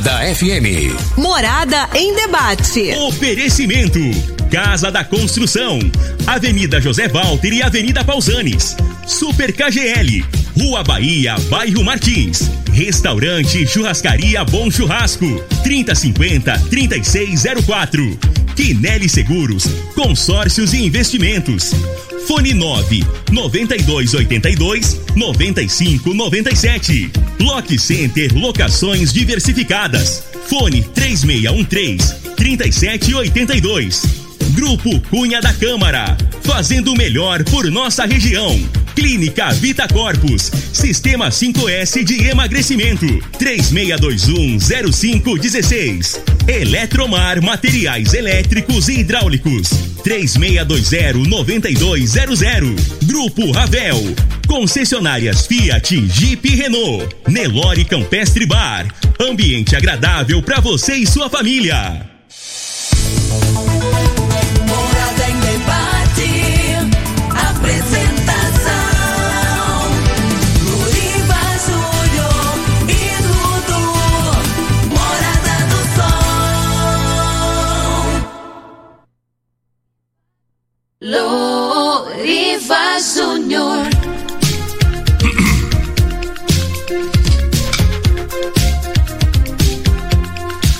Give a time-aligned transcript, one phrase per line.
[0.00, 0.96] Morada FM.
[1.18, 2.90] Morada em debate.
[2.92, 4.00] Oferecimento.
[4.50, 5.78] Casa da Construção.
[6.26, 8.74] Avenida José Walter e Avenida Pausanes.
[9.06, 10.24] Super KGL.
[10.58, 12.50] Rua Bahia, Bairro Martins.
[12.72, 15.26] Restaurante Churrascaria Bom Churrasco.
[15.64, 18.18] 3050-3604.
[18.56, 19.66] Quinelli Seguros.
[19.94, 21.72] Consórcios e Investimentos.
[22.26, 27.10] Fone 9 9282 9597.
[27.40, 30.24] Lock Center Locações Diversificadas.
[30.48, 34.02] Fone 3613 3782.
[34.52, 38.58] Grupo Cunha da Câmara, fazendo o melhor por nossa região.
[38.94, 43.06] Clínica Vita Corpus, Sistema 5S de emagrecimento,
[43.38, 46.20] 36210516.
[46.46, 49.68] Eletromar Materiais Elétricos e Hidráulicos,
[50.02, 52.74] 36209200.
[53.04, 54.16] Grupo Ravel,
[54.46, 57.14] concessionárias Fiat, Jeep e Renault.
[57.28, 58.86] Nelore Campestre Bar,
[59.20, 62.08] ambiente agradável para você e sua família.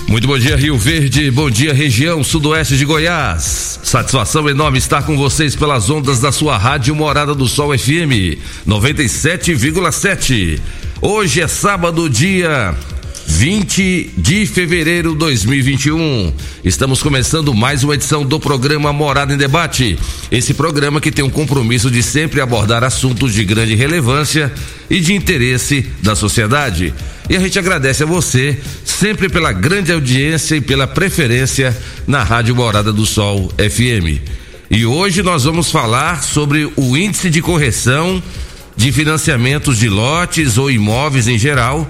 [0.06, 1.32] Muito bom dia, Rio Verde.
[1.32, 3.80] Bom dia, região sudoeste de Goiás.
[3.82, 10.60] Satisfação enorme estar com vocês pelas ondas da sua rádio Morada do Sol FM 97,7.
[11.02, 12.72] Hoje é sábado, dia
[13.40, 16.30] 20 de fevereiro de 2021.
[16.62, 19.98] Estamos começando mais uma edição do programa Morada em Debate.
[20.30, 24.52] Esse programa que tem um compromisso de sempre abordar assuntos de grande relevância
[24.90, 26.92] e de interesse da sociedade.
[27.30, 31.74] E a gente agradece a você sempre pela grande audiência e pela preferência
[32.06, 34.20] na Rádio Morada do Sol FM.
[34.70, 38.22] E hoje nós vamos falar sobre o índice de correção
[38.76, 41.88] de financiamentos de lotes ou imóveis em geral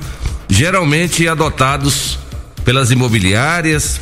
[0.51, 2.19] geralmente adotados
[2.65, 4.01] pelas imobiliárias,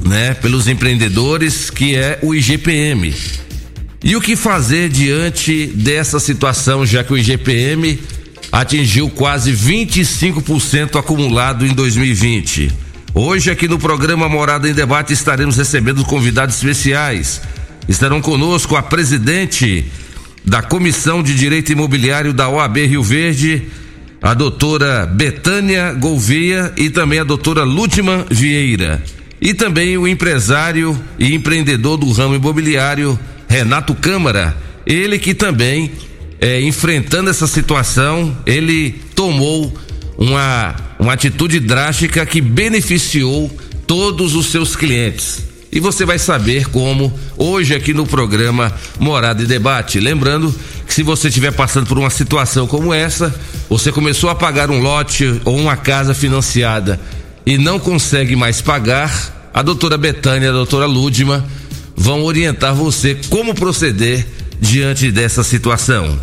[0.00, 3.14] né, pelos empreendedores, que é o IGPM.
[4.02, 8.00] E o que fazer diante dessa situação, já que o IGPM
[8.50, 12.72] atingiu quase 25% acumulado em 2020?
[13.14, 17.42] Hoje, aqui no programa Morada em Debate, estaremos recebendo convidados especiais.
[17.88, 19.84] Estarão conosco a presidente
[20.44, 23.68] da Comissão de Direito Imobiliário da OAB Rio Verde,
[24.22, 29.02] a doutora Betânia Gouveia e também a doutora Lútima Vieira.
[29.40, 33.18] E também o empresário e empreendedor do ramo imobiliário,
[33.48, 34.56] Renato Câmara.
[34.86, 35.90] Ele que também,
[36.40, 39.76] é, enfrentando essa situação, ele tomou
[40.16, 43.50] uma, uma atitude drástica que beneficiou
[43.88, 45.51] todos os seus clientes.
[45.72, 49.98] E você vai saber como hoje aqui no programa Morada e Debate.
[49.98, 50.54] Lembrando
[50.86, 53.34] que se você estiver passando por uma situação como essa,
[53.70, 57.00] você começou a pagar um lote ou uma casa financiada
[57.46, 61.42] e não consegue mais pagar, a doutora Betânia e a doutora Lúdima
[61.96, 64.26] vão orientar você como proceder
[64.60, 66.20] diante dessa situação.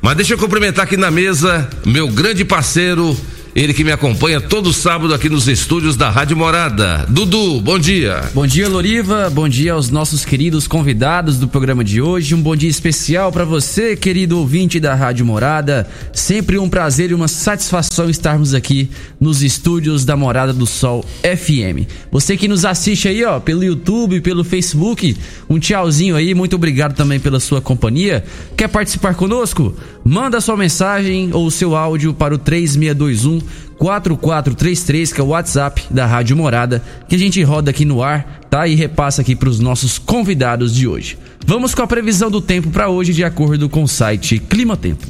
[0.00, 3.14] Mas deixa eu cumprimentar aqui na mesa meu grande parceiro
[3.56, 7.06] ele que me acompanha todo sábado aqui nos estúdios da Rádio Morada.
[7.08, 8.22] Dudu, bom dia.
[8.34, 9.30] Bom dia, Loriva.
[9.30, 12.34] Bom dia aos nossos queridos convidados do programa de hoje.
[12.34, 15.88] Um bom dia especial para você, querido ouvinte da Rádio Morada.
[16.12, 18.90] Sempre um prazer e uma satisfação estarmos aqui
[19.26, 21.90] nos estúdios da Morada do Sol FM.
[22.12, 25.16] Você que nos assiste aí, ó, pelo YouTube, pelo Facebook,
[25.50, 26.32] um tchauzinho aí.
[26.32, 28.24] Muito obrigado também pela sua companhia.
[28.56, 29.74] Quer participar conosco?
[30.04, 33.40] Manda sua mensagem ou seu áudio para o 3621
[33.76, 38.40] 4433, que é o WhatsApp da Rádio Morada, que a gente roda aqui no ar,
[38.48, 38.66] tá?
[38.66, 41.18] E repassa aqui para os nossos convidados de hoje.
[41.44, 45.04] Vamos com a previsão do tempo para hoje, de acordo com o site Clima Tempo.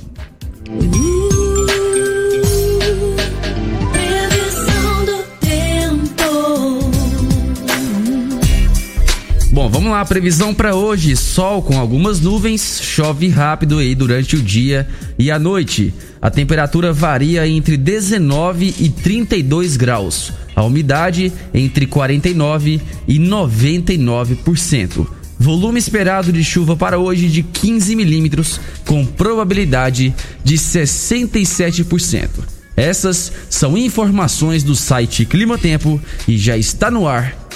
[9.57, 14.43] Bom, vamos lá, previsão para hoje: sol com algumas nuvens, chove rápido aí durante o
[14.43, 14.87] dia
[15.19, 15.95] e a noite.
[16.21, 20.31] A temperatura varia entre 19 e 32 graus.
[20.55, 25.07] A umidade entre 49 e 99%.
[25.39, 30.15] Volume esperado de chuva para hoje de 15 milímetros, com probabilidade
[30.45, 32.29] de 67%.
[32.77, 35.99] Essas são informações do site Clima Tempo
[36.29, 37.46] e já está no ar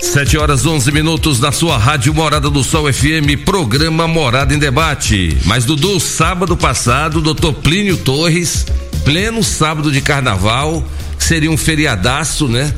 [0.00, 5.36] 7 horas 11 minutos na sua rádio Morada do Sol FM, programa Morada em Debate.
[5.44, 8.64] Mas Dudu, sábado passado, doutor Plínio Torres,
[9.04, 10.86] pleno sábado de carnaval,
[11.18, 12.72] seria um feriadaço, né?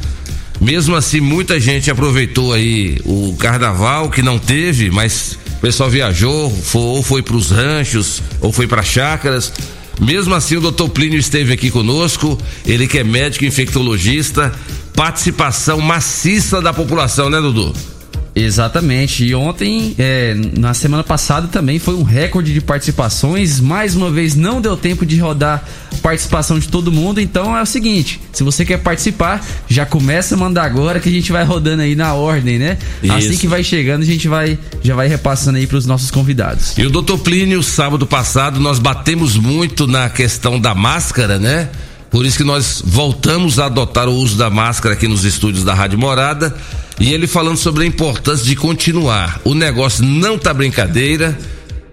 [0.61, 6.51] Mesmo assim, muita gente aproveitou aí o carnaval que não teve, mas o pessoal viajou,
[6.51, 9.53] foi, ou foi para os ranchos, ou foi para chácaras.
[10.01, 14.53] Mesmo assim, o doutor Plínio esteve aqui conosco, ele que é médico infectologista,
[15.01, 17.73] participação maciça da população, né, Dudu?
[18.35, 19.25] Exatamente.
[19.25, 23.61] E ontem, é, na semana passada, também foi um recorde de participações.
[23.61, 25.65] Mais uma vez, não deu tempo de rodar
[26.03, 27.19] participação de todo mundo.
[27.19, 31.13] Então é o seguinte: se você quer participar, já começa a mandar agora que a
[31.13, 32.77] gente vai rodando aí na ordem, né?
[33.03, 33.15] Isso.
[33.15, 36.77] Assim que vai chegando, a gente vai já vai repassando aí para os nossos convidados.
[36.77, 41.71] E o doutor Plínio, sábado passado, nós batemos muito na questão da máscara, né?
[42.11, 45.73] Por isso que nós voltamos a adotar o uso da máscara aqui nos estúdios da
[45.73, 46.55] Rádio Morada.
[46.99, 49.41] E ele falando sobre a importância de continuar.
[49.45, 51.39] O negócio não tá brincadeira.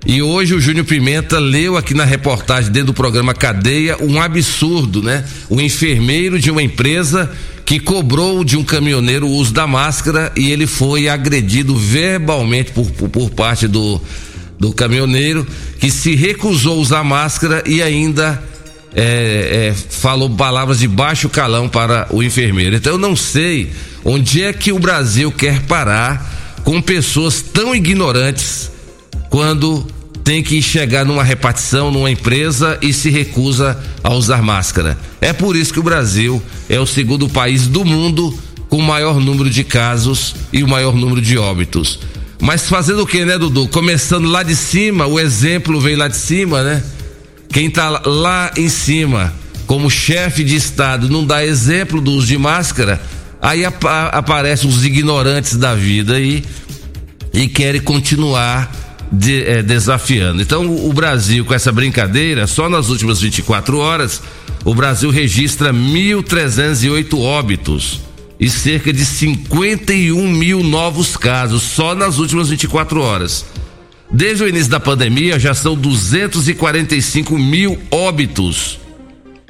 [0.06, 5.04] E hoje o Júnior Pimenta leu aqui na reportagem dentro do programa Cadeia um absurdo,
[5.04, 5.24] né?
[5.50, 7.32] O enfermeiro de uma empresa
[7.66, 12.90] que cobrou de um caminhoneiro o uso da máscara e ele foi agredido verbalmente por,
[12.92, 14.02] por, por parte do,
[14.58, 15.46] do caminhoneiro
[15.78, 18.42] que se recusou a usar máscara e ainda
[18.96, 22.76] é, é, falou palavras de baixo calão para o enfermeiro.
[22.76, 23.72] Então eu não sei
[24.04, 28.72] onde é que o Brasil quer parar com pessoas tão ignorantes
[29.30, 29.86] quando
[30.24, 34.98] tem que chegar numa repartição, numa empresa e se recusa a usar máscara.
[35.22, 38.38] É por isso que o Brasil é o segundo país do mundo
[38.68, 42.00] com o maior número de casos e o maior número de óbitos.
[42.42, 43.68] Mas fazendo o que, né, Dudu?
[43.70, 46.84] Começando lá de cima, o exemplo vem lá de cima, né?
[47.50, 49.34] Quem tá lá em cima,
[49.66, 53.02] como chefe de Estado, não dá exemplo do uso de máscara,
[53.42, 56.44] aí ap aparecem os ignorantes da vida aí
[57.34, 58.72] e querem continuar
[59.12, 60.42] de, eh, desafiando.
[60.42, 64.22] Então, o Brasil, com essa brincadeira, só nas últimas 24 horas,
[64.66, 68.02] o Brasil registra 1.308 óbitos
[68.40, 73.46] e cerca de 51 mil novos casos só nas últimas 24 horas.
[74.12, 78.80] Desde o início da pandemia já são 245 mil óbitos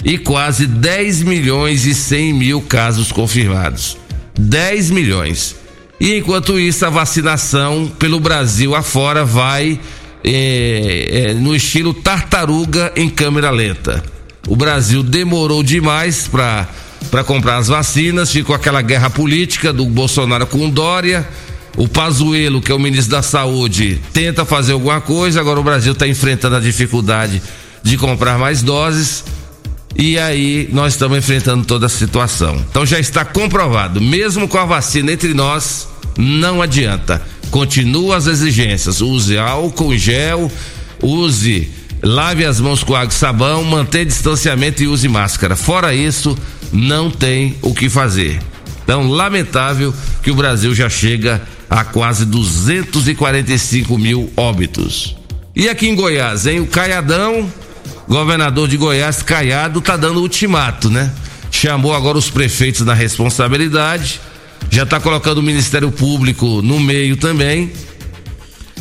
[0.03, 3.97] e quase 10 milhões e 100 mil casos confirmados.
[4.37, 5.55] 10 milhões.
[5.99, 9.79] E enquanto isso, a vacinação pelo Brasil afora vai
[10.23, 14.03] é, é, no estilo tartaruga em câmera lenta.
[14.47, 16.67] O Brasil demorou demais para
[17.11, 21.27] para comprar as vacinas, ficou aquela guerra política do Bolsonaro com Dória.
[21.77, 25.93] O Pazuello, que é o ministro da Saúde, tenta fazer alguma coisa, agora o Brasil
[25.93, 27.39] está enfrentando a dificuldade
[27.83, 29.23] de comprar mais doses.
[29.95, 32.55] E aí nós estamos enfrentando toda a situação.
[32.67, 35.87] Então já está comprovado, mesmo com a vacina entre nós,
[36.17, 37.21] não adianta.
[37.51, 38.99] Continua as exigências.
[38.99, 40.51] Use álcool gel,
[41.01, 41.69] use,
[42.01, 45.55] lave as mãos com água e sabão, mantenha distanciamento e use máscara.
[45.55, 46.35] Fora isso,
[46.73, 48.41] não tem o que fazer.
[48.83, 55.15] Então, lamentável que o Brasil já chega a quase 245 mil óbitos.
[55.55, 56.59] E aqui em Goiás, hein?
[56.59, 57.51] O Caiadão,
[58.07, 61.11] governador de Goiás, Caiado, tá dando ultimato, né?
[61.51, 64.21] Chamou agora os prefeitos na responsabilidade,
[64.69, 67.71] já tá colocando o Ministério Público no meio também.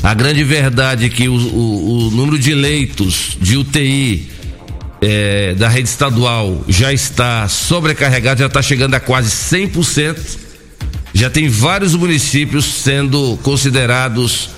[0.02, 4.30] A grande verdade é que o, o, o número de leitos de UTI
[5.00, 10.45] é, da rede estadual já está sobrecarregado, já está chegando a quase 100%.
[11.16, 14.50] Já tem vários municípios sendo considerados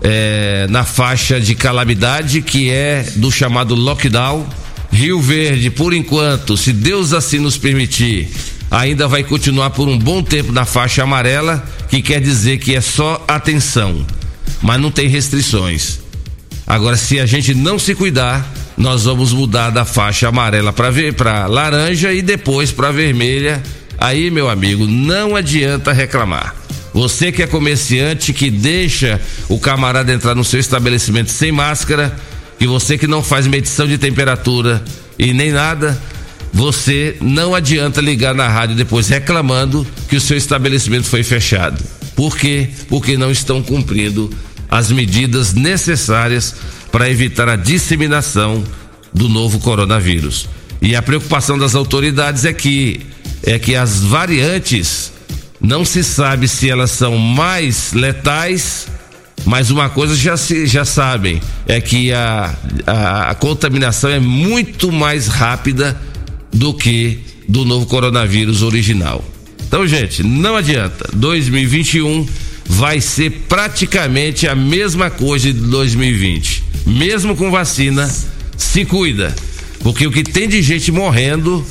[0.00, 4.46] é, na faixa de calamidade, que é do chamado lockdown.
[4.92, 8.28] Rio Verde, por enquanto, se Deus assim nos permitir,
[8.70, 12.80] ainda vai continuar por um bom tempo na faixa amarela, que quer dizer que é
[12.80, 14.06] só atenção,
[14.62, 15.98] mas não tem restrições.
[16.64, 22.12] Agora, se a gente não se cuidar, nós vamos mudar da faixa amarela para laranja
[22.12, 23.60] e depois para vermelha.
[23.98, 26.54] Aí, meu amigo, não adianta reclamar.
[26.92, 32.16] Você que é comerciante que deixa o camarada entrar no seu estabelecimento sem máscara,
[32.58, 34.82] e você que não faz medição de temperatura
[35.18, 36.00] e nem nada,
[36.52, 41.82] você não adianta ligar na rádio depois reclamando que o seu estabelecimento foi fechado.
[42.14, 42.70] Por quê?
[42.88, 44.30] Porque não estão cumprindo
[44.70, 46.54] as medidas necessárias
[46.90, 48.64] para evitar a disseminação
[49.12, 50.48] do novo coronavírus.
[50.80, 53.00] E a preocupação das autoridades é que
[53.46, 55.12] é que as variantes
[55.60, 58.88] não se sabe se elas são mais letais,
[59.44, 62.54] mas uma coisa já se já sabem é que a,
[62.86, 65.98] a, a contaminação é muito mais rápida
[66.52, 69.24] do que do novo coronavírus original.
[69.66, 71.08] Então, gente, não adianta.
[71.14, 72.26] 2021
[72.66, 76.64] vai ser praticamente a mesma coisa de 2020.
[76.86, 78.12] Mesmo com vacina,
[78.56, 79.34] se cuida.
[79.80, 81.64] Porque o que tem de gente morrendo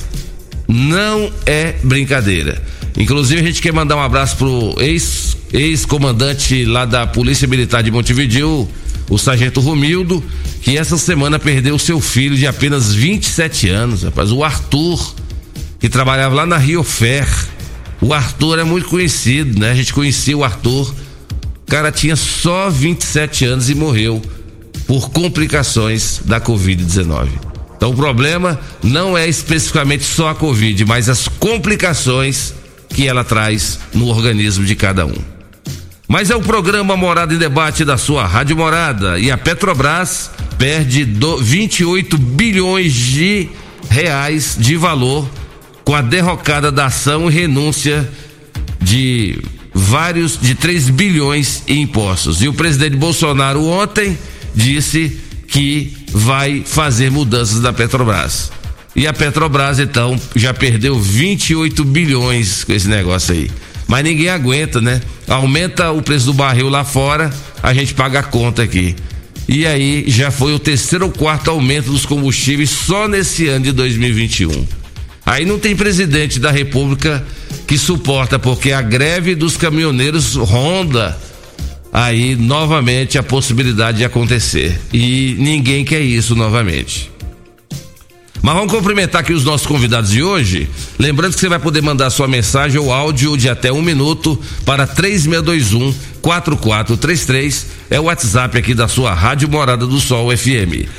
[0.67, 2.61] não é brincadeira.
[2.97, 7.91] Inclusive, a gente quer mandar um abraço pro ex, ex-comandante lá da Polícia Militar de
[7.91, 8.67] Montevideo,
[9.09, 10.23] o Sargento Romildo,
[10.61, 15.15] que essa semana perdeu seu filho de apenas 27 anos, rapaz, o Arthur,
[15.79, 17.27] que trabalhava lá na Rio Fer.
[18.01, 19.71] O Arthur é muito conhecido, né?
[19.71, 20.93] A gente conhecia o Arthur.
[21.67, 24.21] O cara tinha só 27 anos e morreu
[24.87, 27.54] por complicações da Covid-19.
[27.85, 32.51] Então o problema não é especificamente só a Covid, mas as complicações
[32.89, 35.13] que ela traz no organismo de cada um.
[36.07, 41.07] Mas é o programa Morada em Debate da sua Rádio Morada e a Petrobras perde
[41.39, 43.49] 28 bilhões de
[43.87, 45.29] reais de valor
[45.83, 48.09] com a derrocada da ação e renúncia
[48.81, 49.37] de
[49.71, 52.41] vários de 3 bilhões em impostos.
[52.41, 54.17] E o presidente Bolsonaro ontem
[54.55, 55.23] disse
[55.55, 58.51] que vai fazer mudanças da Petrobras.
[58.93, 63.49] E a Petrobras então já perdeu 28 bilhões com esse negócio aí.
[63.87, 64.99] Mas ninguém aguenta, né?
[65.25, 67.31] Aumenta o preço do barril lá fora,
[67.63, 68.97] a gente paga a conta aqui.
[69.47, 73.71] E aí já foi o terceiro ou quarto aumento dos combustíveis só nesse ano de
[73.71, 74.67] 2021.
[75.25, 77.25] Aí não tem presidente da República
[77.65, 81.17] que suporta, porque a greve dos caminhoneiros ronda
[81.95, 84.77] aí novamente a possibilidade de acontecer.
[84.91, 87.09] E ninguém quer isso novamente.
[88.41, 90.67] Mas vamos cumprimentar aqui os nossos convidados de hoje.
[90.99, 94.85] Lembrando que você vai poder mandar sua mensagem ou áudio de até um minuto para
[94.85, 97.65] 3621 4433.
[97.89, 100.89] É o WhatsApp aqui da sua Rádio Morada do Sol FM.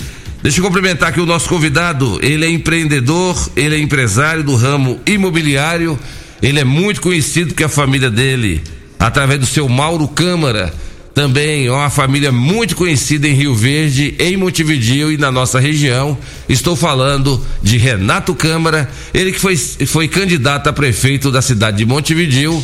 [0.42, 2.18] Deixa eu cumprimentar aqui o nosso convidado.
[2.22, 5.98] Ele é empreendedor, ele é empresário do ramo imobiliário.
[6.40, 8.62] Ele é muito conhecido que a família dele,
[8.98, 10.72] através do seu Mauro Câmara,
[11.14, 16.18] também uma família muito conhecida em Rio Verde, em Montevideo e na nossa região.
[16.46, 21.86] Estou falando de Renato Câmara, ele que foi, foi candidato a prefeito da cidade de
[21.86, 22.62] Montevideo,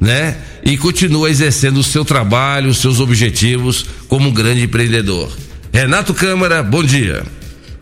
[0.00, 0.36] né?
[0.64, 5.30] E continua exercendo o seu trabalho, os seus objetivos como um grande empreendedor.
[5.72, 7.24] Renato Câmara, bom dia.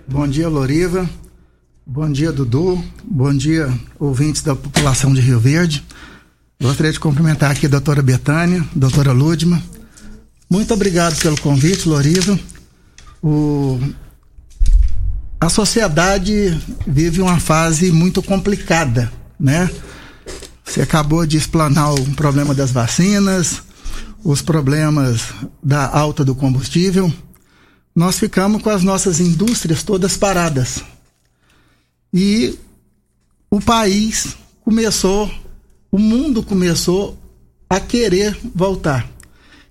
[0.06, 1.08] Bom dia, Loriva.
[1.86, 2.84] Bom dia, Dudu.
[3.02, 5.82] Bom dia, ouvintes da população de Rio Verde.
[6.62, 9.60] Gostaria de cumprimentar aqui a doutora Betânia, doutora Ludma,
[10.48, 12.38] muito obrigado pelo convite, Loriva.
[13.20, 13.80] O...
[15.40, 19.68] A sociedade vive uma fase muito complicada, né?
[20.64, 23.60] Você acabou de explanar o problema das vacinas,
[24.22, 27.12] os problemas da alta do combustível.
[27.92, 30.80] Nós ficamos com as nossas indústrias todas paradas.
[32.14, 32.56] E
[33.50, 35.28] o país começou,
[35.92, 37.18] o mundo começou
[37.68, 39.06] a querer voltar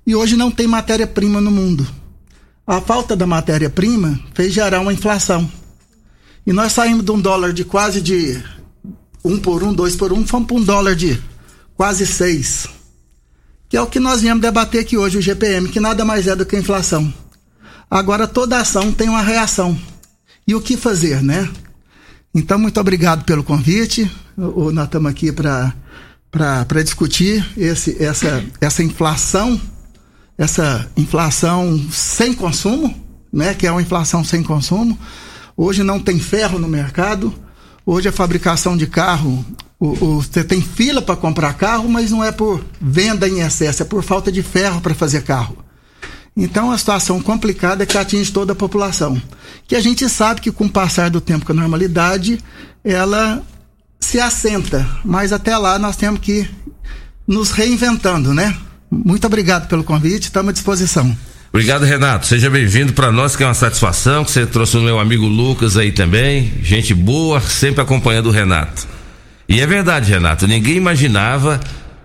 [0.05, 1.87] e hoje não tem matéria-prima no mundo.
[2.65, 5.51] A falta da matéria-prima fez gerar uma inflação.
[6.45, 8.41] E nós saímos de um dólar de quase de
[9.23, 11.19] um por um, dois por um, fomos para um dólar de
[11.75, 12.67] quase seis.
[13.67, 16.35] Que é o que nós viemos debater aqui hoje, o GPM, que nada mais é
[16.35, 17.11] do que a inflação.
[17.89, 19.77] Agora toda ação tem uma reação.
[20.47, 21.49] E o que fazer, né?
[22.33, 24.09] Então, muito obrigado pelo convite.
[24.37, 25.73] Nós estamos aqui para
[26.83, 29.59] discutir esse, essa, essa inflação
[30.41, 32.95] essa inflação sem consumo,
[33.31, 34.97] né, que é uma inflação sem consumo.
[35.55, 37.31] Hoje não tem ferro no mercado.
[37.85, 39.45] Hoje a fabricação de carro,
[39.79, 44.01] você tem fila para comprar carro, mas não é por venda em excesso, é por
[44.01, 45.57] falta de ferro para fazer carro.
[46.35, 49.21] Então, a situação complicada é que atinge toda a população.
[49.67, 52.39] Que a gente sabe que com o passar do tempo com a normalidade,
[52.83, 53.43] ela
[54.11, 54.85] se assenta.
[55.05, 56.45] Mas até lá nós temos que
[57.25, 58.55] nos reinventando, né?
[58.91, 61.17] Muito obrigado pelo convite, estamos à disposição.
[61.53, 62.27] Obrigado, Renato.
[62.27, 65.77] Seja bem-vindo para nós, que é uma satisfação que você trouxe o meu amigo Lucas
[65.77, 66.51] aí também.
[66.61, 68.85] Gente boa, sempre acompanhando o Renato.
[69.47, 71.59] E é verdade, Renato, ninguém imaginava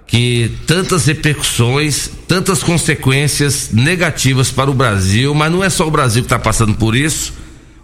[0.07, 6.23] que tantas repercussões, tantas consequências negativas para o Brasil, mas não é só o Brasil
[6.23, 7.33] que está passando por isso.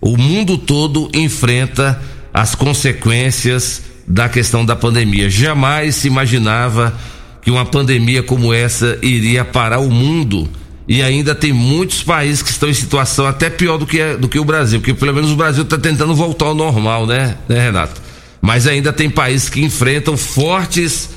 [0.00, 2.00] O mundo todo enfrenta
[2.32, 5.30] as consequências da questão da pandemia.
[5.30, 6.94] Jamais se imaginava
[7.40, 10.48] que uma pandemia como essa iria parar o mundo
[10.86, 14.38] e ainda tem muitos países que estão em situação até pior do que, do que
[14.38, 18.02] o Brasil, porque pelo menos o Brasil está tentando voltar ao normal, né, né, Renato?
[18.42, 21.08] Mas ainda tem países que enfrentam fortes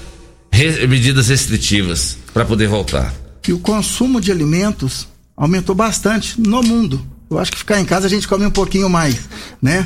[0.49, 3.13] re medidas restritivas para poder voltar.
[3.45, 7.05] E o consumo de alimentos aumentou bastante no mundo.
[7.29, 9.27] Eu acho que ficar em casa a gente come um pouquinho mais,
[9.61, 9.85] né?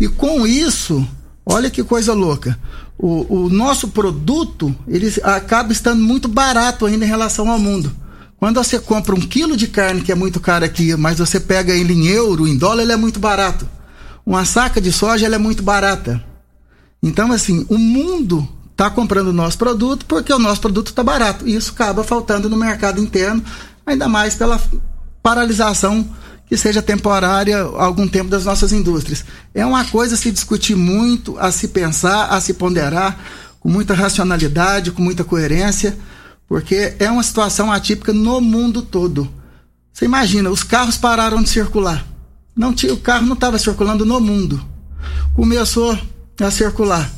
[0.00, 1.06] E com isso,
[1.46, 2.58] olha que coisa louca.
[2.98, 7.94] O, o nosso produto, ele acaba estando muito barato ainda em relação ao mundo.
[8.36, 11.72] Quando você compra um quilo de carne, que é muito caro aqui, mas você pega
[11.72, 13.66] ele em euro, em dólar, ele é muito barato.
[14.26, 16.22] Uma saca de soja, ela é muito barata.
[17.02, 21.48] Então, assim, o mundo está comprando o nosso produto porque o nosso produto está barato.
[21.48, 23.42] E isso acaba faltando no mercado interno,
[23.86, 24.60] ainda mais pela
[25.22, 26.06] paralisação
[26.46, 29.24] que seja temporária algum tempo das nossas indústrias.
[29.54, 33.18] É uma coisa a se discutir muito, a se pensar, a se ponderar,
[33.60, 35.96] com muita racionalidade, com muita coerência,
[36.48, 39.28] porque é uma situação atípica no mundo todo.
[39.92, 42.06] Você imagina, os carros pararam de circular.
[42.54, 44.62] Não tinha, o carro não estava circulando no mundo.
[45.34, 45.98] Começou
[46.40, 47.10] a circular.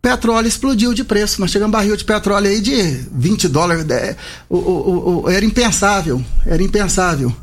[0.00, 1.40] Petróleo explodiu de preço.
[1.40, 3.88] Nós chegamos um barril de petróleo aí de 20 dólares.
[3.88, 4.16] É,
[4.48, 6.22] o, o, o, era impensável.
[6.44, 7.34] Era impensável.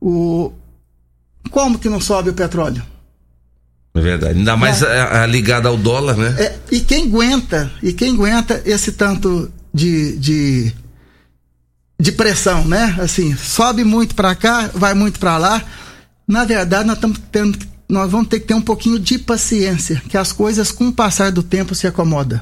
[0.00, 0.52] O,
[1.50, 2.82] como que não sobe o petróleo?
[3.94, 4.38] É verdade.
[4.38, 5.26] Ainda mais é.
[5.26, 6.34] ligado ao dólar, né?
[6.38, 10.72] É, e quem aguenta, e quem aguenta esse tanto de, de,
[12.00, 12.96] de pressão, né?
[12.98, 15.62] Assim, sobe muito para cá, vai muito para lá.
[16.26, 17.58] Na verdade, nós estamos tendo
[17.88, 21.30] nós vamos ter que ter um pouquinho de paciência, que as coisas com o passar
[21.30, 22.40] do tempo se acomodam.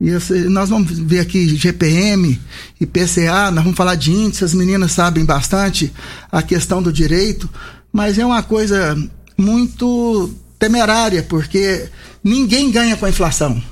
[0.00, 0.10] E
[0.48, 2.38] nós vamos ver aqui GPM,
[2.78, 5.92] IPCA, nós vamos falar de índice, as meninas sabem bastante
[6.30, 7.48] a questão do direito,
[7.90, 8.96] mas é uma coisa
[9.38, 11.88] muito temerária, porque
[12.22, 13.62] ninguém ganha com a inflação.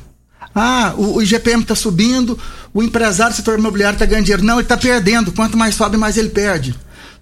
[0.54, 2.38] Ah, o, o IGPM está subindo,
[2.72, 4.44] o empresário do setor imobiliário está ganhando dinheiro.
[4.44, 5.32] Não, ele está perdendo.
[5.32, 6.74] Quanto mais sobe, mais ele perde.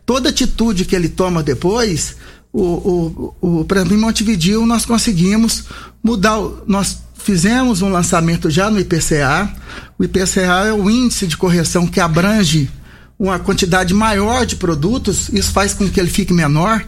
[0.05, 2.16] Toda atitude que ele toma depois
[2.53, 5.65] o, o, o, exemplo, em Montevideo nós conseguimos
[6.03, 9.51] mudar, nós fizemos um lançamento já no IPCA.
[9.99, 12.71] O IPCA é o índice de correção que abrange
[13.19, 16.85] uma quantidade maior de produtos, isso faz com que ele fique menor.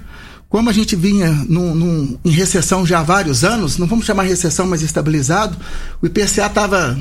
[0.49, 4.25] Como a gente vinha num, num, em recessão já há vários anos, não vamos chamar
[4.25, 5.57] recessão, mas estabilizado,
[6.03, 6.99] o IPCA estava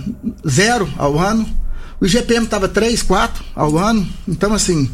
[0.47, 1.47] zero ao ano,
[1.99, 4.07] o IGPM estava 3, 4 ao ano.
[4.27, 4.89] Então, assim,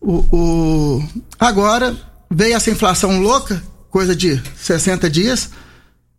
[0.00, 1.04] o, o
[1.38, 1.96] agora
[2.30, 5.50] veio essa inflação louca, coisa de 60 dias,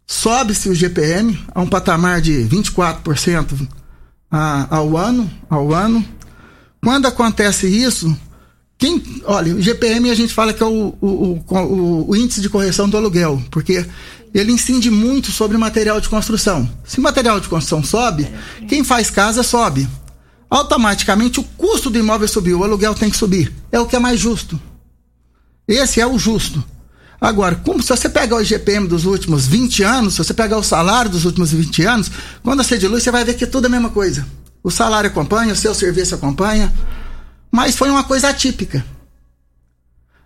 [0.06, 3.67] sobe-se o GPM a um patamar de 24%
[4.30, 6.06] a, ao ano, ao ano.
[6.84, 8.15] Quando acontece isso,
[8.78, 12.50] quem, olha, o GPM a gente fala que é o, o, o, o, índice de
[12.50, 13.86] correção do aluguel, porque
[14.34, 16.69] ele incide muito sobre material de construção.
[16.84, 18.28] Se material de construção sobe,
[18.67, 19.88] quem faz casa sobe.
[20.50, 23.54] Automaticamente o custo do imóvel subiu, o aluguel tem que subir.
[23.71, 24.60] É o que é mais justo.
[25.71, 26.63] Esse é o justo.
[27.19, 30.63] Agora, como se você pegar o IGPM dos últimos 20 anos, se você pegar o
[30.63, 33.69] salário dos últimos 20 anos, quando você dilui, você vai ver que é tudo a
[33.69, 34.25] mesma coisa.
[34.63, 36.73] O salário acompanha, o seu serviço acompanha,
[37.51, 38.84] mas foi uma coisa atípica.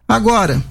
[0.08, 0.64] Agora,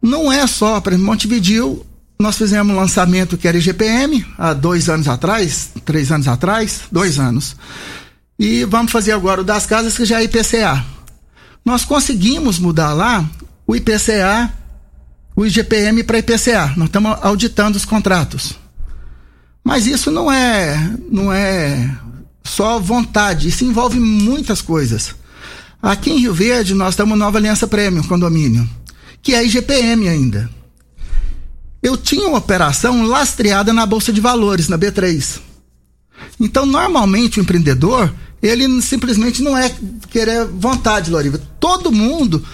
[0.00, 1.86] não é só, para Montevideo,
[2.18, 7.18] nós fizemos um lançamento que era IGPM há dois anos atrás, três anos atrás, dois
[7.18, 7.56] anos.
[8.38, 10.84] E vamos fazer agora o das casas, que já é IPCA.
[11.64, 13.24] Nós conseguimos mudar lá
[13.72, 14.52] o IPCA,
[15.34, 16.74] o IGPM para IPCA.
[16.76, 18.54] Nós estamos auditando os contratos.
[19.64, 21.90] Mas isso não é, não é
[22.44, 25.14] só vontade, isso envolve muitas coisas.
[25.80, 28.68] Aqui em Rio Verde nós temos Nova Aliança Premium Condomínio,
[29.22, 30.50] que é IGPM ainda.
[31.82, 35.40] Eu tinha uma operação lastreada na Bolsa de Valores, na B3.
[36.38, 39.74] Então, normalmente o empreendedor, ele simplesmente não é
[40.10, 41.40] querer vontade, Loriva.
[41.58, 42.44] Todo mundo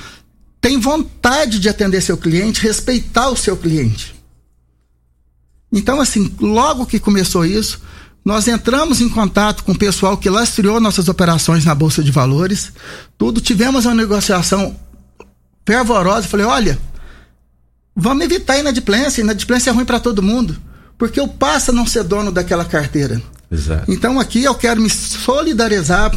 [0.60, 4.14] tem vontade de atender seu cliente, respeitar o seu cliente.
[5.72, 7.80] Então, assim, logo que começou isso,
[8.24, 12.72] nós entramos em contato com o pessoal que lastreou nossas operações na Bolsa de Valores,
[13.16, 14.76] tudo, tivemos uma negociação
[15.66, 16.26] fervorosa.
[16.26, 16.78] Falei: olha,
[17.94, 20.56] vamos evitar a inadimplência, inadimplência é ruim para todo mundo,
[20.96, 23.20] porque eu passo a não ser dono daquela carteira.
[23.50, 23.90] Exato.
[23.90, 26.12] Então, aqui eu quero me solidarizar,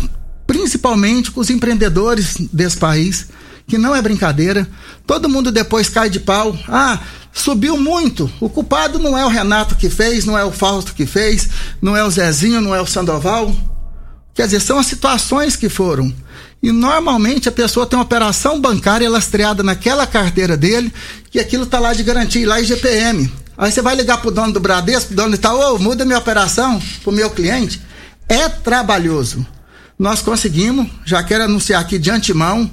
[0.48, 3.28] principalmente com os empreendedores desse país
[3.68, 4.68] que não é brincadeira.
[5.06, 6.58] Todo mundo depois cai de pau.
[6.68, 7.00] Ah,
[7.34, 8.32] subiu muito.
[8.40, 11.50] O culpado não é o Renato que fez, não é o Fausto que fez,
[11.82, 13.56] não é o Zezinho, não é o Sandoval.
[14.34, 16.14] Quer dizer, são as situações que foram.
[16.64, 20.94] E normalmente a pessoa tem uma operação bancária lastreada naquela carteira dele,
[21.30, 23.32] que aquilo está lá de garantia, lá em GPM.
[23.58, 26.18] Aí você vai ligar pro dono do Bradesco, pro dono do Itaú, oh, muda minha
[26.18, 27.82] operação pro meu cliente.
[28.30, 29.46] É trabalhoso.
[29.98, 32.70] Nós conseguimos, já quero anunciar aqui de antemão,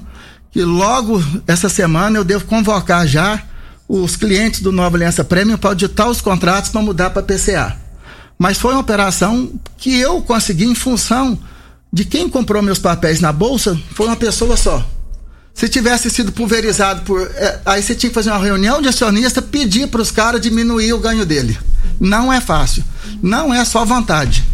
[0.51, 3.43] que logo essa semana eu devo convocar já
[3.89, 7.77] os clientes do Nova Aliança Premium para auditar os contratos para mudar para PCA.
[8.39, 11.39] Mas foi uma operação que eu consegui em função
[11.93, 14.87] de quem comprou meus papéis na bolsa foi uma pessoa só.
[15.55, 17.21] Se tivesse sido pulverizado por.
[17.35, 20.93] É, aí você tinha que fazer uma reunião de acionista, pedir para os caras diminuir
[20.93, 21.59] o ganho dele.
[21.99, 22.85] Não é fácil.
[23.21, 24.45] Não é só vontade.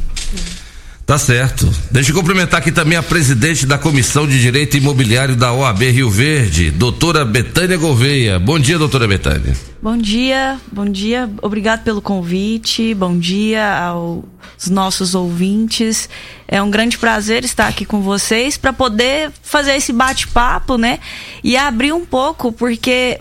[1.07, 1.71] Tá certo.
[1.91, 6.09] Deixa eu cumprimentar aqui também a presidente da Comissão de Direito Imobiliário da OAB Rio
[6.09, 8.39] Verde, doutora Betânia Gouveia.
[8.39, 9.55] Bom dia, doutora Betânia.
[9.83, 11.31] Bom dia, bom dia.
[11.43, 12.95] Obrigado pelo convite.
[12.95, 16.09] Bom dia aos nossos ouvintes.
[16.49, 21.01] É um grande prazer estar aqui com vocês para poder fazer esse bate-papo, né?
[21.43, 23.21] E abrir um pouco, porque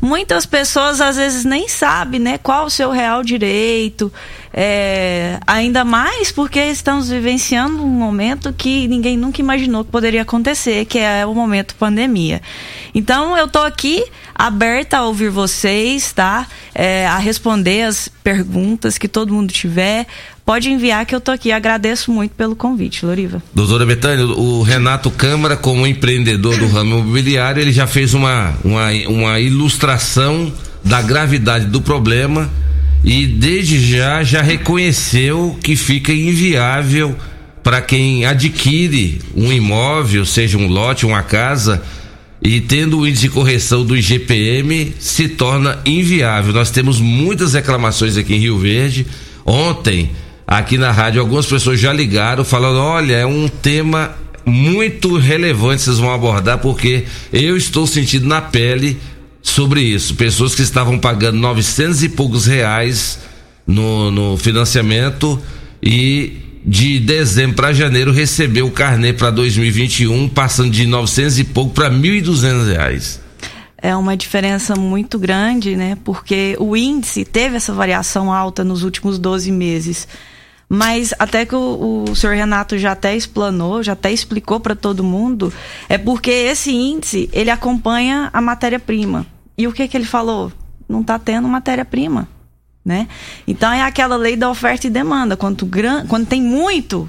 [0.00, 4.12] muitas pessoas às vezes nem sabem, né, qual o seu real direito.
[4.52, 10.84] É, ainda mais porque estamos vivenciando um momento que ninguém nunca imaginou que poderia acontecer,
[10.86, 12.40] que é o momento pandemia.
[12.94, 16.46] Então eu estou aqui aberta a ouvir vocês, tá?
[16.74, 20.06] É, a responder as perguntas que todo mundo tiver.
[20.48, 21.52] Pode enviar que eu tô aqui.
[21.52, 23.42] Agradeço muito pelo convite, Loriva.
[23.54, 28.90] Doutora Betânia, o Renato Câmara, como empreendedor do ramo imobiliário, ele já fez uma, uma,
[29.08, 30.50] uma ilustração
[30.82, 32.50] da gravidade do problema
[33.04, 37.14] e desde já já reconheceu que fica inviável
[37.62, 41.82] para quem adquire um imóvel, seja um lote, uma casa,
[42.40, 46.54] e tendo o índice de correção do IGPM se torna inviável.
[46.54, 49.06] Nós temos muitas reclamações aqui em Rio Verde.
[49.44, 50.10] Ontem,
[50.48, 55.98] aqui na rádio, algumas pessoas já ligaram falando: olha, é um tema muito relevante vocês
[55.98, 58.98] vão abordar, porque eu estou sentindo na pele
[59.42, 60.14] sobre isso.
[60.14, 63.18] Pessoas que estavam pagando 900 e poucos reais
[63.66, 65.40] no, no financiamento
[65.82, 71.72] e de dezembro para janeiro recebeu o carnê para 2021 passando de 900 e pouco
[71.74, 73.20] para 1.200 reais.
[73.80, 75.96] É uma diferença muito grande, né?
[76.04, 80.08] Porque o índice teve essa variação alta nos últimos 12 meses.
[80.68, 85.02] Mas até que o, o senhor Renato já até explanou, já até explicou para todo
[85.02, 85.52] mundo,
[85.88, 89.26] é porque esse índice, ele acompanha a matéria-prima.
[89.56, 90.52] E o que que ele falou?
[90.88, 92.28] Não está tendo matéria-prima
[92.88, 93.06] né?
[93.46, 95.36] Então é aquela lei da oferta e demanda.
[95.36, 96.06] Quanto, gran...
[96.06, 97.08] Quando tem muito,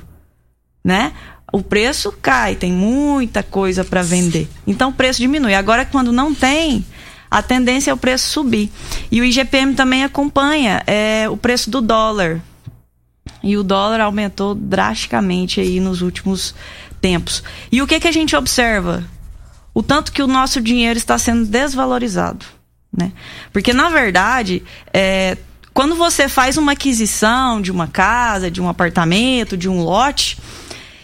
[0.83, 1.13] né?
[1.53, 4.49] O preço cai, tem muita coisa para vender.
[4.67, 5.53] Então o preço diminui.
[5.53, 6.85] Agora, quando não tem,
[7.31, 8.69] a tendência é o preço subir.
[9.09, 12.41] E o IGPM também acompanha é, o preço do dólar.
[13.41, 16.53] E o dólar aumentou drasticamente aí nos últimos
[16.99, 17.43] tempos.
[17.71, 19.03] E o que, que a gente observa?
[19.73, 22.45] O tanto que o nosso dinheiro está sendo desvalorizado.
[22.95, 23.11] Né?
[23.53, 25.37] Porque, na verdade, é,
[25.73, 30.37] quando você faz uma aquisição de uma casa, de um apartamento, de um lote,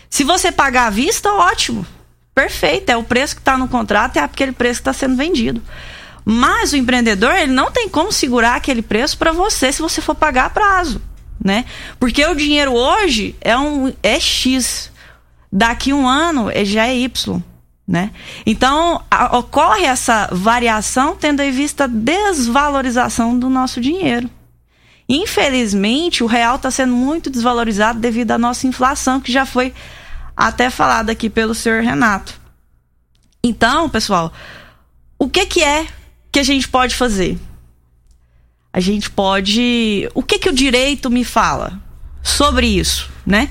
[0.10, 1.86] se você pagar à vista, ótimo.
[2.34, 5.62] Perfeito, é o preço que está no contrato, é aquele preço que está sendo vendido.
[6.26, 10.16] Mas o empreendedor, ele não tem como segurar aquele preço para você se você for
[10.16, 11.02] pagar a prazo,
[11.46, 11.64] né?
[12.00, 14.92] Porque o dinheiro hoje é um é X.
[15.52, 17.42] Daqui um ano já é Y,
[17.88, 18.12] né?
[18.48, 24.28] Então, a, ocorre essa variação tendo em vista a desvalorização do nosso dinheiro.
[25.08, 29.72] Infelizmente, o real está sendo muito desvalorizado devido à nossa inflação, que já foi
[30.36, 32.42] até falada aqui pelo senhor Renato.
[33.44, 34.34] Então, pessoal,
[35.20, 35.86] o que, que é
[36.32, 37.38] que a gente pode fazer?
[38.76, 40.10] A gente pode.
[40.14, 41.82] O que, que o direito me fala
[42.22, 43.48] sobre isso, né?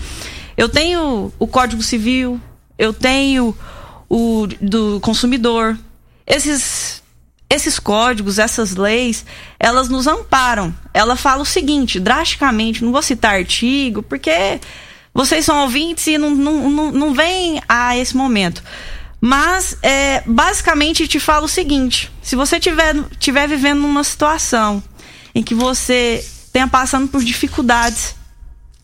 [0.54, 2.38] Eu tenho o Código Civil,
[2.78, 3.56] eu tenho
[4.06, 5.78] o do consumidor.
[6.26, 7.02] Esses
[7.48, 9.24] esses códigos, essas leis,
[9.58, 10.74] elas nos amparam.
[10.92, 14.60] Ela fala o seguinte, drasticamente, não vou citar artigo, porque
[15.14, 18.62] vocês são ouvintes e não, não, não, não vem a esse momento.
[19.22, 24.82] Mas, é, basicamente, te fala o seguinte: se você tiver, tiver vivendo numa situação
[25.34, 28.14] em que você tenha passando por dificuldades,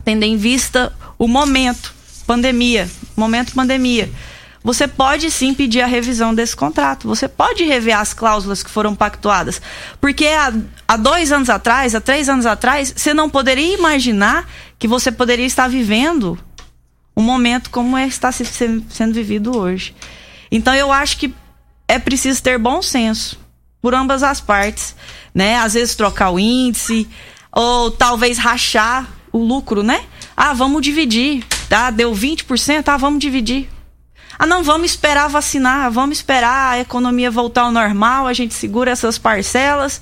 [0.05, 1.95] tendo em vista o momento,
[2.27, 4.11] pandemia, momento pandemia,
[4.63, 7.09] você pode sim pedir a revisão desse contrato.
[7.09, 9.61] Você pode rever as cláusulas que foram pactuadas.
[10.01, 10.53] Porque há,
[10.87, 14.47] há dois anos atrás, há três anos atrás, você não poderia imaginar
[14.79, 16.39] que você poderia estar vivendo
[17.17, 19.95] um momento como é está sendo vivido hoje.
[20.51, 21.33] Então eu acho que
[21.89, 23.39] é preciso ter bom senso
[23.81, 24.95] por ambas as partes,
[25.35, 25.57] né?
[25.57, 27.09] Às vezes trocar o índice
[27.53, 30.05] ou talvez rachar o lucro, né?
[30.37, 31.91] Ah, vamos dividir, tá?
[31.91, 33.69] Deu 20%, ah, vamos dividir.
[34.39, 38.91] Ah, não, vamos esperar vacinar, vamos esperar a economia voltar ao normal, a gente segura
[38.91, 40.01] essas parcelas.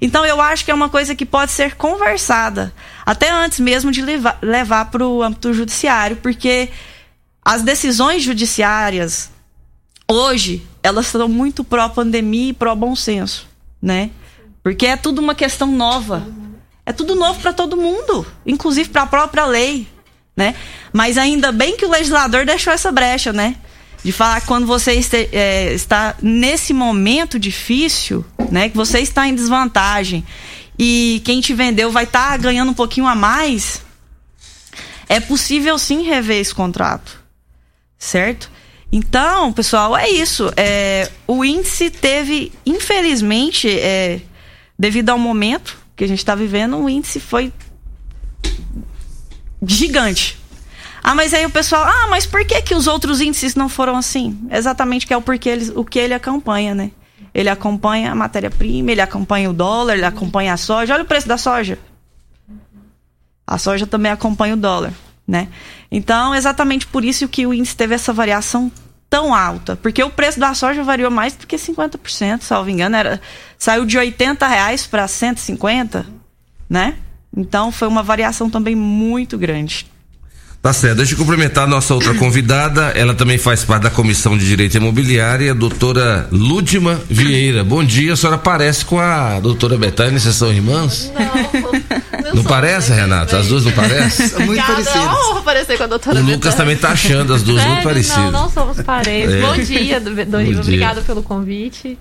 [0.00, 2.72] Então, eu acho que é uma coisa que pode ser conversada,
[3.04, 6.70] até antes mesmo de levar, levar para o âmbito judiciário, porque
[7.44, 9.30] as decisões judiciárias
[10.08, 13.46] hoje elas são muito pró-pandemia e pró-bom senso,
[13.80, 14.10] né?
[14.62, 16.26] Porque é tudo uma questão nova.
[16.84, 19.86] É tudo novo para todo mundo, inclusive para a própria lei,
[20.36, 20.54] né?
[20.92, 23.56] Mas ainda bem que o legislador deixou essa brecha, né?
[24.02, 28.68] De falar que quando você este, é, está nesse momento difícil, né?
[28.68, 30.24] Que você está em desvantagem
[30.78, 33.82] e quem te vendeu vai estar tá ganhando um pouquinho a mais,
[35.08, 37.22] é possível sim rever esse contrato,
[37.98, 38.50] certo?
[38.92, 40.52] Então, pessoal, é isso.
[40.56, 44.20] É, o índice teve, infelizmente, é,
[44.78, 47.52] devido ao momento que a gente está vivendo, o índice foi
[49.64, 50.38] gigante.
[51.02, 53.96] Ah, mas aí o pessoal, ah, mas por que, que os outros índices não foram
[53.96, 54.38] assim?
[54.50, 56.90] Exatamente que é o porquê ele, o que ele acompanha, né?
[57.32, 60.94] Ele acompanha a matéria-prima, ele acompanha o dólar, ele acompanha a soja.
[60.94, 61.78] Olha o preço da soja.
[63.46, 64.92] A soja também acompanha o dólar,
[65.30, 65.46] né?
[65.90, 68.70] Então, exatamente por isso que o índice teve essa variação
[69.08, 69.76] tão alta.
[69.76, 72.96] Porque o preço da soja variou mais do que 50%, salvo engano.
[72.96, 73.20] Era,
[73.56, 76.06] saiu de 80 reais para 150,
[76.68, 76.96] né?
[77.34, 79.89] Então, foi uma variação também muito grande.
[80.62, 80.98] Tá certo.
[80.98, 82.88] Deixa eu cumprimentar a nossa outra convidada.
[82.94, 87.64] Ela também faz parte da Comissão de Direito Imobiliário, a doutora Lúdima Vieira.
[87.64, 91.10] Bom dia, a senhora parece com a doutora Betânia, vocês são irmãs?
[91.14, 91.60] Não.
[92.24, 93.38] Não, não parece, Renata?
[93.38, 94.28] As duas não parecem?
[94.28, 95.02] São muito parecidas.
[95.02, 97.72] Não, parecer com a doutora O Lucas também tá achando as duas Sério?
[97.72, 98.18] muito parecidas.
[98.24, 99.32] Não, não somos parentes.
[99.32, 99.40] É.
[99.40, 100.60] Bom dia, dia.
[100.60, 101.98] Obrigada pelo convite.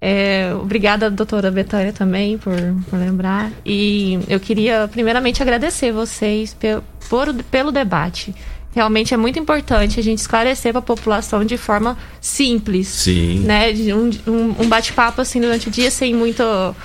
[0.00, 2.54] É, obrigada, doutora Betânia, também, por,
[2.88, 3.50] por lembrar.
[3.66, 8.34] E eu queria, primeiramente, agradecer vocês pe- por, pelo debate.
[8.74, 12.86] Realmente é muito importante a gente esclarecer para a população de forma simples.
[12.86, 13.40] Sim.
[13.40, 13.72] Né?
[13.92, 16.76] Um, um, um bate-papo assim durante o dia sem muita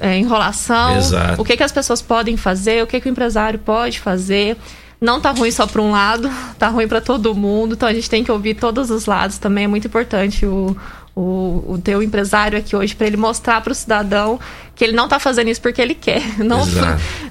[0.00, 0.96] é, enrolação.
[0.96, 1.42] Exato.
[1.42, 4.56] O que, que as pessoas podem fazer, o que, que o empresário pode fazer.
[5.00, 7.74] Não tá ruim só para um lado, tá ruim para todo mundo.
[7.74, 9.64] Então a gente tem que ouvir todos os lados também.
[9.64, 10.76] É muito importante o,
[11.20, 14.38] o, o teu empresário aqui hoje para ele mostrar para o cidadão
[14.76, 16.22] que ele não tá fazendo isso porque ele quer.
[16.38, 16.82] Não, foi,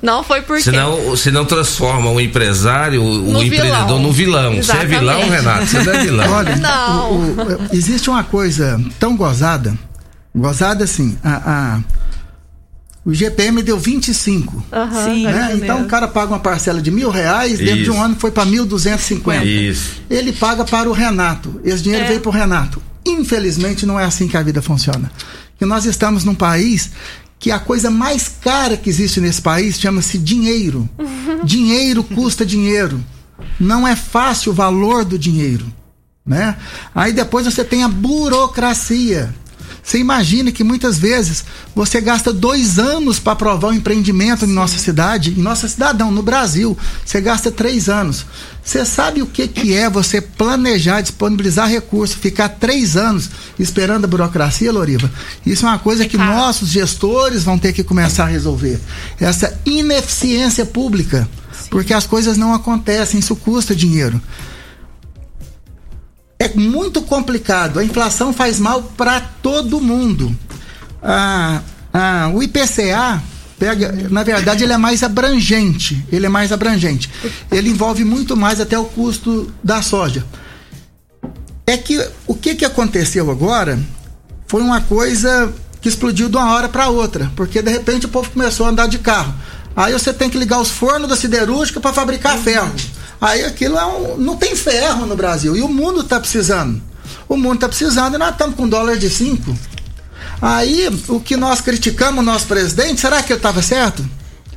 [0.02, 0.64] não foi porque.
[0.64, 4.00] Senão, senão transforma o empresário, o No empreendedor, vilão.
[4.02, 4.50] no vilão.
[4.52, 5.00] Você é Exatamente.
[5.00, 5.66] vilão, Renato?
[5.66, 6.32] Você não é vilão.
[6.34, 7.12] Olha, Não.
[7.14, 9.74] o- o- existe uma coisa tão gozada,
[10.36, 11.80] gozada assim, a, a-
[13.06, 14.66] o GPM deu 25.
[14.74, 15.24] Aham, Sim.
[15.28, 15.52] né?
[15.56, 17.94] Então o cara paga uma parcela de mil reais, dentro de Isso.
[17.94, 19.46] um ano foi para 1.250.
[19.46, 20.02] Isso.
[20.10, 21.62] Ele paga para o Renato.
[21.64, 22.08] Esse dinheiro É.
[22.10, 22.82] veio para o Renato.
[23.08, 25.12] Infelizmente não é assim que a vida funciona.
[25.58, 26.92] Que nós estamos num país
[27.40, 30.90] que a coisa mais cara que existe nesse país chama-se dinheiro.
[31.44, 33.04] dinheiro custa dinheiro.
[33.60, 35.66] Não é fácil o valor do dinheiro,
[36.26, 36.58] né?
[36.94, 39.34] Aí depois você tem a burocracia.
[39.88, 44.78] Você imagina que muitas vezes você gasta dois anos para aprovar um empreendimento em nossa
[44.78, 46.78] cidade, em nossa cidadão, no Brasil.
[47.06, 48.26] Você gasta três anos.
[48.62, 54.10] Você sabe o que, que é você planejar, disponibilizar recursos, ficar três anos esperando a
[54.10, 55.10] burocracia, Loriva?
[55.46, 56.36] Isso é uma coisa que caro.
[56.36, 58.82] nossos gestores vão ter que começar a resolver.
[59.18, 61.26] Essa ineficiência pública.
[61.70, 64.22] Porque as coisas não acontecem, isso custa dinheiro
[66.48, 67.80] é muito complicado.
[67.80, 70.36] A inflação faz mal para todo mundo.
[71.02, 71.62] Ah,
[71.94, 73.22] ah, o IPCA
[73.60, 76.06] pega, na verdade, ele é mais abrangente.
[76.12, 77.10] Ele é mais abrangente.
[77.52, 80.26] Ele envolve muito mais até o custo da soja.
[81.66, 83.78] É que o que, que aconteceu agora
[84.48, 88.32] foi uma coisa que explodiu de uma hora para outra, porque de repente o povo
[88.32, 89.34] começou a andar de carro.
[89.76, 92.74] Aí você tem que ligar os fornos da siderúrgica para fabricar ferro.
[93.20, 96.82] Aí aquilo é um, não tem ferro no Brasil e o mundo está precisando.
[97.28, 99.58] O mundo está precisando e nós estamos com dólar de 5.
[100.42, 104.08] Aí o que nós criticamos o nosso presidente, será que ele estava certo?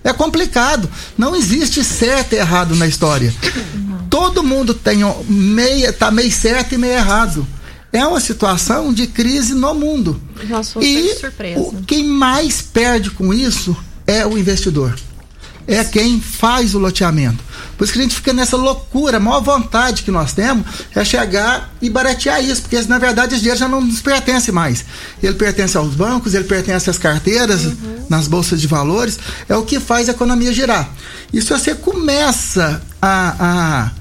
[0.05, 0.89] É complicado.
[1.17, 3.35] Não existe certo e errado na história.
[4.09, 7.47] Todo mundo tem meia, tá meio certo e meio errado.
[7.93, 10.21] É uma situação de crise no mundo.
[10.73, 11.61] Fomos E surpresa.
[11.61, 14.97] o- quem mais perde com isso é o investidor.
[15.73, 17.43] É quem faz o loteamento.
[17.79, 19.17] Por isso que a gente fica nessa loucura.
[19.19, 23.41] A maior vontade que nós temos é chegar e baratear isso, porque na verdade esse
[23.43, 24.85] dinheiro já não nos pertence mais.
[25.23, 27.63] Ele pertence aos bancos, ele pertence às carteiras,
[28.09, 29.19] nas bolsas de valores.
[29.49, 30.89] É o que faz a economia girar.
[31.33, 34.01] E se você começa a- a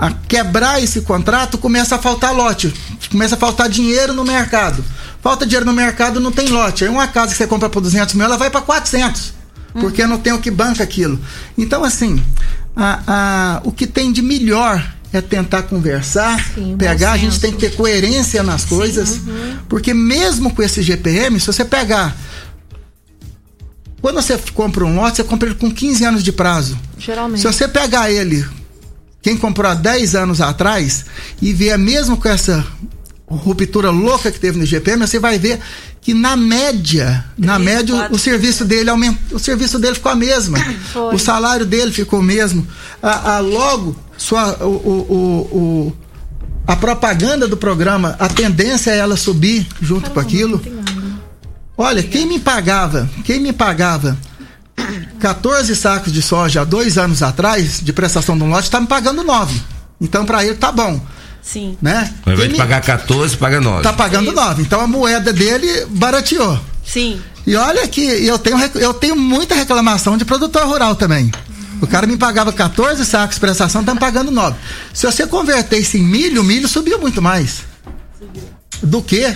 [0.00, 2.72] a quebrar esse contrato, começa a faltar lote,
[3.10, 4.84] começa a faltar dinheiro no mercado.
[5.20, 6.84] Falta dinheiro no mercado, não tem lote.
[6.84, 9.34] Aí uma casa que você compra por 200 mil, ela vai para 400,
[9.80, 11.18] porque não tem o que banca aquilo.
[11.56, 12.22] Então, assim,
[12.76, 17.52] a- a- o que tem de melhor é tentar conversar, Sim, pegar, a gente tem
[17.52, 19.20] que ter coerência nas coisas,
[19.68, 22.14] porque mesmo com esse GPM, se você pegar.
[24.00, 26.78] Quando você compra um lote, você compra ele com 15 anos de prazo.
[26.98, 27.40] Geralmente.
[27.40, 28.46] Se você pegar ele,
[29.20, 31.04] quem comprou há 10 anos atrás,
[31.42, 32.64] e ver mesmo com essa
[33.36, 35.60] ruptura louca que teve no IGPM, você vai ver
[36.00, 40.14] que na média, na média o, o serviço dele aumentou, o serviço dele ficou a
[40.14, 40.58] mesma,
[40.92, 41.14] Foi.
[41.14, 42.66] o salário dele ficou o mesmo,
[43.02, 45.12] a, a logo sua, o, o,
[45.52, 45.96] o,
[46.66, 50.60] a propaganda do programa, a tendência é ela subir junto com aquilo.
[51.76, 54.18] Olha, quem me pagava, quem me pagava
[55.20, 58.86] 14 sacos de soja há dois anos atrás, de prestação de um lote, está me
[58.86, 59.60] pagando 9.
[60.00, 61.00] Então, para ele, tá bom,
[61.42, 61.76] Sim.
[61.80, 62.12] né?
[62.26, 63.82] Ao invés de me- pagar 14, paga 9.
[63.82, 64.62] Tá pagando 9.
[64.62, 66.58] Então, a moeda dele barateou.
[66.84, 67.20] Sim.
[67.46, 71.30] E olha que eu tenho, eu tenho muita reclamação de produtor rural também.
[71.80, 74.56] O cara me pagava 14 sacos de prestação, tá me pagando 9.
[74.92, 77.62] Se você converter isso em milho, o milho subiu muito mais.
[78.82, 79.34] Do que?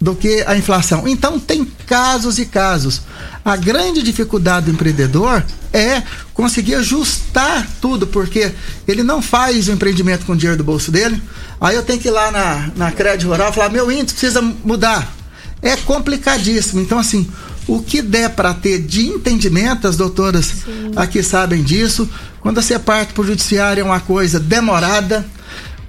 [0.00, 1.06] Do que a inflação.
[1.06, 3.02] Então tem casos e casos.
[3.44, 8.50] A grande dificuldade do empreendedor é conseguir ajustar tudo, porque
[8.88, 11.22] ele não faz o empreendimento com o dinheiro do bolso dele.
[11.60, 14.40] Aí eu tenho que ir lá na, na crédito rural e falar: meu índice precisa
[14.40, 15.14] mudar.
[15.62, 16.80] É complicadíssimo.
[16.80, 17.28] Então, assim,
[17.66, 20.64] o que der para ter de entendimento, as doutoras
[20.96, 22.08] aqui sabem disso.
[22.40, 25.24] Quando você parte para o judiciário é uma coisa demorada.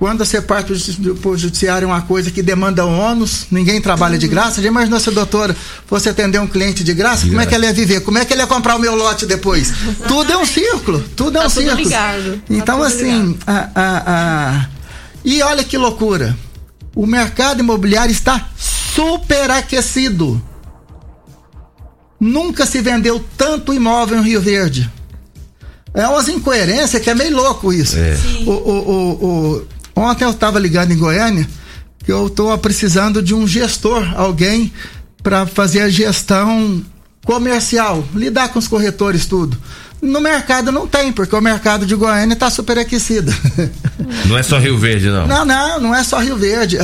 [0.02, 0.74] Quando você parte
[1.22, 4.60] para o judiciário é uma coisa que demanda ônus, ninguém trabalha de graça.
[4.60, 7.28] Já imaginou se a doutora fosse atender um cliente de graça?
[7.28, 8.00] Como é que ela ia viver?
[8.02, 9.72] Como é que ele ia comprar o meu lote depois?
[10.10, 11.84] Tudo é um círculo, tudo é um Tá tudo círculo.
[11.84, 12.32] ligado.
[12.38, 14.04] Tá Então, tudo assim, a, a,
[14.56, 14.70] a-
[15.24, 16.36] e olha que loucura.
[16.96, 20.42] O mercado imobiliário está superaquecido.
[22.20, 24.90] Nunca se vendeu tanto imóvel em Rio Verde.
[25.94, 27.98] É umas incoerências que é meio louco isso.
[28.48, 29.26] O, o, o,
[29.58, 31.48] o- ontem eu estava ligado em Goiânia
[32.04, 34.72] que eu estou precisando de um gestor, alguém
[35.22, 36.84] para fazer a gestão
[37.24, 39.58] comercial, lidar com os corretores, tudo.
[40.02, 43.32] No mercado não tem, porque o mercado de Goiânia está superaquecido.
[44.26, 45.28] Não é só Rio Verde, não.
[45.28, 46.78] Não, não, não é só Rio Verde.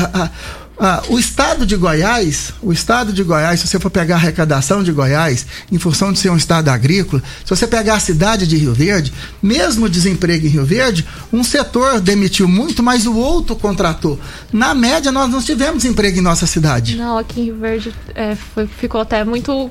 [0.79, 4.15] A- a- a- o estado de Goiás, o estado de Goiás, se você for pegar
[4.15, 7.99] a arrecadação de Goiás, em função de ser um estado agrícola, se você pegar a
[7.99, 9.11] cidade de Rio Verde,
[9.41, 14.19] mesmo desemprego em Rio Verde, um setor demitiu muito, mas o outro contratou.
[14.51, 16.95] Na média, nós não tivemos emprego em nossa cidade.
[16.95, 19.69] Não, aqui em Rio Verde é, foi- ficou até muito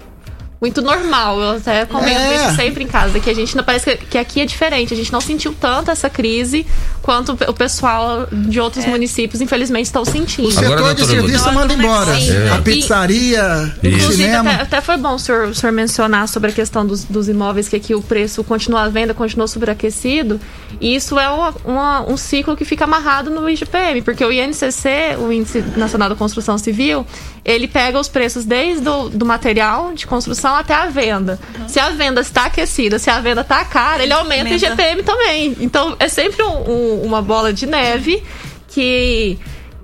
[0.60, 1.38] muito normal.
[1.40, 2.36] Eu até comento É.
[2.46, 4.92] isso sempre em casa, que a gente não parece que, que aqui é diferente.
[4.94, 6.66] A gente não sentiu tanto essa crise
[7.02, 10.48] quanto o pessoal de outros municípios, infelizmente, estão sentindo.
[10.48, 12.14] O setor Agora, de serviço manda embora.
[12.18, 12.30] Sim.
[12.50, 12.60] A É.
[12.62, 14.50] pizzaria, o Inclusive, cinema.
[14.52, 17.68] até, até foi bom o senhor, o senhor mencionar sobre a questão dos, dos imóveis,
[17.68, 20.40] que aqui o preço continua à venda, continua superaquecido.
[20.80, 25.16] E isso é uma- uma- um ciclo que fica amarrado no IGPM, porque o INCC,
[25.18, 27.06] o Índice Nacional da Construção Civil,
[27.44, 31.38] ele pega os preços desde o do material de construção até a venda.
[31.66, 34.52] Se a venda está aquecida, se a venda está cara, ele aumenta o.
[34.70, 35.56] IGPM também.
[35.60, 38.22] Então, é sempre um- um- uma bola de neve
[38.68, 39.38] que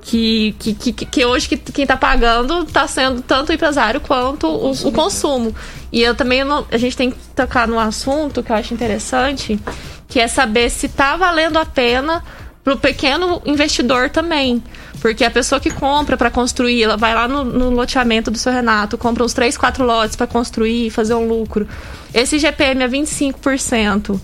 [0.05, 4.49] que, que, que, que hoje que, quem está pagando está sendo tanto o empresário quanto
[4.49, 5.55] o, o consumo.
[5.93, 9.61] E eu também não- a gente tem que tocar num assunto que eu acho interessante,
[10.09, 12.25] que é saber se está valendo a pena
[12.65, 14.61] para o pequeno investidor também.
[15.03, 18.53] Porque a pessoa que compra para construir, ela vai lá no, no loteamento do seu
[18.53, 21.67] Renato, compra uns 3, 4 lotes para construir, fazer um lucro.
[22.15, 24.21] Esse GPM é 25%.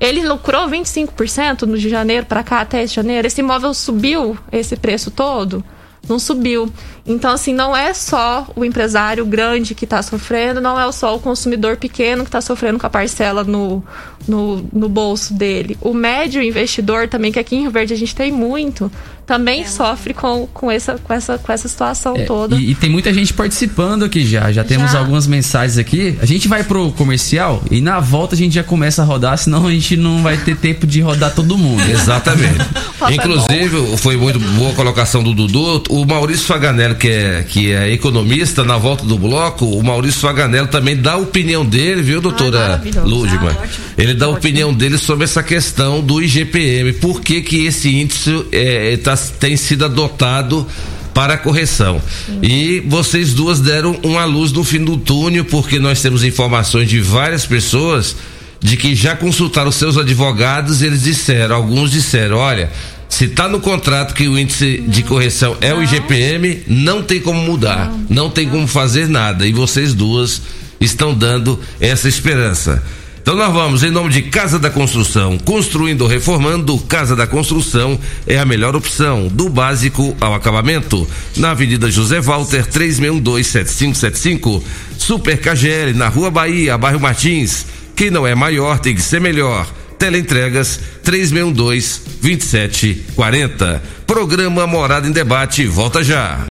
[0.00, 3.26] Ele lucrou 25% no de janeiro para cá até esse janeiro.
[3.26, 5.62] Esse imóvel subiu esse preço todo?
[6.08, 6.72] Não subiu.
[7.06, 11.20] Então, assim, não é só o empresário grande que está sofrendo, não é só o
[11.20, 13.84] consumidor pequeno que está sofrendo com a parcela no,
[14.26, 15.76] no, no bolso dele.
[15.80, 18.90] O médio investidor também, que aqui em Rio Verde a gente tem muito,
[19.32, 22.54] também sofre com, com, essa, com, essa, com essa situação É, toda.
[22.56, 24.52] E, e tem muita gente participando aqui já.
[24.52, 24.98] Já temos Já.
[24.98, 26.18] algumas mensagens aqui.
[26.20, 29.66] A gente vai pro comercial e na volta a gente já começa a rodar, senão
[29.66, 31.80] a gente não vai ter tempo de rodar todo mundo.
[31.90, 32.58] Exatamente.
[33.02, 35.82] É Inclusive, foi muito boa a colocação do Dudu.
[35.90, 40.68] O Maurício Faganello, que é, que é economista, na volta do bloco, o Maurício Faganello
[40.68, 42.80] também dá a opinião dele, viu, doutora?
[42.80, 43.50] Ah, ótimo.
[43.98, 46.92] Ele dá a opinião dele sobre essa questão do IGPM.
[46.92, 50.66] Por que, que esse índice é, tá- tem sido adotado
[51.12, 52.00] para a correção.
[52.42, 57.00] E vocês duas deram uma luz no fim do túnel, porque nós temos informações de
[57.00, 58.16] várias pessoas
[58.60, 62.70] de que já consultaram seus advogados, eles disseram, alguns disseram, olha,
[63.08, 67.42] se está no contrato que o índice de correção é o IGPM, não tem como
[67.42, 69.46] mudar, não tem como fazer nada.
[69.46, 70.40] E vocês duas
[70.80, 72.82] estão dando essa esperança.
[73.22, 77.96] Então nós vamos em nome de Casa da Construção, construindo reformando, Casa da Construção
[78.26, 81.08] é a melhor opção, do básico ao acabamento.
[81.36, 84.60] Na Avenida José Walter, 36127575,
[84.98, 87.64] Super KGL, na Rua Bahia, bairro Martins.
[87.94, 89.72] Quem não é maior tem que ser melhor.
[89.96, 93.80] Teleentregas 3612-2740.
[94.04, 96.46] Programa Morada em Debate, volta já.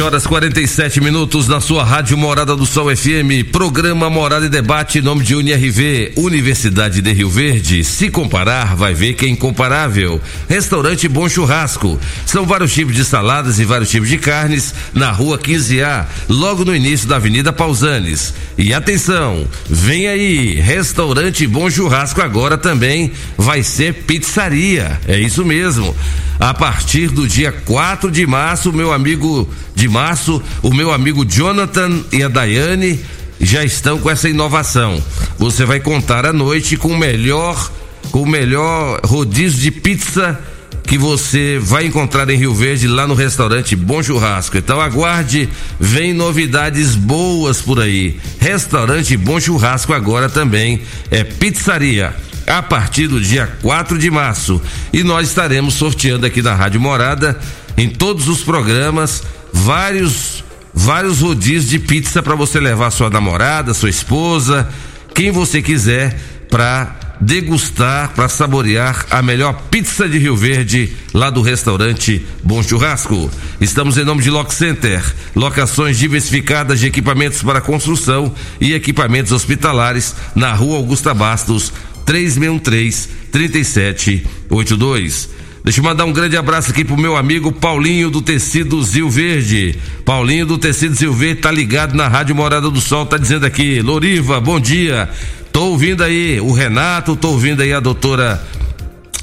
[0.00, 5.02] 7 horas 47 minutos na sua Rádio Morada do Sol FM, programa Morada e Debate,
[5.02, 7.84] nome de UniRV, Universidade de Rio Verde.
[7.84, 10.18] Se comparar, vai ver que é incomparável.
[10.48, 12.00] Restaurante Bom Churrasco.
[12.24, 16.74] São vários tipos de saladas e vários tipos de carnes na rua 15A, logo no
[16.74, 18.32] início da Avenida Pausanes.
[18.56, 24.98] E atenção, vem aí, Restaurante Bom Churrasco agora também vai ser pizzaria.
[25.06, 25.94] É isso mesmo.
[26.40, 32.02] A partir do dia 4 de março, meu amigo de março, o meu amigo Jonathan
[32.10, 32.98] e a Daiane
[33.38, 35.02] já estão com essa inovação.
[35.38, 37.70] Você vai contar à noite com o melhor,
[38.10, 40.40] com o melhor rodízio de pizza
[40.82, 44.56] que você vai encontrar em Rio Verde lá no restaurante Bom Churrasco.
[44.56, 45.46] Então aguarde,
[45.78, 48.18] vem novidades boas por aí.
[48.40, 50.80] Restaurante Bom Churrasco agora também
[51.10, 52.14] é pizzaria
[52.50, 54.60] a partir do dia 4 de março.
[54.92, 57.38] E nós estaremos sorteando aqui na Rádio Morada,
[57.76, 59.22] em todos os programas,
[59.52, 60.42] vários
[60.72, 64.68] vários rodízios de pizza para você levar sua namorada, sua esposa,
[65.14, 71.42] quem você quiser para degustar, para saborear a melhor pizza de Rio Verde, lá do
[71.42, 73.30] restaurante Bom Churrasco.
[73.60, 75.02] Estamos em nome de Lock Center,
[75.36, 81.72] locações diversificadas de equipamentos para construção e equipamentos hospitalares na Rua Augusta Bastos,
[82.10, 85.30] 3613 3782.
[85.62, 89.78] Deixa eu mandar um grande abraço aqui pro meu amigo Paulinho do Tecido Zil Verde.
[90.04, 93.80] Paulinho do Tecido Zil Verde tá ligado na Rádio Morada do Sol, tá dizendo aqui,
[93.80, 95.08] Loriva, bom dia.
[95.52, 98.44] Tô ouvindo aí o Renato, tô ouvindo aí a doutora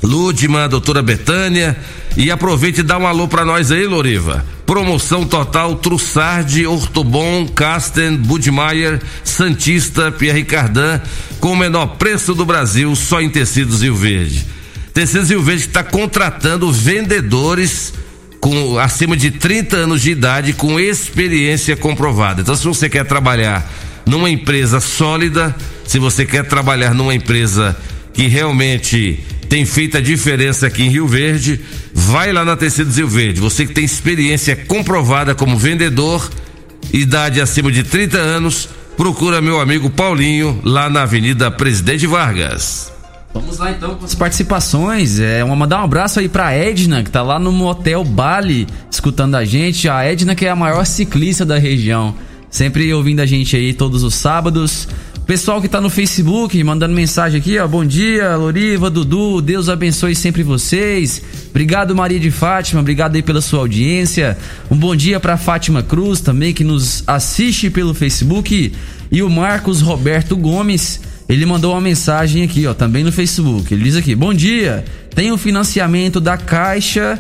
[0.04, 1.78] Ludma, doutora Betânia.
[2.16, 4.44] E aproveite e dá um alô pra nós aí, Loriva.
[4.66, 11.00] Promoção total Trussardi, Ortobon, Casten, Budmeier, Santista, Pierre Cardan,
[11.40, 14.46] com o menor preço do Brasil, só em tecidos Rio Verde.
[14.94, 17.94] Tecidos Rio Verde está contratando vendedores
[18.40, 22.42] com acima de 30 anos de idade com experiência comprovada.
[22.42, 23.72] Então, se você quer trabalhar
[24.06, 27.78] numa empresa sólida, se você quer trabalhar numa empresa
[28.14, 29.20] que realmente
[29.50, 31.60] tem feito a diferença aqui em Rio Verde,
[31.94, 33.40] vai lá na Tecidos Rio Verde.
[33.40, 36.30] Você que tem experiência comprovada como vendedor,
[36.92, 42.92] idade acima de 30 anos, procura meu amigo Paulinho lá na Avenida Presidente Vargas.
[43.34, 45.20] Vamos lá então com as participações.
[45.20, 49.36] É, uma, mandar um abraço aí pra Edna, que tá lá no Motel Bali, escutando
[49.36, 49.88] a gente.
[49.88, 52.16] A Edna, que é a maior ciclista da região.
[52.50, 54.88] Sempre ouvindo a gente aí todos os sábados.
[55.28, 57.68] Pessoal que tá no Facebook, mandando mensagem aqui, ó.
[57.68, 59.42] Bom dia, Loriva, Dudu.
[59.42, 61.22] Deus abençoe sempre vocês.
[61.50, 62.80] Obrigado, Maria de Fátima.
[62.80, 64.38] Obrigado aí pela sua audiência.
[64.72, 68.72] Um bom dia pra Fátima Cruz também, que nos assiste pelo Facebook.
[69.12, 71.02] E o Marcos Roberto Gomes.
[71.28, 73.74] Ele mandou uma mensagem aqui, ó, também no Facebook.
[73.74, 77.20] Ele diz aqui: Bom dia, tem o financiamento da Caixa,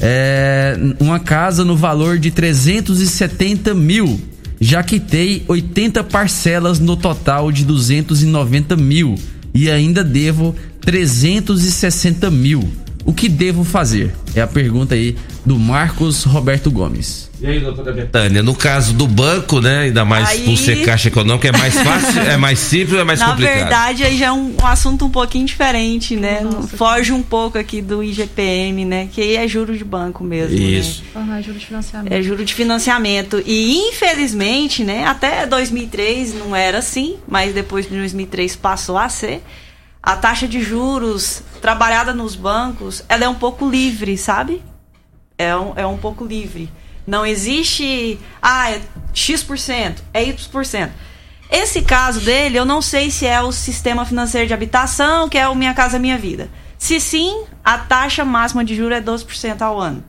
[0.00, 4.37] é, uma casa no valor de 370 mil.
[4.60, 9.14] Já quitei 80 parcelas no total de 290 mil
[9.54, 12.68] e ainda devo 360 mil.
[13.08, 14.14] O que devo fazer?
[14.34, 17.30] É a pergunta aí do Marcos Roberto Gomes.
[17.40, 19.84] E aí, doutora Betânia, no caso do banco, né?
[19.84, 23.04] Ainda mais Aí- por ser caixa econômica, é mais fácil, é mais simples ou é
[23.04, 23.54] mais Na complicado?
[23.54, 26.40] verdade, aí já é um, um assunto um pouquinho diferente, né?
[26.76, 29.08] Foge um pouco aqui do IGPM, né?
[29.10, 30.54] Que aí é juro de banco mesmo.
[30.54, 31.02] Isso.
[31.14, 31.22] Né?
[31.22, 32.12] Aham, juro de financiamento.
[32.12, 33.42] É juro de financiamento.
[33.46, 39.40] E infelizmente, né, até 2003 não era assim, mas depois de 2003 passou a ser.
[40.02, 44.62] A taxa de juros trabalhada nos bancos, ela é um pouco livre, sabe?
[45.36, 46.70] É um, é um pouco livre.
[47.06, 48.80] Não existe, ah, é
[49.12, 50.90] X%, é Y%.
[51.50, 55.48] Esse caso dele, eu não sei se é o sistema financeiro de habitação, que é
[55.48, 56.50] o Minha Casa Minha Vida.
[56.78, 60.04] Se sim, a taxa máxima de juros é 12% ao ano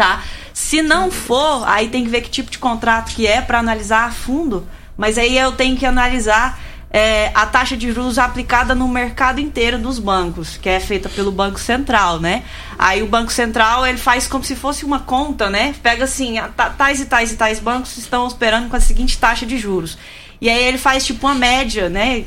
[0.00, 0.24] tá?
[0.54, 4.06] Se não for, aí tem que ver que tipo de contrato que é para analisar
[4.06, 4.66] a fundo.
[4.96, 6.58] Mas aí eu tenho que analisar
[6.92, 11.30] é, a taxa de juros aplicada no mercado inteiro dos bancos, que é feita pelo
[11.30, 12.42] Banco Central, né?
[12.78, 15.74] Aí o Banco Central ele faz como se fosse uma conta, né?
[15.82, 16.36] Pega assim,
[16.76, 19.96] tais e tais e tais bancos estão operando com a seguinte taxa de juros.
[20.40, 22.24] E aí ele faz tipo uma média, né?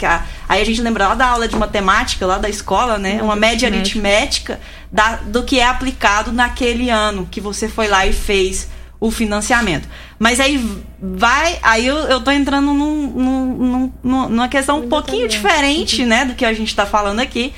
[0.47, 3.22] Aí a gente lembra lá da aula de matemática, lá da escola, né?
[3.24, 4.61] Uma média aritmética
[4.91, 8.70] da- do que é aplicado naquele ano que você foi lá e fez
[9.06, 9.86] o financiamento.
[10.18, 10.58] Mas aí
[11.01, 11.60] vai.
[11.62, 16.24] Aí eu, eu tô entrando num, num- num- num- numa questão um pouquinho diferente, né,
[16.24, 17.54] do que a gente tá falando aqui.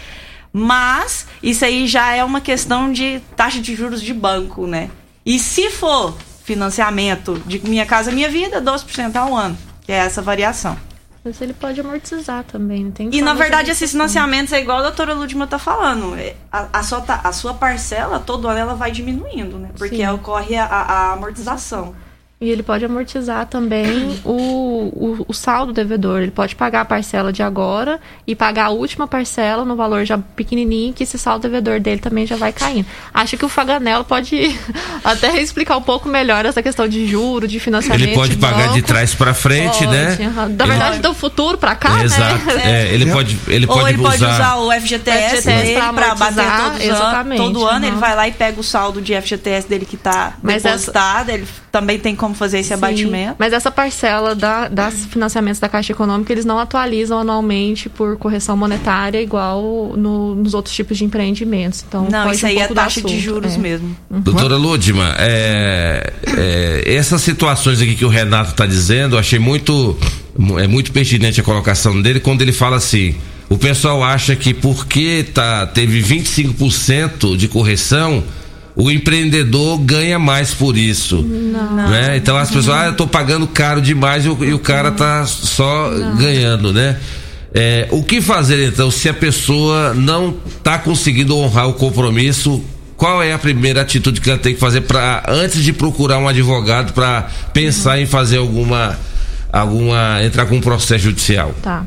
[0.52, 4.90] Mas isso aí já é uma questão de taxa de juros de banco, né?
[5.24, 10.22] E se for financiamento de Minha Casa Minha Vida, 12% ao ano, que é essa
[10.24, 10.76] variação.
[11.26, 14.22] Mas ele pode amortizar também, não tem E na verdade esses amortização.
[14.22, 16.16] financiamentos é igual a doutora Ludmila tá falando.
[16.16, 19.70] é, A, a sua, a sua parcela, todo ano, ela vai diminuindo, né?
[19.76, 20.08] Porque Sim.
[20.08, 21.96] ocorre a, a amortização.
[22.42, 26.20] E ele pode amortizar também o, o, o saldo devedor.
[26.22, 30.18] Ele pode pagar a parcela de agora e pagar a última parcela no valor já
[30.18, 32.86] pequenininho, que esse saldo devedor dele também já vai caindo.
[33.14, 34.54] Acho que o Faganello pode
[35.02, 38.04] até explicar um pouco melhor essa questão de juro, de financiamento.
[38.04, 38.88] Ele pode de pagar de banco.
[38.88, 40.18] trás pra frente, Pode, né?
[40.26, 40.52] aham.
[40.52, 42.46] Da Ele- verdade, do futuro pra cá, Exato.
[42.48, 42.62] né?
[42.90, 44.56] É, ele pode, ele Ou pode ele pode usar usar.
[44.58, 47.38] o FGTS, FGTS dele pra bater todos os exatamente.
[47.42, 50.66] Todo ano ele vai lá e pega o saldo de FGTS dele que tá Mas
[50.66, 51.30] essa- depositado.
[51.30, 53.36] Ele também tem como fazer esse Sim, abatimento.
[53.38, 58.56] Mas essa parcela da, das financiamentos da Caixa Econômica, eles não atualizam anualmente por correção
[58.56, 61.84] monetária igual no- nos outros tipos de empreendimentos.
[61.86, 63.58] Então, Não, isso um aí é taxa de assunto, juros é.
[63.58, 63.94] mesmo.
[64.10, 69.98] Doutora Ludma, é, é, essas situações aqui que o Renato está dizendo, eu achei muito,
[70.58, 73.16] é muito pertinente a colocação dele quando ele fala assim.
[73.50, 78.24] O pessoal acha que porque tá, teve 25% de correção,
[78.76, 81.22] o empreendedor ganha mais por isso.
[81.22, 82.18] Né?
[82.18, 85.26] Então as pessoas, ah, eu tô pagando caro demais e o, e o cara tá
[85.26, 86.98] só ganhando, né?
[87.54, 92.62] É, o que fazer então se a pessoa não tá conseguindo honrar o compromisso?
[92.98, 96.28] Qual é a primeira atitude que ela tem que fazer para antes de procurar um
[96.28, 98.98] advogado para pensar em fazer alguma
[99.52, 101.56] alguma entrar com um processo judicial?
[101.62, 101.86] Tá.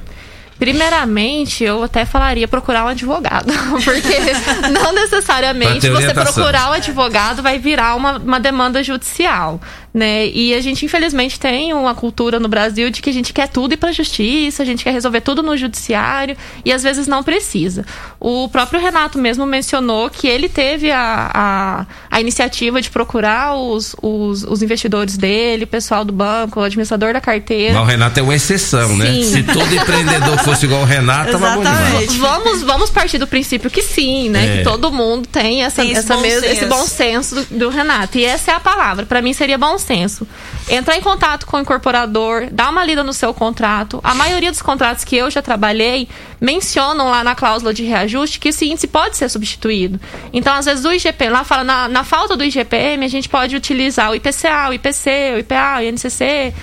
[0.59, 3.53] Primeiramente, eu até falaria procurar um advogado.
[3.85, 6.33] Porque não necessariamente você orientação.
[6.33, 9.61] procurar o advogado vai virar uma, uma demanda judicial.
[9.93, 10.27] Né?
[10.29, 13.73] E a gente, infelizmente, tem uma cultura no Brasil de que a gente quer tudo
[13.73, 17.87] ir pra justiça, a gente quer resolver tudo no judiciário e às vezes não precisa.
[18.21, 23.97] O próprio Renato mesmo mencionou que ele teve a, a, a iniciativa de procurar os,
[24.03, 27.73] os, os investidores dele, o pessoal do banco, o administrador da carteira.
[27.75, 29.07] Mas o Renato é uma exceção, né?
[29.07, 29.23] Sim.
[29.25, 32.15] Se todo empreendedor fosse igual o Renato, tava bom demais.
[32.17, 34.45] Vamos, vamos partir do princípio que sim, né?
[34.45, 34.59] É.
[34.59, 36.47] Que todo mundo tem essa, Tem esse essa bom mes- senso.
[36.53, 38.19] esse bom senso do, do Renato.
[38.19, 39.07] E essa é a palavra.
[39.07, 40.27] Pra mim seria bom senso.
[40.69, 44.01] Entrar em contato com o incorporador, dar uma lida no seu contrato.
[44.03, 46.09] A maioria dos contratos que eu já trabalhei
[46.41, 50.01] mencionam lá na cláusula de reajuste que esse índice pode ser substituído.
[50.33, 53.57] Então, às vezes, o IGP lá fala, na, na falta do IGPM, a gente pode
[53.57, 56.55] utilizar o IPCA, o IPC, o IPA, o INCC.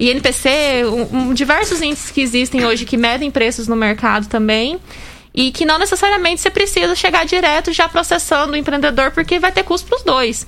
[0.00, 4.78] INPC, um, um, diversos índices que existem hoje que medem preços no mercado também.
[5.32, 9.62] E que não necessariamente você precisa chegar direto já processando o empreendedor, porque vai ter
[9.62, 10.46] custo para os dois.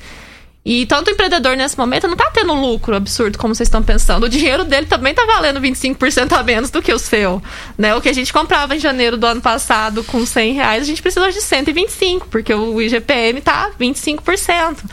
[0.65, 4.25] E tanto o empreendedor nesse momento não está tendo lucro absurdo como vocês estão pensando.
[4.27, 7.43] O dinheiro dele também está valendo 25% a menos do que o seu.
[7.77, 7.93] Né?
[7.97, 11.03] O que a gente comprava em janeiro do ano passado com 100 reais, a gente
[11.03, 14.85] precisa hoje de 125, porque o IGPM está 25%.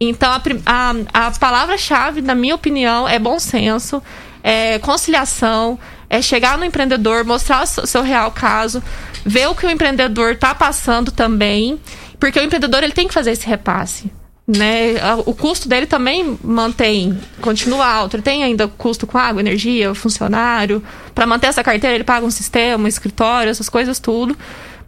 [0.00, 4.02] Então, a, a, a palavra-chave, na minha opinião, é bom senso,
[4.42, 8.82] é conciliação, é chegar no empreendedor, mostrar o seu- seu real caso,
[9.26, 11.78] ver o que o empreendedor está passando também,
[12.18, 14.10] porque o empreendedor ele tem que fazer esse repasse.
[14.46, 14.94] Né?
[15.24, 18.16] O custo dele também mantém, continua alto.
[18.16, 20.82] Ele tem ainda custo com água, energia, funcionário.
[21.14, 24.36] Para manter essa carteira, ele paga um sistema, um escritório, essas coisas tudo.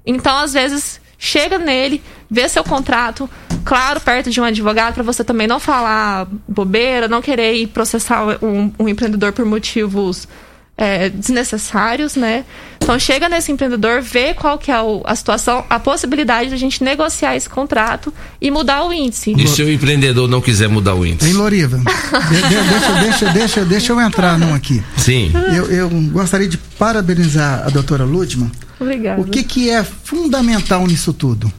[0.04, 3.30] Então, às vezes, chega nele, vê seu contrato,
[3.64, 8.44] claro, perto de um advogado, para você também não falar bobeira, não querer ir processar
[8.44, 10.28] um, um empreendedor por motivos
[10.76, 12.44] é, desnecessários, né?
[12.84, 16.58] Então chega nesse empreendedor, vê qual que é o- a situação, a possibilidade de a
[16.58, 19.32] gente negociar esse contrato e mudar o índice.
[19.36, 21.32] E se o empreendedor não quiser mudar o Hein, índice?
[21.32, 21.78] Loriva?
[21.78, 24.82] De- de- deixa, deixa, deixa, deixa eu entrar num aqui.
[24.98, 25.32] Sim.
[25.56, 28.52] Eu, eu gostaria de parabenizar a doutora Ludman.
[28.78, 29.18] Obrigada.
[29.20, 31.50] O que, que é fundamental nisso tudo?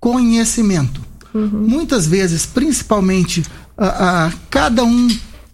[0.00, 1.02] Conhecimento.
[1.34, 3.42] Muitas vezes, principalmente,
[3.76, 5.08] a, a- cada um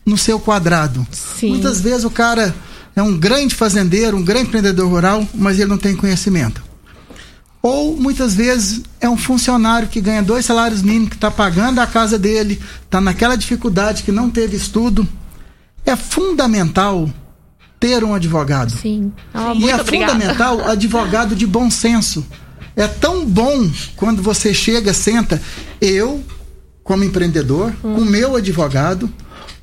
[0.07, 1.05] no seu quadrado.
[1.11, 1.51] Sim.
[1.51, 2.55] Muitas vezes o cara
[3.01, 6.63] é um grande fazendeiro, um grande empreendedor rural, mas ele não tem conhecimento.
[7.61, 11.87] Ou muitas vezes é um funcionário que ganha dois salários mínimos, que está pagando a
[11.87, 15.07] casa dele, está naquela dificuldade que não teve estudo.
[15.85, 17.11] É fundamental
[17.81, 18.71] ter um advogado.
[18.73, 19.13] Sim.
[19.35, 19.85] Ah, E é obrigada.
[20.13, 22.25] fundamental advogado de bom senso.
[22.77, 25.41] É tão bom quando você chega, senta,
[25.81, 26.23] eu,
[26.85, 29.13] como empreendedor, com meu advogado,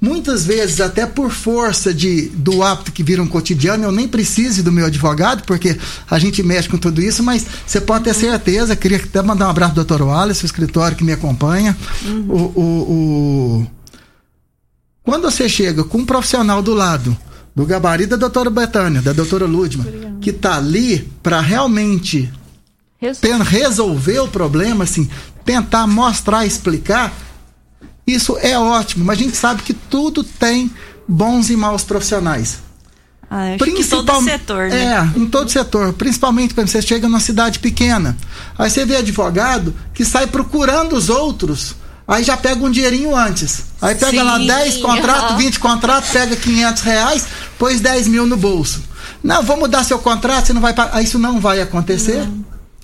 [0.06, 4.62] muitas vezes até por força de, do hábito que vira um cotidiano, eu nem precise
[4.62, 5.78] do meu advogado, porque
[6.10, 9.50] a gente mexe com tudo isso, mas você pode ter certeza, queria até mandar um
[9.50, 10.02] abraço ao Dr.
[10.04, 11.76] Wallace, o escritório que me acompanha,
[12.30, 13.68] o- o- o
[15.04, 17.16] Quando você chega com um profissional do lado,
[17.56, 19.86] do gabarito da doutora Betânia, da doutora Ludma,
[20.22, 22.32] que tá ali para realmente
[23.22, 25.08] ten- resolver o problema, assim,
[25.46, 27.14] tentar mostrar, explicar,
[28.06, 29.06] isso é ótimo.
[29.06, 30.72] Mas a gente sabe que tudo tem
[31.08, 32.60] bons e maus profissionais.
[33.30, 35.12] Ah, todo setor, né?
[35.16, 35.94] É, em todo setor.
[35.94, 38.16] Principalmente quando você chega numa cidade pequena.
[38.58, 41.76] Aí você vê advogado que sai procurando os outros.
[42.08, 43.66] Aí já pega um dinheirinho antes.
[43.82, 44.48] Aí pega lá Sim.
[44.48, 45.38] 10 contratos, Aham.
[45.38, 47.26] 20 contratos, pega 500 reais,
[47.58, 48.84] pôs 10 mil no bolso.
[49.24, 51.02] Não, vou mudar seu contrato, você não vai pagar.
[51.02, 52.28] Isso não vai acontecer.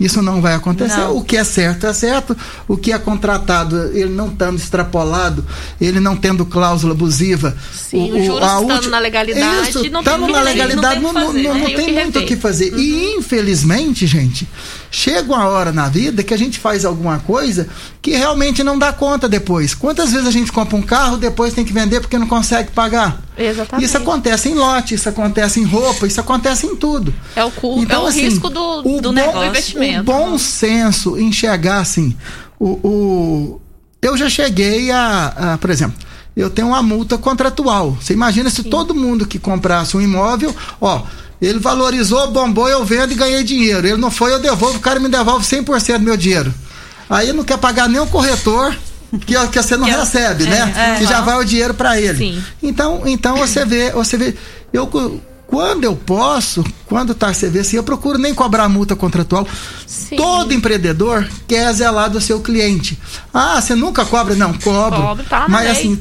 [0.01, 0.97] Isso não vai acontecer.
[0.97, 1.15] Não.
[1.17, 2.35] O que é certo é certo.
[2.67, 5.45] O que é contratado, ele não estando extrapolado,
[5.79, 7.55] ele não tendo cláusula abusiva.
[7.71, 10.41] Sim, o, os juros estando ulti- na legalidade, Isso, não tem estando o que na
[10.41, 12.73] legalidade, não não, tem o não- fazer, não tem o tem muito o que fazer.
[12.77, 14.47] E infelizmente, gente,
[14.89, 17.67] chega uma hora na vida que a gente faz alguma coisa
[18.01, 19.75] que realmente não dá conta depois.
[19.75, 23.21] Quantas vezes a gente compra um carro, depois tem que vender porque não consegue pagar?
[23.37, 23.85] Exatamente.
[23.85, 27.13] Isso acontece em lote, isso acontece em roupa, isso acontece em tudo.
[27.35, 30.03] É o, cu, é o assim, risco do, do bom- negócio, do O investimento.
[30.03, 32.15] bom senso, enxergar assim,
[32.59, 33.61] o, o-
[34.01, 35.95] eu já cheguei a, a, por exemplo,
[36.35, 37.97] eu tenho uma multa contratual.
[38.01, 41.03] Você imagina se todo mundo que comprasse um imóvel, ó,
[41.41, 43.87] ele valorizou, bombou, eu vendo e ganhei dinheiro.
[43.87, 46.53] Ele não foi, eu devolvo, o cara me devolve 100% do meu dinheiro.
[47.09, 48.75] Aí não quer pagar nem o corretor,
[49.19, 50.73] que, que você não Que é- recebe, é, né?
[50.95, 50.97] é.
[50.99, 52.17] que já vai o dinheiro para ele.
[52.17, 52.43] Sim.
[52.63, 54.35] Então, então você vê, você vê,
[54.71, 54.87] eu
[55.51, 59.45] quando eu posso, quando tá você vê assim, eu procuro nem cobrar multa contratual.
[59.85, 60.15] Sim.
[60.15, 62.97] Todo empreendedor quer zelar do seu cliente.
[63.33, 64.33] Ah, você nunca cobra?
[64.33, 65.01] Não, cobro.
[65.01, 65.71] Cobro, tá Mas lei.
[65.71, 65.99] assim,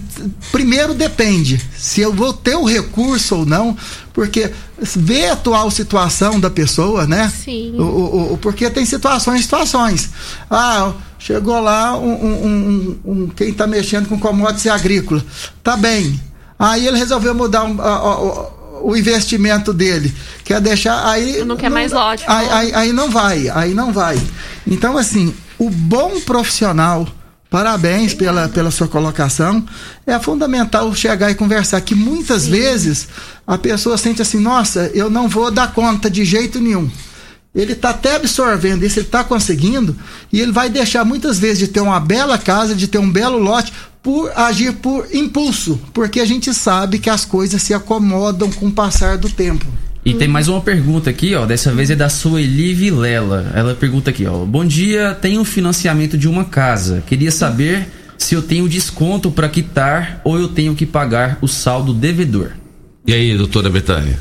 [0.53, 3.77] primeiro depende se eu vou ter o recurso ou não,
[4.13, 7.31] porque vê a atual situação da pessoa, né?
[7.45, 7.75] Sim.
[7.77, 10.11] O, o- o- porque tem situações situações.
[10.49, 15.25] Ah, chegou lá um, um- um- um- quem está mexendo com commodities agrícola.
[15.63, 16.21] Tá bem.
[16.57, 20.15] Aí ele resolveu mudar um- a- a- a- o investimento dele.
[20.45, 21.09] Quer deixar.
[21.09, 21.45] Aí.
[21.45, 22.55] Não quer mais lote, Aí, não.
[22.57, 23.49] aí, aí não vai.
[23.49, 24.21] Aí não vai.
[24.67, 27.07] Então, assim, o bom profissional.
[27.49, 29.65] Parabéns pela, pela sua colocação.
[30.07, 31.81] É fundamental chegar e conversar.
[31.81, 33.09] Que muitas vezes
[33.45, 36.89] a pessoa sente assim: nossa, eu não vou dar conta de jeito nenhum.
[37.53, 39.97] Ele está até absorvendo isso, ele está conseguindo,
[40.33, 43.39] e ele vai deixar muitas vezes de ter uma bela casa, de ter um belo
[43.39, 43.73] lote,
[44.03, 48.73] por agir por impulso, porque a gente sabe que as coisas se acomodam com o
[48.73, 49.67] passar do tempo.
[50.05, 51.45] E tem mais uma pergunta aqui, ó.
[51.45, 53.53] Dessa vez é da Sueli Vilela.
[53.55, 54.47] Ela pergunta aqui, ó.
[54.47, 57.03] Bom dia, tenho um financiamento de uma casa.
[57.07, 57.87] Queria saber
[58.17, 62.53] se eu tenho desconto para quitar ou eu tenho que pagar o saldo devedor.
[63.07, 64.19] E aí, doutora Betânia?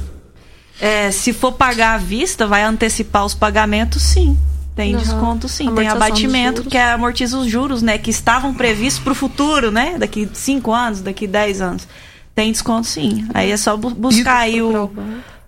[0.82, 4.38] É, se for pagar à vista, vai antecipar os pagamentos, sim.
[4.80, 5.04] Tem Aham.
[5.04, 5.76] desconto, sim.
[5.76, 7.98] Tem abatimento, que é amortiza os juros, né?
[7.98, 9.98] Que estavam previstos para o futuro, né?
[10.00, 11.86] Daqui 5 anos, daqui 10 anos.
[12.34, 13.28] Tem desconto, sim.
[13.34, 14.90] Aí é só bu- buscar aí o.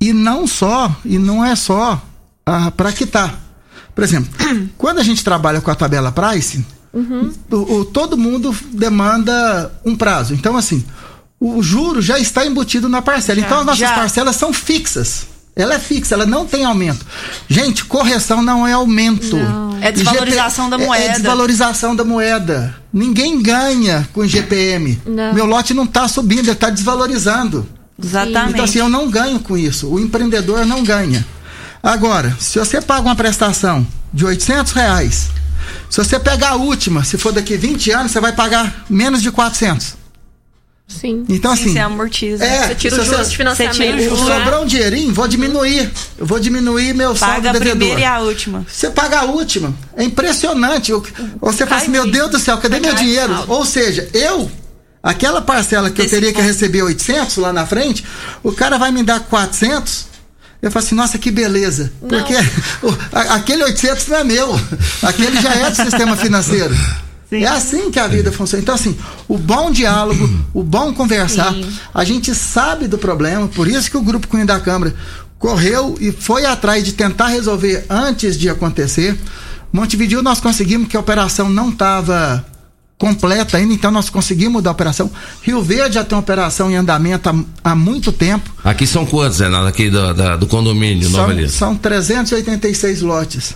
[0.02, 2.02] E não só, e não é só
[2.46, 3.40] ah, para quitar.
[3.96, 4.30] Por exemplo,
[4.78, 6.66] quando a gente trabalha com a tabela price,
[7.50, 10.34] o, o- todo mundo demanda um prazo.
[10.34, 10.84] Então, assim,
[11.40, 13.40] o juro já está embutido na parcela.
[13.40, 13.96] então, as nossas já.
[13.96, 15.26] parcelas são fixas.
[15.56, 17.06] Ela é fixa, ela não tem aumento.
[17.50, 19.38] Gente, correção não é aumento.
[19.82, 21.14] É desvalorização da é- É moeda.
[21.14, 22.76] desvalorização da moeda.
[22.94, 25.02] Ninguém ganha com GPM.
[25.06, 25.34] Não.
[25.34, 27.68] Meu lote não está subindo, ele está desvalorizando.
[28.02, 28.54] Exatamente.
[28.54, 29.88] Então, assim, eu não ganho com isso.
[29.88, 31.26] O empreendedor não ganha.
[31.84, 35.30] Agora, se você paga uma prestação de 800 reais,
[35.90, 39.32] se você pegar a última, se for daqui 20 anos, você vai pagar menos de
[39.32, 39.96] 400.
[41.02, 41.26] Sim.
[41.28, 41.74] Então, Sim, assim.
[41.74, 42.46] você amortiza.
[42.46, 44.00] É, Você tira os juros de financiamento.
[44.00, 45.92] o juros, Sobrou um dinheirinho, vou diminuir.
[46.16, 47.78] Eu vou diminuir meu saldo Paga a devedor.
[47.78, 48.64] primeira e a última.
[48.72, 49.74] Você paga a última.
[49.98, 50.94] É impressionante.
[50.94, 51.04] O-
[51.42, 52.06] Você fala assim, meu.
[52.10, 53.34] Deus do céu, cadê meu dinheiro?
[53.34, 53.52] saldo.
[53.52, 54.52] Ou seja, eu,
[55.02, 58.06] aquela parcela que eu teria que receber 800 lá na frente,
[58.44, 60.06] o cara vai me dar 400.
[60.62, 61.92] Eu falo assim, nossa, que beleza.
[62.08, 62.36] Porque
[62.86, 64.62] o- a- aquele 800 não é meu.
[65.02, 66.76] Aquele já é do sistema financeiro.
[67.32, 68.62] É assim que a vida funciona.
[68.62, 68.96] Então, assim,
[69.28, 71.66] o bom diálogo, o bom conversar, Sim.
[71.94, 74.94] a gente sabe do problema, por isso que o Grupo Cunha da Câmara
[75.40, 79.18] correu e foi atrás de tentar resolver antes de acontecer.
[79.72, 82.46] Montevideo nós conseguimos que a operação não estava
[82.98, 85.10] completa ainda, então nós conseguimos da operação.
[85.42, 88.52] Rio Verde já tem uma operação em andamento há, há muito tempo.
[88.64, 89.66] Aqui são quantos, Renato?
[89.66, 93.56] Aqui do, da- do condomínio Nova são 386 lotes.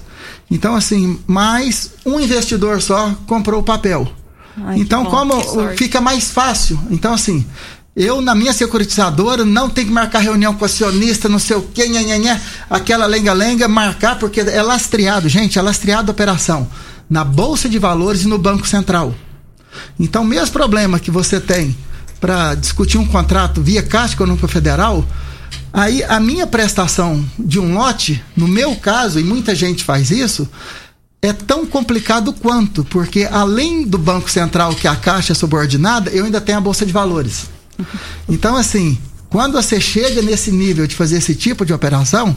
[0.49, 4.07] Então, assim, mais um investidor só comprou o papel.
[4.57, 5.41] Ai, então, bom, como
[5.75, 6.79] fica mais fácil.
[6.89, 7.45] Então, assim,
[7.95, 11.87] eu, na minha securitizadora, não tenho que marcar reunião com acionista, não sei o quê,
[11.87, 16.67] nha, nha, nha, aquela lenga-lenga, marcar, porque é lastreado, gente, é lastreado a operação
[17.09, 19.13] na Bolsa de Valores e no Banco Central.
[19.99, 21.75] Então, o mesmo problema que você tem
[22.19, 25.05] para discutir um contrato via Caixa Econômica Federal,
[25.75, 30.49] aí a minha prestação de um lote, no meu caso, e muita gente faz isso,
[31.21, 36.09] é tão complicado quanto, porque além do Banco Central, que é a Caixa é subordinada,
[36.11, 37.47] eu ainda tenho a Bolsa de Valores.
[38.27, 38.97] Então, assim,
[39.29, 42.35] quando você chega nesse nível de fazer esse tipo de operação,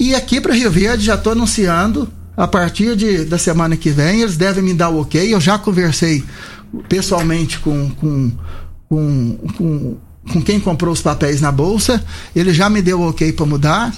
[0.00, 4.22] e aqui para Rio Verde já estou anunciando, a partir de, da semana que vem,
[4.22, 5.34] eles devem me dar o ok.
[5.34, 6.24] Eu já conversei
[6.88, 8.32] pessoalmente com, com,
[8.88, 9.96] com, com,
[10.28, 12.04] com quem comprou os papéis na bolsa,
[12.34, 13.92] ele já me deu o ok para mudar.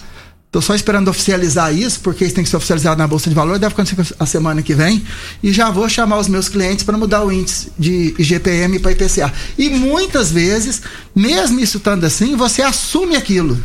[0.46, 3.60] Estou só esperando oficializar isso, porque isso tem que ser oficializado na Bolsa de Valores,
[3.60, 5.00] deve acontecer a semana que vem.
[5.40, 9.32] E já vou chamar os meus clientes para mudar o índice de IGPM para IPCA.
[9.56, 10.82] E muitas vezes,
[11.14, 13.56] mesmo isso estando assim, você assume aquilo.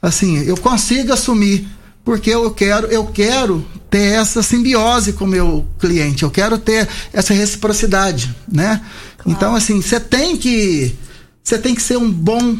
[0.00, 1.66] Assim, eu consigo assumir,
[2.04, 6.88] porque eu quero, eu quero ter essa simbiose com o meu cliente, eu quero ter
[7.12, 8.80] essa reciprocidade, né?
[9.26, 10.94] Então, assim, você tem que.
[11.42, 12.56] Você tem que ser um bom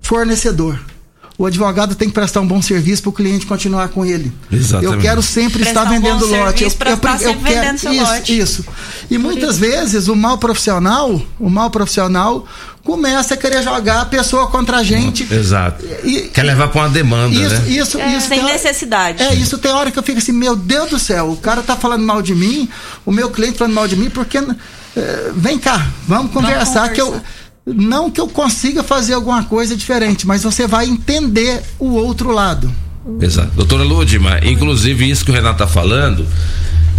[0.00, 0.78] fornecedor.
[1.38, 4.32] O advogado tem que prestar um bom serviço para o cliente continuar com ele.
[4.50, 4.94] Exatamente.
[4.94, 6.58] Eu quero sempre Prestar estar um bom vendendo lote.
[6.60, 8.38] serviço pra estar sempre vendendo seu isso, lote.
[8.38, 8.64] isso.
[9.10, 12.46] E muitas vezes o mal profissional, o mal profissional
[12.82, 15.30] começa a querer jogar a pessoa contra a gente.
[15.30, 15.84] Exato.
[16.04, 17.68] E- Quer levar pra uma demanda, Isso, né?
[17.68, 18.28] isso, É, isso.
[18.28, 19.22] sem tem hora- necessidade.
[19.22, 21.76] É, isso tem hora que eu fico assim, meu Deus do céu, o cara tá
[21.76, 22.66] falando mal de mim,
[23.04, 24.38] o meu cliente falando mal de mim, porque.
[24.96, 27.20] Eh, vem cá, vamos conversar, que eu.
[27.68, 32.72] Não que eu consiga fazer alguma coisa diferente, mas você vai entender o outro lado.
[33.20, 33.50] Exato.
[33.56, 36.24] Doutora Ludma, inclusive isso que o Renato tá falando,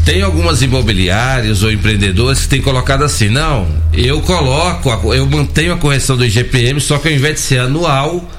[0.03, 5.73] tem algumas imobiliárias ou empreendedores que têm colocado assim, não, eu coloco, a- eu mantenho
[5.73, 8.29] a correção do IGPM, só que ao invés de ser anual,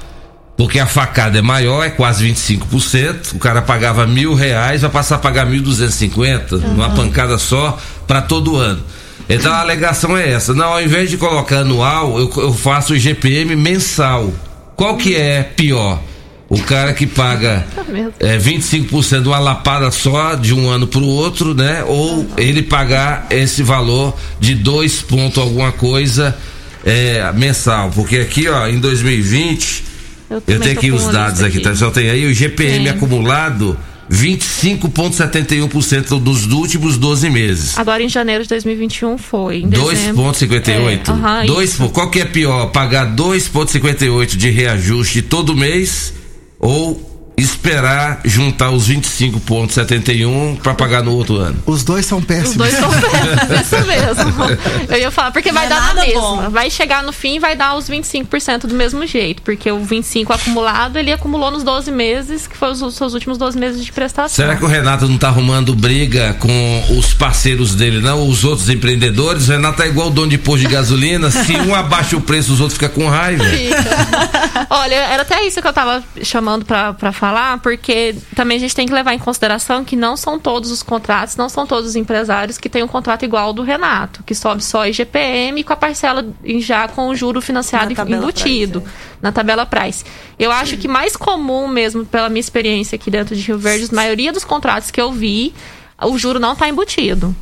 [0.55, 5.15] porque a facada é maior, é quase 25%, o cara pagava mil reais, vai passar
[5.15, 8.81] a pagar 1.250, numa pancada só, para todo ano.
[9.29, 12.95] Então a alegação é essa, não, ao invés de colocar anual, eu, eu faço o
[12.95, 14.33] IGPM mensal.
[14.75, 16.01] Qual que é pior?
[16.49, 18.11] O cara que paga mesmo.
[18.19, 21.83] é, 25% de uma lapada só de um ano para o outro, né?
[21.85, 26.35] Ou ele pagar esse valor de dois pontos alguma coisa
[26.83, 27.91] é, mensal.
[27.93, 29.83] Porque aqui, ó, em 2020,
[30.31, 31.63] Eu eu, tenho aqui os dados aqui, aqui.
[31.63, 31.75] tá?
[31.75, 33.77] Só tem aí o GPM acumulado
[34.09, 37.77] 25,71% dos últimos 12 meses.
[37.77, 39.59] Agora em janeiro de 2021 foi.
[39.61, 40.23] Em dezembro.
[40.23, 41.43] 2,58.
[41.43, 42.67] É, Dois po- Qual que é pior?
[42.71, 46.13] Pagar 2,58 de reajuste todo mês
[46.59, 47.08] ou
[47.39, 51.55] esperar juntar os 25,71 para pagar no outro ano?
[51.65, 52.55] Os dois são Os péssimos.
[52.57, 52.89] dois são
[53.47, 54.57] péssimos, isso mesmo.
[54.89, 56.21] Eu ia falar, porque vai é dar na nada mesma.
[56.21, 56.49] bom.
[56.49, 59.41] Vai chegar no fim e vai dar os 25% do mesmo jeito.
[59.41, 63.37] Porque o 25 acumulado, ele acumulou nos 12 meses, que foi os, os seus últimos
[63.37, 64.35] 12 meses de prestação.
[64.35, 68.27] Será que o Renato não tá arrumando briga com os parceiros dele, não?
[68.27, 69.47] Os outros empreendedores?
[69.47, 71.29] O Renato é igual o dono de posto de gasolina.
[71.31, 73.43] Se um abaixa o preço, os outros ficam com raiva.
[73.45, 74.67] Fica.
[74.69, 78.75] Olha, era até isso que eu tava chamando pra, pra falar, porque também a gente
[78.75, 81.95] tem que levar em consideração que não são todos os contratos, não são todos os
[81.95, 85.75] empresários que têm um contrato igual ao do Renato, que sobe só IGPM com a
[85.75, 86.25] parcela
[86.59, 90.03] já com o juro financiado embutido, Price, na tabela Price.
[90.37, 93.95] Eu acho que mais comum mesmo, pela minha experiência aqui dentro de Rio Verde, a
[93.95, 95.53] maioria dos contratos que eu vi,
[96.01, 97.35] o juro não está embutido.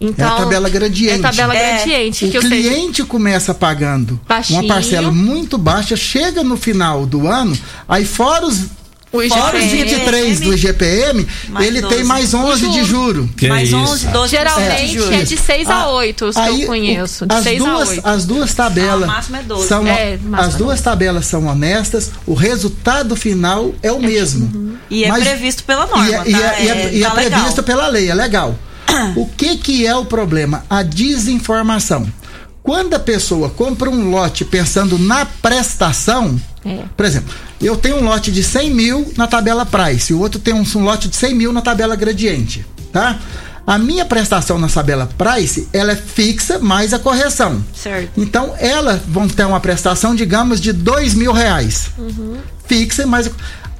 [0.00, 1.18] É Então, a tabela gradiente.
[1.18, 1.76] É tabela É.
[1.76, 2.24] gradiente.
[2.24, 4.60] O que, seja, cliente começa pagando Baixinho.
[4.60, 7.56] uma parcela muito baixa, chega no final do ano,
[7.88, 8.66] aí fora os, O
[9.28, 11.94] fora os IGPM, 23 do IGPM, mais ele 12.
[11.94, 13.28] tem mais 11 de juro.
[13.36, 13.76] Que Mais isso?
[13.76, 17.26] 11, 12 Geralmente É, é, de 6 a Ah, 8 os que aí, eu conheço.
[17.28, 18.06] as 6 a duas, 8.
[18.06, 19.68] As duas tabelas Ah, o máximo é 12.
[19.68, 24.78] são É, as é duas tabelas são honestas, o resultado final é o mesmo.
[24.90, 26.60] E é Mas- previsto pela norma, E é, e é- tá?
[26.60, 27.38] e é- e é tá legal.
[27.40, 28.58] previsto pela lei, é legal.
[29.16, 30.64] O que que é o problema?
[30.68, 32.06] A desinformação.
[32.62, 36.84] Quando a pessoa compra um lote pensando na prestação, É.
[36.96, 40.54] por exemplo, eu tenho um lote de 100 mil na tabela Price, o outro tem
[40.54, 43.18] um, um lote de 100 mil na tabela Gradiente, tá?
[43.66, 47.64] A minha prestação na tabela Price, ela é fixa mais a correção.
[47.74, 48.20] Certo.
[48.20, 51.86] Então, elas vão ter uma prestação, digamos, de dois mil reais.
[52.66, 53.30] Fixa, mas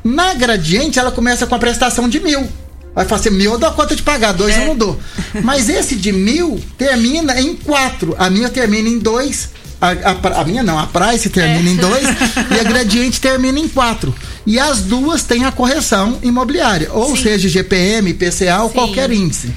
[0.03, 2.49] na gradiente ela começa com a prestação de mil.
[2.95, 5.01] Vai fazer mil, eu dou conta de pagar, dois eu não dou.
[5.43, 8.15] Mas esse de mil termina em quatro.
[8.19, 9.51] A minha termina em dois.
[9.81, 12.05] A, a- a minha não, a Price termina em dois
[12.51, 14.15] e a Gradiente termina em quatro.
[14.47, 17.23] E as duas têm a correção imobiliária, ou Sim.
[17.23, 18.75] seja, GPM, PCA ou Sim.
[18.75, 19.51] qualquer índice.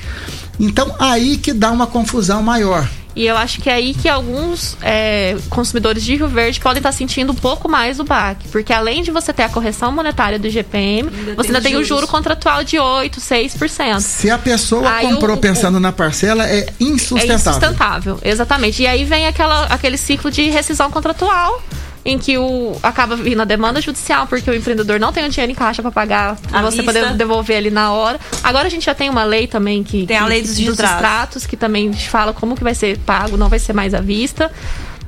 [0.60, 2.90] Então aí que dá uma confusão maior.
[3.18, 6.92] E eu acho que é aí que alguns é, consumidores de Rio Verde podem estar
[6.92, 8.48] sentindo um pouco mais o baque.
[8.50, 12.08] Porque além de você ter a correção monetária do GPM, você ainda tem o juro
[12.08, 14.00] contratual de 8, 6%.
[14.02, 17.36] Se a pessoa Aí comprou o- o- pensando na parcela, é É insustentável.
[17.36, 18.84] insustentável, exatamente.
[18.84, 21.62] E aí vem aquela, aquele ciclo de rescisão contratual.
[22.08, 25.52] Em que o, acaba vindo a demanda judicial, porque o empreendedor não tem o dinheiro
[25.52, 26.94] em caixa para pagar, pra você vista.
[26.94, 28.18] poder devolver ali na hora.
[28.42, 30.08] Agora a gente já tem uma lei também que.
[30.08, 33.50] Tem a lei dos dos extratos, que também fala como que vai ser pago, não
[33.50, 34.50] vai ser mais à vista.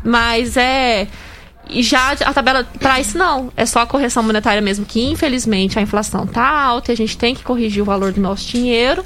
[0.03, 1.07] Mas é.
[1.69, 3.49] E já a tabela traz não.
[3.55, 7.17] É só a correção monetária mesmo, que infelizmente a inflação tá alta e a gente
[7.17, 9.05] tem que corrigir o valor do nosso dinheiro.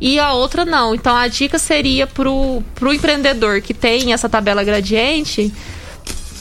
[0.00, 0.94] E a outra não.
[0.94, 5.52] Então a dica seria pro, pro empreendedor que tem essa tabela gradiente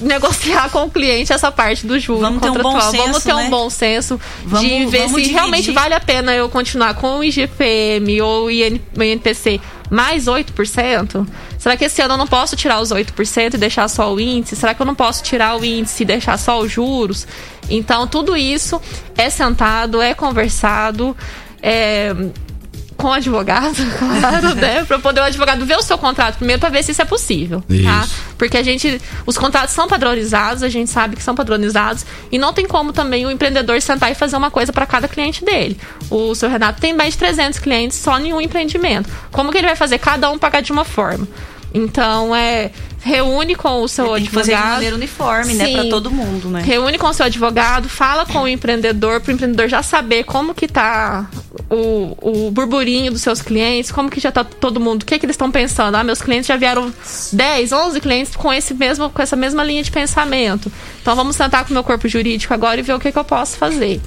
[0.02, 2.82] negociar com o cliente essa parte do juro Vamos ter um contratual.
[2.84, 3.44] bom senso, vamos ter né?
[3.44, 5.34] um bom senso Vamos- de ver se dividir.
[5.34, 11.28] realmente vale a pena eu continuar com o IGPM ou o INPC mais 8%?
[11.60, 14.56] Será que esse ano eu não posso tirar os 8% e deixar só o índice?
[14.56, 17.28] Será que eu não posso tirar o índice e deixar só os juros?
[17.70, 18.82] Então, tudo isso
[19.18, 21.16] é sentado, é conversado.
[21.62, 22.16] É,
[23.02, 24.86] com o advogado, claro, né?
[24.86, 27.62] Pra poder o advogado ver o seu contrato primeiro pra ver se isso é possível,
[27.62, 28.04] tá?
[28.04, 28.16] Isso.
[28.38, 32.54] Porque a gente, os contratos são padronizados, a gente sabe que são padronizados e não
[32.54, 35.78] tem como também o empreendedor sentar e fazer uma coisa para cada cliente dele.
[36.10, 39.10] O seu Renato tem mais de 300 clientes só em um empreendimento.
[39.32, 41.28] Como que ele vai fazer cada um pagar de uma forma?
[41.74, 42.72] Então, é
[43.02, 44.46] reúne com o seu Tem que advogado.
[44.46, 45.72] fazer de maneira uniforme, né?
[45.72, 45.90] Pra Sim.
[45.90, 46.62] todo mundo, né?
[46.64, 50.54] Reúne com o seu advogado, fala com o empreendedor, para o empreendedor já saber como
[50.54, 51.30] que tá
[51.70, 55.26] o, o burburinho dos seus clientes, como que já tá todo mundo, o que que
[55.26, 55.96] eles estão pensando.
[55.96, 56.94] Ah, meus clientes já vieram
[57.34, 60.72] 10, 11 clientes com esse mesmo com essa mesma linha de pensamento.
[61.02, 63.24] Então vamos sentar com o meu corpo jurídico agora e ver o que que eu
[63.24, 64.00] posso fazer.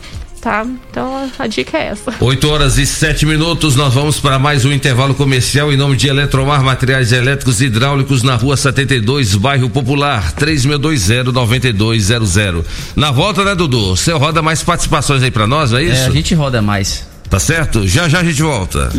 [0.45, 0.63] Tá?
[0.91, 2.13] Então a dica é essa.
[2.21, 6.07] 8 horas e 7 minutos, nós vamos para mais um intervalo comercial em nome de
[6.07, 12.63] Eletromar Materiais Elétricos e Hidráulicos na rua 72, bairro Popular, 3620-9200.
[12.95, 13.97] Na volta, né, Dudu?
[13.97, 16.09] Você roda mais participações aí para nós, não é É, isso?
[16.09, 17.07] a gente roda mais.
[17.31, 17.89] Tá certo?
[17.89, 18.93] Já já a gente volta.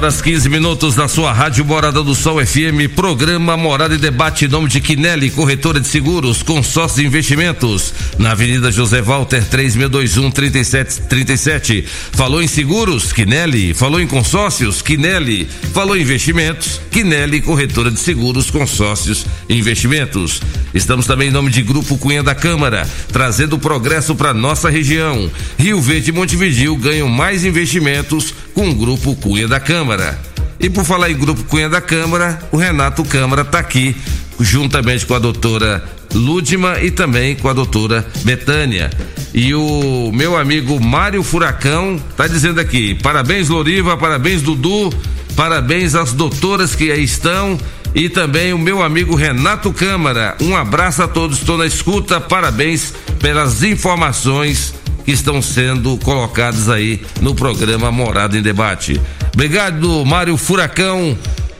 [0.00, 4.48] Horas 15 minutos na sua rádio Morada do Sol FM, programa Morada e Debate em
[4.48, 11.84] nome de Quinelli, corretora de seguros, consórcio de investimentos, na Avenida José Walter 3621 3737.
[12.12, 13.12] Falou em seguros?
[13.12, 13.74] Quinelli.
[13.74, 14.80] Falou em consórcios?
[14.80, 15.46] Quinelli.
[15.74, 16.80] Falou em investimentos?
[16.90, 20.40] Quinelli, corretora de seguros, consórcios e investimentos.
[20.72, 25.30] Estamos também em nome de Grupo Cunha da Câmara, trazendo progresso para nossa região.
[25.58, 29.89] Rio Verde e Montevidil ganham mais investimentos com o Grupo Cunha da Câmara.
[30.58, 33.96] E por falar em Grupo Cunha da Câmara, o Renato Câmara está aqui,
[34.38, 35.82] juntamente com a doutora
[36.14, 38.90] Lúdima e também com a doutora Betânia.
[39.32, 44.90] E o meu amigo Mário Furacão está dizendo aqui: parabéns, Loriva, parabéns, Dudu,
[45.36, 47.58] parabéns às doutoras que aí estão.
[47.94, 50.36] E também o meu amigo Renato Câmara.
[50.40, 52.20] Um abraço a todos, estou na escuta.
[52.20, 54.74] Parabéns pelas informações
[55.04, 59.00] que estão sendo colocadas aí no programa Morada em Debate.
[59.34, 61.16] Obrigado, Mário Furacão.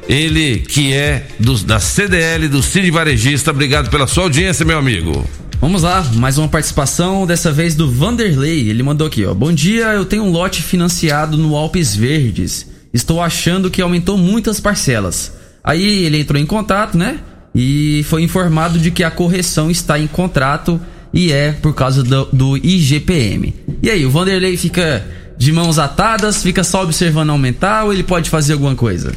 [0.09, 3.51] Ele que é do- da CDL, do Cine Varejista.
[3.53, 5.25] Obrigado pela sua audiência, meu amigo.
[5.61, 8.69] Vamos lá, mais uma participação, dessa vez do Vanderlei.
[8.71, 9.35] Ele mandou aqui, ó.
[9.35, 12.67] Bom dia, eu tenho um lote financiado no Alpes Verdes.
[12.93, 15.33] Estou achando que aumentou muitas parcelas.
[15.63, 17.19] Aí ele entrou em contato, né?
[17.55, 20.81] E foi informado de que a correção está em contrato
[21.13, 23.55] e é por causa do, do IGPM.
[23.83, 25.05] E aí, o Vanderlei fica
[25.37, 29.15] de mãos atadas, fica só observando aumentar ou ele pode fazer alguma coisa?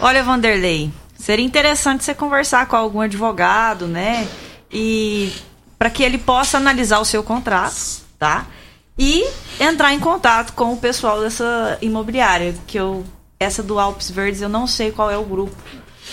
[0.00, 4.26] Olha, Vanderlei, seria interessante você conversar com algum advogado, né?
[4.72, 5.32] E
[5.78, 8.46] para que ele possa analisar o seu contrato, tá?
[8.98, 9.24] E
[9.60, 13.04] entrar em contato com o pessoal dessa imobiliária, que eu
[13.38, 15.56] essa do Alpes Verdes eu não sei qual é o grupo,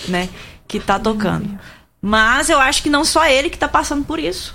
[0.08, 0.28] né,
[0.66, 1.58] que tá tocando.
[2.00, 4.54] Mas eu acho que não só ele que tá passando por isso,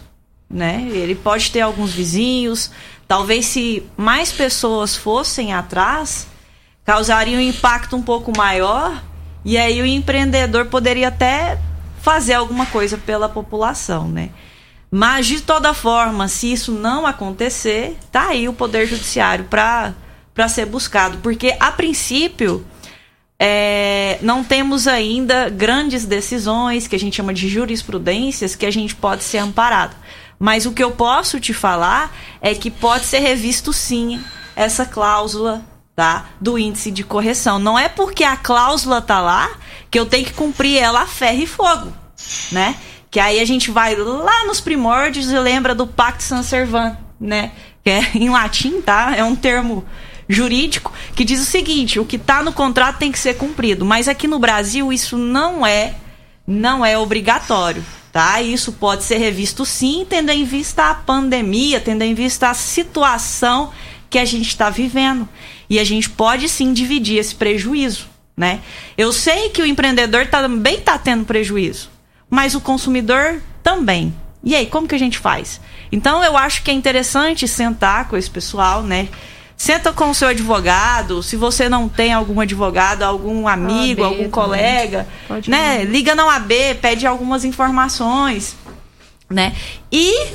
[0.49, 0.87] né?
[0.91, 2.71] Ele pode ter alguns vizinhos,
[3.07, 6.27] talvez se mais pessoas fossem atrás,
[6.83, 9.03] causaria um impacto um pouco maior
[9.43, 11.59] e aí o empreendedor poderia até
[12.01, 14.29] fazer alguma coisa pela população, né?
[14.89, 19.93] Mas de toda forma, se isso não acontecer, tá aí o poder judiciário para
[20.33, 22.65] para ser buscado, porque a princípio
[23.39, 28.95] é, não temos ainda grandes decisões, que a gente chama de jurisprudências, que a gente
[28.95, 29.95] pode ser amparado.
[30.39, 34.21] Mas o que eu posso te falar é que pode ser revisto sim
[34.55, 35.63] essa cláusula
[35.95, 37.57] tá, do índice de correção.
[37.59, 39.49] Não é porque a cláusula tá lá
[39.89, 41.93] que eu tenho que cumprir ela a ferro e fogo,
[42.51, 42.75] né?
[43.09, 47.51] Que aí a gente vai lá nos primórdios e lembra do Pacto San Servan, né?
[47.83, 49.13] Que é em latim, tá?
[49.15, 49.86] É um termo
[50.28, 53.86] jurídico que diz o seguinte: o que está no contrato tem que ser cumprido.
[53.86, 55.95] Mas aqui no Brasil isso não é
[56.47, 58.41] não é obrigatório, tá?
[58.41, 63.71] Isso pode ser revisto sim, tendo em vista a pandemia, tendo em vista a situação
[64.09, 65.28] que a gente está vivendo.
[65.69, 68.07] E a gente pode sim dividir esse prejuízo,
[68.38, 68.61] né?
[68.95, 71.89] Eu sei que o empreendedor também está tendo prejuízo,
[72.30, 74.13] mas o consumidor também.
[74.43, 75.59] E aí, como que a gente faz?
[75.91, 79.09] Então, eu acho que é interessante sentar com esse pessoal, né?
[79.58, 84.30] Senta com o seu advogado, se você não tem algum advogado, algum amigo, OAB algum
[84.30, 85.78] colega, Pode né?
[85.80, 85.91] mandar.
[85.91, 86.51] Liga na OAB,
[86.82, 88.56] pede algumas informações,
[89.30, 89.53] né?
[89.91, 90.28] E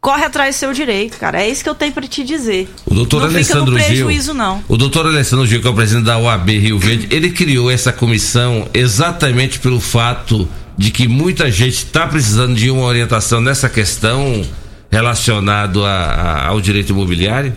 [0.00, 1.42] corre atrás do seu direito, cara.
[1.42, 2.72] É isso que eu tenho pra te dizer.
[2.86, 4.34] O doutor não fica no Alessandro prejuízo, Gil.
[4.34, 4.64] não.
[4.66, 7.92] O doutor Alessandro Gil, que é o presidente da UAB Rio Verde, ele criou essa
[7.92, 10.48] comissão exatamente pelo fato
[10.78, 14.42] de que muita gente está precisando de uma orientação nessa questão
[14.90, 17.52] relacionado a- a- ao direito imobiliário.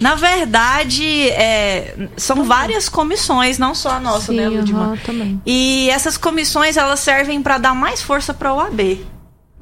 [0.00, 4.82] Na verdade, é, são várias comissões, não só a nossa, Sim, né, Ludmar?
[4.88, 5.40] aham, também.
[5.46, 9.00] E essas comissões, elas servem para dar mais força para o OAB,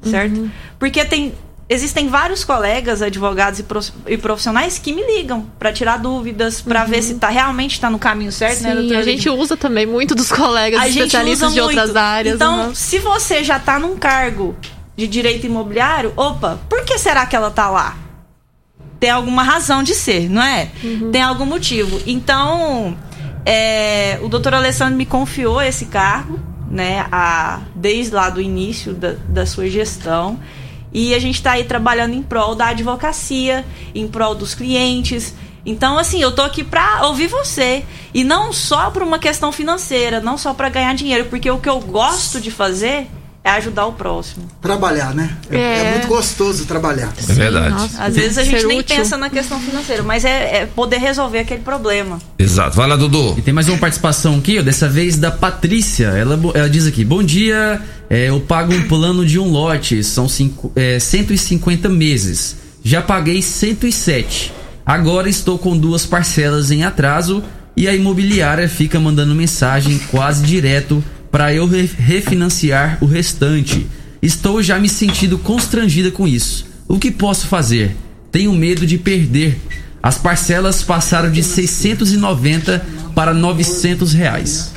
[0.03, 0.37] certo?
[0.41, 0.51] Uhum.
[0.77, 1.33] Porque tem
[1.67, 7.01] existem vários colegas, advogados e prof- profissionais que me ligam para tirar dúvidas, para ver
[7.01, 8.75] se tá realmente tá no caminho certo, né, Uhum.
[8.75, 11.75] Sim, doutora a gente usa também muito dos colegas a especialistas de muito.
[11.79, 12.35] outras áreas.
[12.35, 12.75] Então, aham.
[12.75, 14.55] se você já tá num cargo
[14.95, 17.97] de direito imobiliário, opa, por que será que ela tá lá?
[18.99, 20.69] Tem alguma razão de ser, não é?
[21.11, 22.01] Tem algum motivo.
[22.05, 22.97] Então,
[23.45, 26.39] é, o doutor Alessandro me confiou esse cargo,
[26.69, 30.39] né, a, desde lá do início da, da sua gestão.
[30.91, 35.35] E a gente está aí trabalhando em prol da advocacia, em prol dos clientes.
[35.65, 37.83] Então, assim, eu tô aqui pra ouvir você.
[38.13, 41.67] E não só por uma questão financeira, não só para ganhar dinheiro, porque o que
[41.67, 43.07] eu gosto de fazer
[43.45, 44.47] é ajudar o próximo.
[44.59, 45.37] Trabalhar, né?
[45.51, 45.77] É, É.
[45.85, 47.13] é muito gostoso trabalhar.
[47.29, 47.69] É verdade.
[47.75, 48.03] nossa.
[48.03, 48.97] Às vezes a gente Ser nem útil.
[48.97, 52.19] pensa na questão financeira, mas é, é poder resolver aquele problema.
[52.39, 52.75] Exato.
[52.75, 53.35] Vai lá, Dudu.
[53.37, 56.07] E tem mais uma participação aqui, ó, dessa vez da Patrícia.
[56.07, 57.79] Ela, ela diz aqui: Bom dia,
[58.09, 62.55] é, eu pago um plano de um lote, são cinco, é, 150 meses.
[62.83, 64.51] Já paguei 107.
[64.83, 67.43] Agora estou com duas parcelas em atraso
[67.77, 71.03] e a imobiliária fica mandando mensagem quase direto
[71.35, 73.85] para eu re- refinanciar o restante.
[74.21, 76.65] Estou já me sentindo constrangida com isso.
[76.87, 77.93] O que posso fazer?
[78.31, 79.59] Tenho medo de perder.
[80.01, 84.71] As parcelas passaram de 690 para 900 reais.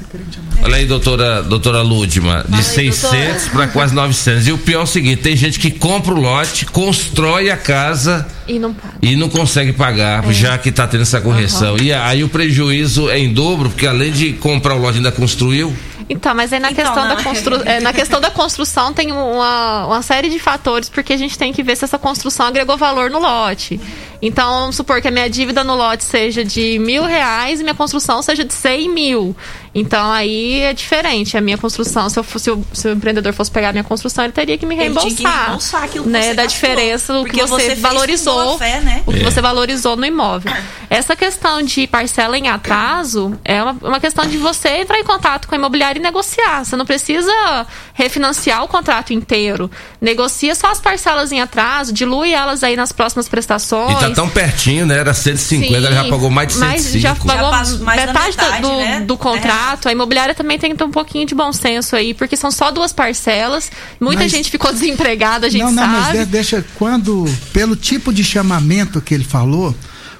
[0.60, 4.48] Olha aí, doutora, doutora Ludma, de aí, 600 para quase 900.
[4.48, 8.26] E o pior é o seguinte: tem gente que compra o lote, constrói a casa
[8.48, 8.94] E não paga.
[9.00, 11.76] e não consegue pagar, já que tá tendo essa correção.
[11.78, 15.72] E aí o prejuízo é em dobro, porque além de comprar o lote, ainda construiu.
[16.08, 17.16] Então, mas aí na, Então, questão não.
[17.16, 17.54] da constru...
[17.64, 21.52] é, na questão da construção tem uma, uma série de fatores, porque a gente tem
[21.52, 23.80] que ver se essa construção agregou valor no lote.
[24.20, 27.74] Então, vamos supor que a minha dívida no lote seja de mil reais e minha
[27.74, 29.36] construção seja de 100 mil.
[29.74, 31.36] Então, aí é diferente.
[31.36, 33.84] A minha construção, se, eu, fosse- se, o, se o empreendedor fosse pegar a minha
[33.84, 35.32] construção, ele teria que me Ele tinha reembolsar.
[35.32, 36.48] que reembolsar aquilo que né, você da gastou.
[36.60, 38.58] diferença do que você, você valorizou.
[38.58, 39.02] fé, né?
[39.06, 40.52] O que você valorizou no imóvel.
[40.90, 45.46] Essa questão de parcela em atraso é uma, uma questão de você entrar em contato
[45.46, 46.64] com a imobiliária e negociar.
[46.64, 49.70] Você não precisa refinanciar o contrato inteiro.
[50.00, 54.02] Negocia só as parcelas em atraso, dilui elas aí nas próximas prestações.
[54.02, 54.96] E tá tão pertinho, né?
[54.98, 56.98] Era 150, ela já Sim, pagou mais de mas 105.
[57.00, 57.50] já pagou Já
[57.84, 59.00] mais metade, metade, do, né?
[59.00, 59.88] do contrato.
[59.88, 62.70] A imobiliária também tem que ter um pouquinho de bom senso aí, porque são só
[62.70, 63.70] duas parcelas.
[64.00, 66.18] Muita Mas- gente ficou desempregada, a gente não, não, mas sabe.
[66.18, 69.74] de- deixa quando pelo tipo de chamamento que ele falou,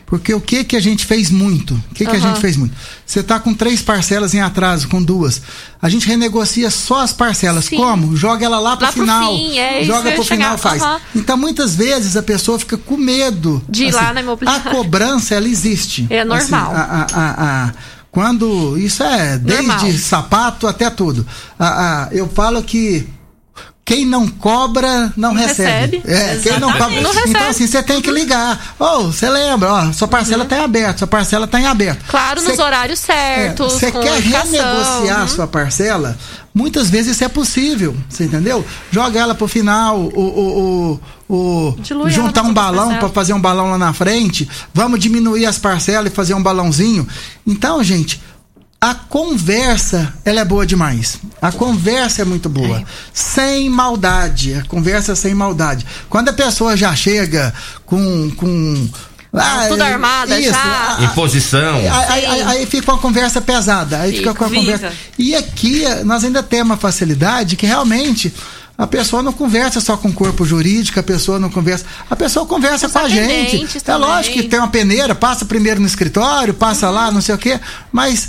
[0.09, 1.75] porque o que que a gente fez muito?
[1.91, 2.29] O que que a Aham.
[2.29, 2.75] gente fez muito?
[3.07, 5.41] Você tá com três parcelas em atraso, com duas.
[5.81, 7.67] A gente renegocia só as parcelas.
[7.67, 7.77] Sim.
[7.77, 8.17] Como?
[8.17, 9.37] Joga ela lá pro Lá pro final.
[9.37, 10.59] fim, é Joga pro final, chegar.
[10.59, 10.83] faz.
[10.83, 11.01] Aham.
[11.15, 13.63] Então muitas vezes a pessoa fica com medo.
[13.69, 14.71] De ir lá na imobiliária.
[14.71, 16.07] A cobrança ela existe.
[16.11, 16.71] É normal.
[16.73, 17.73] Assim, a- a- a- a-
[18.11, 19.93] quando isso é desde Normal.
[19.99, 21.27] sapato até tudo.
[21.59, 23.07] A- a- eu falo que
[23.89, 25.97] quem não cobra não, Não recebe.
[25.97, 26.03] recebe.
[26.07, 26.91] É, quem não cobra.
[27.01, 27.39] Não então recebe.
[27.39, 28.75] assim, você tem que ligar.
[28.79, 32.05] Ô, você lembra, ó, sua parcela tá em aberto, sua parcela tá em aberto.
[32.07, 33.73] Claro, nos Cê- horários certos.
[33.73, 35.29] Você com quer renegociar a Uhum.
[35.29, 36.19] sua parcela?
[36.53, 38.63] Muitas vezes isso é possível, você entendeu?
[38.91, 41.75] Joga ela pro final, o, o, o,
[42.05, 46.13] o- juntar um balão para fazer um balão lá na frente, vamos diminuir as parcelas
[46.13, 47.09] e fazer um balãozinho.
[47.47, 48.21] Então, gente,
[48.81, 51.19] a conversa, ela é boa demais.
[51.43, 52.83] A conversa é muito boa.
[53.13, 54.55] Sem maldade.
[54.55, 55.85] A conversa sem maldade.
[56.09, 57.53] Quando a pessoa já chega
[57.85, 58.31] com.
[58.37, 58.89] com
[59.35, 60.97] ah, Tudo é, armada isso, já.
[60.99, 61.77] a- Imposição.
[61.77, 63.99] Aí, aí- aí- aí fica uma conversa pesada.
[64.01, 64.93] Aí fica, Fica, com a conversa.
[65.19, 68.33] E aqui nós ainda temos uma facilidade que realmente
[68.77, 71.85] a pessoa não conversa só com o corpo jurídico, a pessoa não conversa.
[72.09, 73.49] A pessoa conversa com a gente.
[73.57, 74.09] atendentes É também.
[74.09, 77.59] lógico que tem uma peneira, passa primeiro no escritório, passa lá, não sei o quê,
[77.91, 78.29] mas.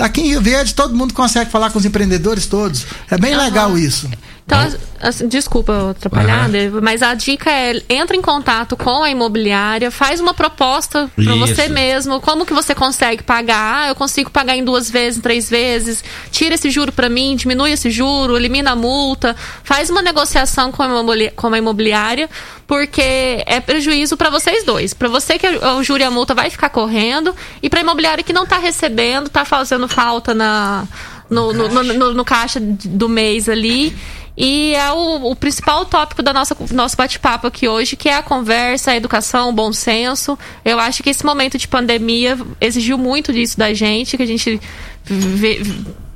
[0.00, 2.86] Aqui em Rio Verde todo mundo consegue falar com os empreendedores todos.
[3.10, 4.08] É bem legal isso.
[4.48, 5.94] Então, assim, desculpa
[6.42, 6.50] Aham.
[6.50, 11.34] Dave, mas a dica é entra em contato com a imobiliária, faz uma proposta para
[11.34, 13.84] você mesmo, como que você consegue pagar?
[13.84, 17.36] Ah, eu consigo pagar em duas vezes, em três vezes, tira esse juro para mim,
[17.36, 22.30] diminui esse juro, elimina a multa, faz uma negociação com a imobili- com a imobiliária,
[22.66, 24.94] porque é prejuízo para vocês dois.
[24.94, 28.24] Para você que o juro e a multa vai ficar correndo e para a imobiliária
[28.24, 30.86] que não está recebendo, está fazendo falta na
[31.28, 33.94] no, no, no- no caixa do mês ali.
[34.40, 38.22] E é o, o principal tópico da nossa nosso bate-papo aqui hoje, que é a
[38.22, 40.38] conversa, a educação, o bom senso.
[40.64, 44.60] Eu acho que esse momento de pandemia exigiu muito disso da gente, que a gente
[45.04, 45.60] vê-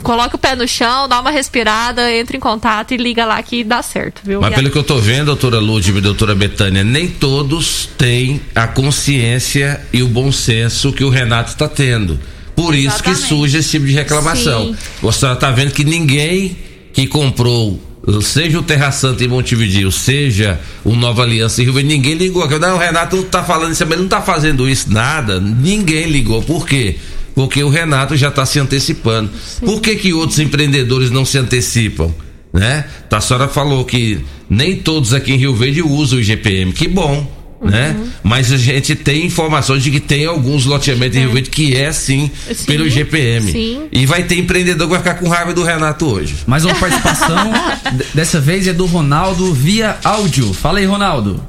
[0.04, 3.64] coloque o pé no chão, dá uma respirada, entre em contato e liga lá que
[3.64, 4.40] dá certo, viu?
[4.40, 8.68] Mas pelo que eu tô vendo, doutora Lúdica e doutora Betânia, nem todos têm a
[8.68, 12.20] consciência e o bom senso que o Renato está tendo.
[12.54, 13.28] Por isso que Exatamente.
[13.28, 14.66] surge esse tipo de reclamação.
[14.68, 14.76] Sim.
[15.00, 16.56] Você está vendo que ninguém
[16.92, 17.80] que comprou,
[18.20, 22.48] seja o Terra Santa em Montevideo, seja o Nova Aliança em Rio Verde, ninguém ligou.
[22.58, 25.40] Não, o Renato não tá falando isso, mas ele não tá fazendo isso, nada.
[25.40, 26.42] Ninguém ligou.
[26.42, 26.96] Por quê?
[27.34, 29.30] Porque o Renato já está se antecipando.
[29.60, 32.12] Por que, que outros empreendedores não se antecipam?
[32.52, 32.84] Né?
[33.10, 36.72] A senhora falou que nem todos aqui em Rio Verde usam o IGPM.
[36.72, 37.41] Que bom.
[37.62, 37.96] Né?
[38.24, 41.92] Mas a gente tem informações de que tem alguns loteamentos em Rio Verde que é
[41.92, 43.52] sim, Sim, pelo IGPM.
[43.52, 43.88] sim.
[43.92, 46.34] E vai ter empreendedor que vai ficar com raiva do Renato hoje.
[46.44, 47.52] Mais uma participação,
[48.12, 50.52] dessa vez é do Ronaldo via áudio.
[50.52, 51.40] Fala aí, Ronaldo.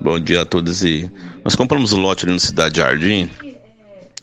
[0.00, 1.10] Bom dia a todos e
[1.44, 3.28] nós compramos o lote ali no Cidade Jardim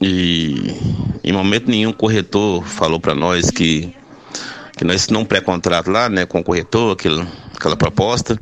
[0.01, 0.73] e
[1.21, 3.93] em momento nenhum o corretor falou para nós que
[4.78, 8.38] que nós não pré-contrato lá, né, com o corretor, aquela, aquela proposta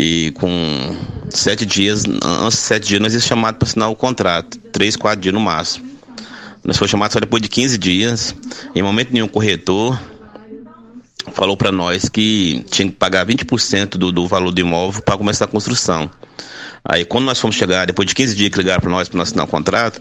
[0.00, 0.96] e com
[1.28, 5.20] sete dias, antes de sete dias nós íamos chamados para assinar o contrato, três, quatro
[5.20, 5.90] dias no máximo.
[6.64, 8.34] Nós fomos chamados só depois de 15 dias,
[8.76, 9.98] em momento nenhum o corretor
[11.32, 15.46] falou para nós que tinha que pagar 20% do, do valor do imóvel para começar
[15.46, 16.08] a construção.
[16.84, 19.46] Aí quando nós fomos chegar, depois de 15 dias que ligaram para nós para assinar
[19.46, 20.00] o contrato,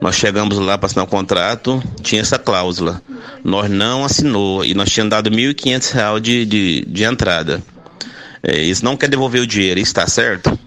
[0.00, 3.02] nós chegamos lá para assinar o contrato, tinha essa cláusula.
[3.44, 7.62] Nós não assinou e nós tínhamos dado 1.500 reais de, de, de entrada.
[8.46, 10.58] É, eles não querem devolver o dinheiro, está certo?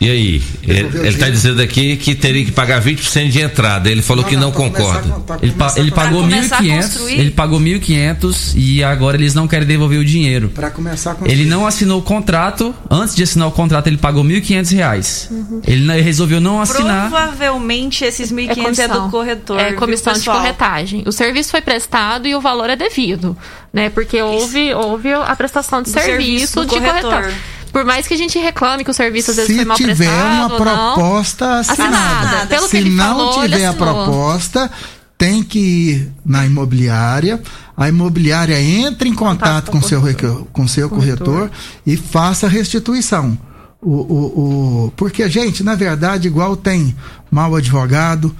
[0.00, 0.42] E aí?
[0.62, 1.32] Ele, tá dinheiro.
[1.32, 3.90] dizendo aqui que teria que pagar 20% de entrada.
[3.90, 5.38] Ele falou que não começar concorda.
[5.42, 7.20] Ele, pa- ele pagou começar a 1.500, construir?
[7.20, 10.48] ele pagou 1.500 e agora eles não querem devolver o dinheiro.
[10.54, 14.24] Pra começar com Ele não assinou o contrato, antes de assinar o contrato ele pagou
[14.24, 15.30] 1.500 reais.
[15.66, 17.10] Ele, não- ele resolveu não assinar.
[17.10, 19.60] Provavelmente esses 1.500 é, do corretor.
[19.60, 21.02] É comissão de corretagem.
[21.06, 23.36] O serviço foi prestado e o valor é devido,
[23.72, 23.90] né?
[23.90, 27.10] Porque houve, houve a prestação de Do serviço serviço do de corretor.
[27.12, 27.34] corretor.
[27.72, 29.94] Por mais que a gente reclame que o serviço às vezes se foi mal tiver
[29.94, 30.56] prestado uma ou não,
[30.94, 31.96] proposta assinada.
[31.96, 32.46] assinada.
[32.46, 34.70] Pelo se que ele não falou, ele tiver a proposta,
[35.16, 37.40] tem que ir na imobiliária.
[37.76, 41.50] A imobiliária entra em contato com o seu, reco- com seu corretor.
[41.86, 43.38] e faça a restituição.
[43.82, 46.94] O, o, o- porque, gente, na verdade, igual tem
[47.30, 48.34] mau advogado,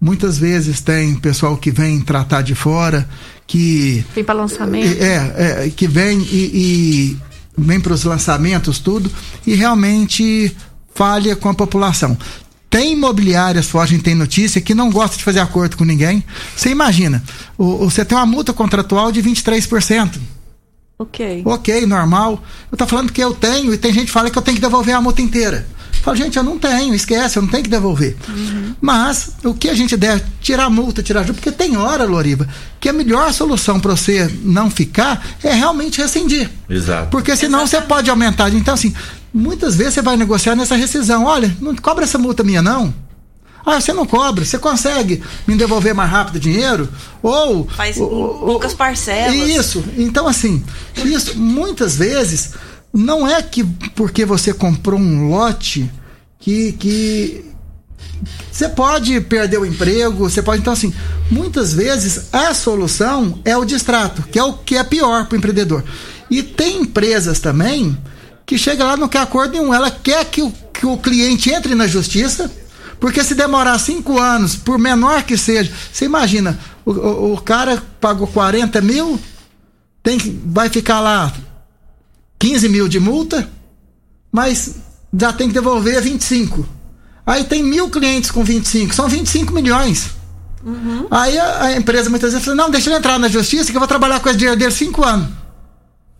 [0.00, 3.08] muitas vezes tem pessoal que vem tratar de fora,
[3.46, 5.02] que Tem para lançamento.
[5.02, 7.18] é, é, que vem e, e
[7.56, 9.10] vem para os lançamentos, tudo,
[9.46, 10.54] e realmente
[10.94, 12.16] falha com a população.
[12.70, 16.24] Tem imobiliárias, a gente tem notícia, que não gosta de fazer acordo com ninguém.
[16.56, 17.22] Você imagina,
[17.56, 20.18] o- você tem uma multa contratual de 23%.
[20.98, 21.42] Ok.
[21.44, 22.42] Ok, normal.
[22.70, 24.60] Eu tô falando que eu tenho e tem gente que fala que eu tenho que
[24.60, 25.66] devolver a multa inteira.
[25.98, 28.14] Eu falo, gente, eu não tenho, esquece, eu não tenho que devolver.
[28.80, 32.04] Mas o que a gente deve tirar a multa, tirar a juros, porque tem hora,
[32.04, 32.46] Loriva,
[32.78, 36.50] que a melhor solução para você não ficar é realmente rescindir.
[36.68, 37.08] Exato.
[37.10, 38.52] Porque senão você pode aumentar.
[38.52, 38.94] Então, assim,
[39.32, 41.24] muitas vezes você vai negociar nessa rescisão.
[41.24, 42.92] Olha, não cobra essa multa minha, não.
[43.66, 46.86] Ah, você não cobra, você consegue me devolver mais rápido o dinheiro?
[47.22, 47.66] Ou.
[47.66, 49.34] Faz ou- poucas parcelas.
[49.34, 49.82] Isso.
[49.96, 50.62] Então, assim,
[51.02, 52.50] isso muitas vezes
[52.94, 53.64] não é que
[53.96, 55.90] porque você comprou um lote
[56.38, 56.72] que.
[56.72, 57.44] que
[58.50, 60.60] você pode perder o emprego, você pode.
[60.60, 60.94] Então, assim,
[61.28, 65.38] muitas vezes a solução é o distrato, que é o que é pior para o
[65.38, 65.82] empreendedor.
[66.30, 67.98] E tem empresas também
[68.46, 69.74] que chega lá não quer acordo nenhum.
[69.74, 72.50] Ela quer que o, que o cliente entre na justiça,
[73.00, 77.82] Porque se demorar cinco anos, por menor que seja, você imagina, o, o, o cara
[78.00, 79.20] pagou 40 mil,
[80.02, 81.32] tem vai ficar lá
[82.38, 83.48] 15 mil de multa,
[84.30, 84.76] mas
[85.16, 86.66] já tem que devolver 25.
[87.26, 90.10] Aí tem mil clientes com 25, são 25 milhões.
[91.10, 93.80] Aí a, a empresa muitas vezes fala: não, deixa ele entrar na justiça que eu
[93.80, 95.28] vou trabalhar com esse dinheiro dele cinco anos.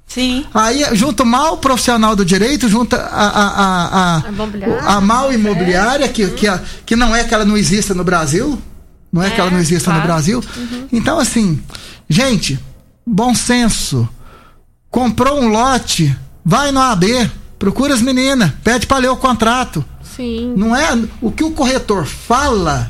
[0.06, 0.44] Sim.
[0.52, 4.22] Aí junta o mal profissional do direito, junta a, a, a,
[4.82, 8.04] a, a mal imobiliária, que, que, a- que não é que ela não exista no
[8.04, 8.60] Brasil.
[9.10, 10.08] Não é, que ela não exista no claro.
[10.08, 10.44] Brasil.
[10.92, 11.62] Então, assim,
[12.08, 12.58] gente,
[13.06, 14.06] bom senso.
[14.94, 19.84] Comprou um lote, vai no AB, procura as meninas, pede para ler o contrato.
[20.04, 20.54] Sim.
[20.56, 22.88] Não é o que o corretor fala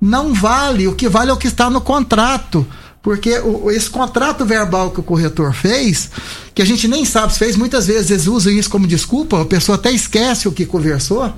[0.00, 2.66] não vale, o que vale é o que está no contrato.
[3.04, 6.08] Porque o- esse contrato verbal que o corretor fez,
[6.54, 9.44] que a gente nem sabe se fez, muitas vezes eles usam isso como desculpa, a
[9.44, 11.30] pessoa até esquece o que conversou.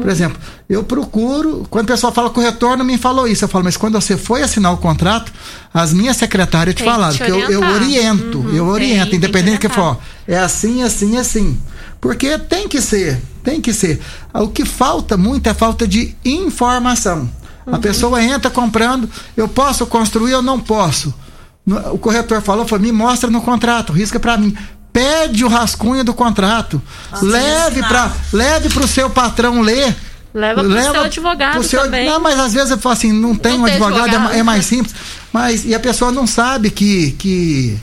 [0.00, 0.36] Por exemplo,
[0.68, 3.44] eu procuro, quando a pessoa fala corretor, não me falou isso.
[3.44, 5.32] Eu falo, mas quando você foi assinar o contrato,
[5.72, 9.02] as minhas secretárias te Tem que falaram, te que eu, eu oriento, Uhum, eu oriento,
[9.02, 9.94] tem que independente do que orientar.
[9.94, 10.02] for.
[10.26, 11.56] É assim, assim, assim.
[12.00, 14.00] Porque tem que ser, tem que ser.
[14.34, 17.30] O que falta muito é falta de informação.
[17.70, 21.14] A pessoa entra comprando, eu posso construir ou não posso.
[21.92, 24.54] O corretor falou, falou, me mostra no contrato, risca para mim.
[24.92, 26.80] Pede o rascunho do contrato.
[27.22, 29.96] leve para leve pro seu patrão ler.
[30.32, 32.06] Leva pro seu advogado pro seu- também.
[32.08, 34.34] Não, mas às vezes eu falo assim, não tem Não um tem advogado, é advogado.
[34.36, 34.94] é mais simples.
[35.32, 37.78] Mas e a pessoa não sabe que que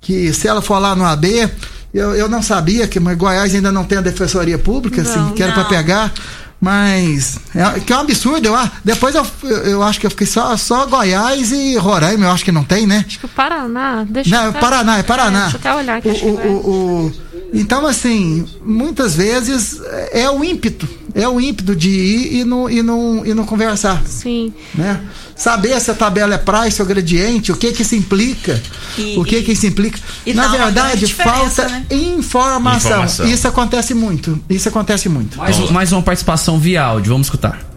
[0.00, 1.48] que se ela for lá no AB,
[1.92, 5.34] eu, eu não sabia que mas Goiás ainda não tem a defensoria pública, Não, assim,
[5.34, 6.12] que era para pegar,
[6.60, 8.54] mas é, que é um absurdo, eu,
[8.84, 9.26] depois eu,
[9.64, 12.86] eu, acho que eu fiquei só, só Goiás e Roraima, eu acho que não tem,
[12.86, 13.04] né?
[13.06, 14.04] Acho que o Paraná.
[14.08, 15.40] Deixa Não, eu é até- Paraná, é Paraná.
[15.48, 16.08] deixa eu até olhar aqui.
[16.08, 17.12] O- o- o- o-
[17.52, 19.80] então, assim, muitas vezes
[20.12, 24.02] é o ímpeto, é o ímpeto de ir e não, e não, e não conversar
[24.06, 24.52] Sim.
[24.74, 25.00] né?
[25.36, 28.62] Saber se a tabela é price ou gradiente, o que que isso implica,
[28.98, 29.98] E- o que e- que isso implica.
[30.26, 31.86] e Na verdade, falta né?
[31.90, 32.76] informação.
[32.90, 33.26] Informação.
[33.26, 34.38] Isso acontece muito.
[34.50, 35.38] Isso acontece muito.
[35.38, 37.69] Mais, um- mais uma participação via áudio, vamos escutar.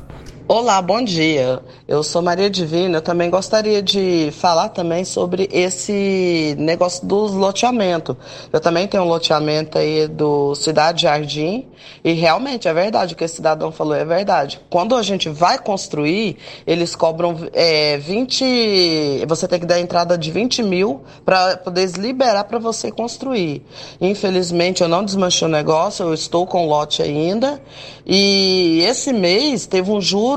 [0.45, 1.61] Olá, bom dia.
[1.88, 2.98] Eu sou Maria Divina.
[2.98, 8.18] Eu também gostaria de falar também sobre esse negócio dos loteamento.
[8.52, 11.65] Eu também tenho um loteamento aí do Cidade Jardim
[12.03, 14.60] e realmente é verdade o que esse cidadão falou é verdade.
[14.70, 16.36] Quando a gente vai construir,
[16.68, 19.26] eles cobram é, 20.
[19.26, 23.64] Você tem que dar entrada de 20 mil para poder liberar para você construir.
[23.99, 27.61] Infelizmente, eu não desmanchei o negócio, eu estou com lote ainda.
[28.06, 30.33] E esse mês teve um juro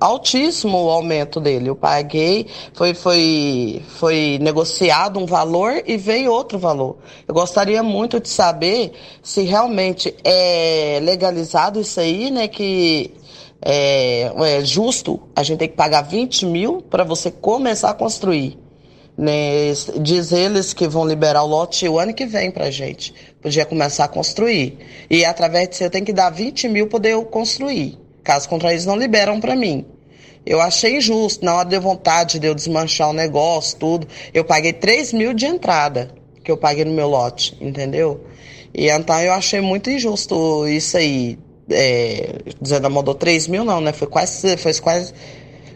[0.00, 1.68] altíssimo o aumento dele.
[1.68, 6.96] Eu paguei, foi, foi, foi negociado um valor e veio outro valor.
[7.26, 12.48] Eu gostaria muito de saber se realmente é legalizado isso aí, né?
[12.48, 13.12] Que
[13.62, 18.58] é, é justo a gente tem que pagar 20 mil para você começar a construir.
[19.16, 19.72] Né?
[20.00, 23.14] Diz eles que vão liberar o lote o ano que vem pra gente.
[23.40, 24.78] Podia começar a construir.
[25.08, 27.98] E através disso eu tenho que dar 20 mil para eu construir.
[28.26, 29.86] Caso contrário, eles não liberam para mim.
[30.44, 31.44] Eu achei injusto.
[31.44, 34.08] Na hora deu vontade de eu desmanchar o negócio, tudo.
[34.34, 36.10] Eu paguei 3 mil de entrada
[36.42, 38.26] que eu paguei no meu lote, entendeu?
[38.74, 41.38] E então eu achei muito injusto isso aí.
[41.70, 43.92] É, dizendo, mandou 3 mil, não, né?
[43.92, 45.12] Foi quase, foi quase,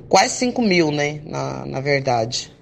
[0.09, 1.21] quase 5 mil, né?
[1.25, 2.53] Na, na verdade.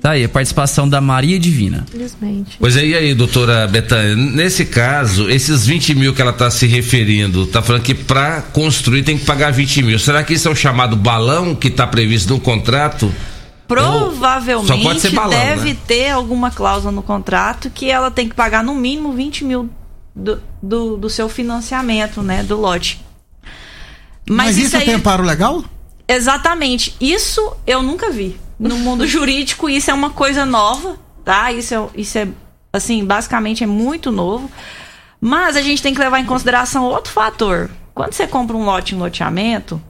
[0.00, 1.84] Tá aí, a participação da Maria Divina.
[1.88, 2.56] Infelizmente.
[2.60, 6.66] Pois é, e aí, doutora Betânia, nesse caso, esses 20 mil que ela está se
[6.66, 9.98] referindo, tá falando que para construir tem que pagar 20 mil.
[9.98, 13.12] Será que isso é o chamado balão que está previsto no contrato?
[13.66, 15.76] Provavelmente Só pode ser balão, deve né?
[15.86, 19.70] ter alguma cláusula no contrato que ela tem que pagar no mínimo 20 mil
[20.14, 22.42] do, do, do seu financiamento, né?
[22.42, 23.00] Do lote.
[24.28, 25.64] Mas, isso, aí, tem amparo legal?
[26.06, 26.94] Exatamente.
[27.00, 28.36] Isso eu nunca vi.
[28.60, 31.50] No mundo jurídico, isso é uma coisa nova, tá?
[31.50, 32.28] Isso é, isso é
[32.70, 34.50] assim, basicamente é muito novo.
[35.18, 37.70] Mas a gente tem que levar em consideração outro fator.
[37.94, 39.80] Quando você compra um lote em loteamento,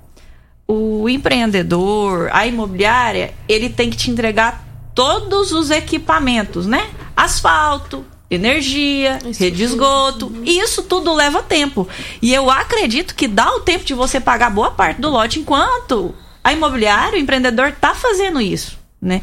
[0.69, 4.65] o empreendedor, a imobiliária, ele tem que te entregar
[4.95, 6.91] todos os equipamentos, né?
[7.17, 10.33] Asfalto, energia, rede de esgoto.
[10.45, 11.89] E isso tudo leva tempo.
[12.23, 16.15] E eu acredito que dá o tempo de você pagar boa parte do lote enquanto
[16.43, 19.23] a imobiliária, o empreendedor tá fazendo isso, né?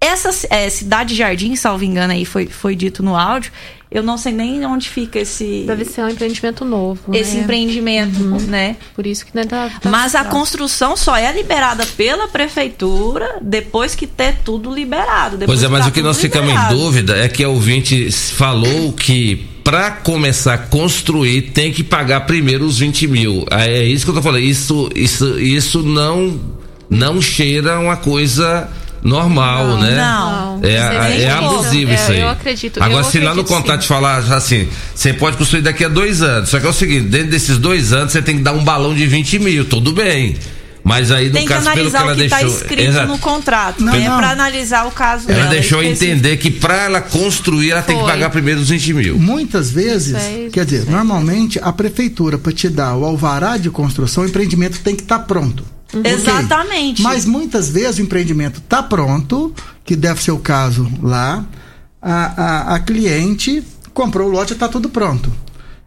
[0.00, 3.50] Essa é, cidade jardim, salvo engano aí foi, foi dito no áudio,
[3.94, 7.14] eu não sei nem onde fica esse Deve ser um empreendimento novo.
[7.14, 7.42] esse né?
[7.44, 8.18] empreendimento,
[8.48, 8.76] né?
[8.92, 10.30] Por isso que não tá, tá Mas a tá.
[10.30, 15.36] construção só é liberada pela prefeitura depois que ter tudo liberado.
[15.36, 18.10] depois Pois é, mas tá o que nós ficamos em dúvida é que a ouvinte
[18.10, 23.46] falou que para começar a construir tem que pagar primeiro os 20 mil.
[23.48, 24.42] É isso que eu tô falando.
[24.42, 26.40] Isso, isso, isso não,
[26.90, 28.68] não cheira uma coisa
[29.04, 29.96] normal, Não, né?
[29.96, 30.60] não.
[30.62, 32.20] É, é abusivo É, isso aí.
[32.20, 33.88] eu acredito, Agora, eu se lá no acredito contrato sim.
[33.88, 36.48] falar assim, você pode construir daqui a dois anos.
[36.48, 38.94] Só que é o seguinte, dentro desses dois anos você tem que dar um balão
[38.94, 40.36] de 20 mil, tudo bem.
[40.86, 42.56] Mas aí, no Tem que caso, pelo que analisar ela o que está deixou.
[42.58, 43.06] escrito Exato.
[43.08, 44.06] no contrato, Não, né?
[44.06, 44.18] não.
[44.18, 45.50] Pra analisar o caso Ela dela.
[45.50, 46.12] deixou específico.
[46.12, 48.10] entender que pra ela construir, ela tem que Foi.
[48.12, 49.18] pagar primeiro os 20 mil.
[49.18, 54.24] Muitas vezes, Sei, quer dizer, normalmente a prefeitura para te dar o alvará de construção,
[54.24, 55.64] o empreendimento tem que estar pronto.
[56.02, 57.02] Exatamente.
[57.02, 59.52] Mas muitas vezes o empreendimento está pronto,
[59.84, 61.44] que deve ser o caso lá,
[62.00, 62.42] a,
[62.72, 63.62] a, a cliente
[63.92, 65.30] comprou o lote e está tudo pronto.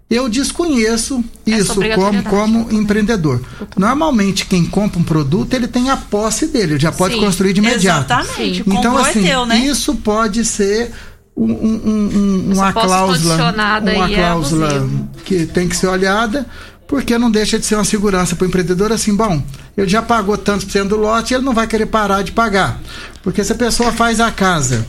[0.10, 3.42] Eu desconheço isso como, como empreendedor.
[3.76, 7.52] Normalmente, quem compra um produto, ele tem a posse dele, ele já pode Sim, construir
[7.52, 8.06] de imediato.
[8.14, 8.62] Exatamente.
[8.62, 9.58] Então, Comprou é assim, teu, né?
[9.60, 10.94] isso pode ser
[11.36, 15.10] um- um- um- um- uma cláusula, uma é cláusula abusivo.
[15.26, 16.46] que tem que ser olhada,
[16.88, 19.42] porque não deixa de ser uma segurança para o empreendedor assim, bom,
[19.78, 22.80] ele já pagou tantos por cento do lote, ele não vai querer parar de pagar.
[23.22, 24.86] Porque se a pessoa faz a casa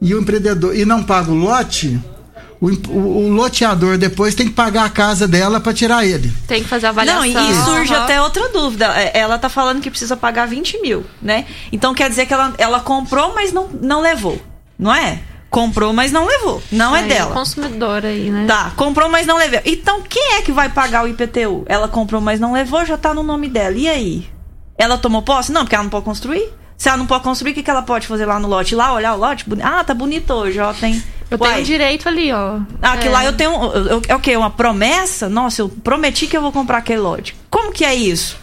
[0.00, 2.00] e o empreendedor e não paga o lote,
[2.60, 6.32] o, o- o loteador depois tem que pagar a casa dela para tirar ele.
[6.46, 7.24] Tem que fazer a Não, avaliação.
[7.26, 8.04] e, e surge Aham.
[8.04, 8.86] até outra dúvida.
[8.98, 11.44] É, Ela tá falando que precisa pagar 20 mil, né?
[11.70, 14.40] Então quer dizer que ela, ela comprou, mas não, não levou.
[14.78, 15.20] Não é?
[15.50, 16.62] Comprou, mas não levou.
[16.70, 17.32] Não é dela.
[17.32, 18.44] consumidor aí, né?
[18.46, 19.60] Tá, comprou, mas não levou.
[19.64, 21.64] Então quem é que vai pagar o IPTU?
[21.66, 23.74] Ela comprou, mas não levou, já tá no nome dela.
[23.76, 24.28] E aí?
[24.76, 25.50] Ela tomou posse?
[25.50, 26.52] Não, porque ela não pode construir.
[26.76, 28.74] Se ela não pode construir, o que, que ela pode fazer lá no lote?
[28.74, 29.44] Lá, olhar o lote?
[29.62, 30.72] Ah, tá bonito hoje, ó.
[30.72, 31.02] Tem.
[31.30, 32.60] Eu Uai, tenho direito ali, ó.
[32.80, 33.10] Ah, que É.
[33.10, 33.50] lá eu tenho.
[34.06, 34.36] É o quê?
[34.36, 35.28] Uma promessa?
[35.28, 37.34] Nossa, eu prometi que eu vou comprar aquele lote.
[37.50, 38.36] Como que é isso?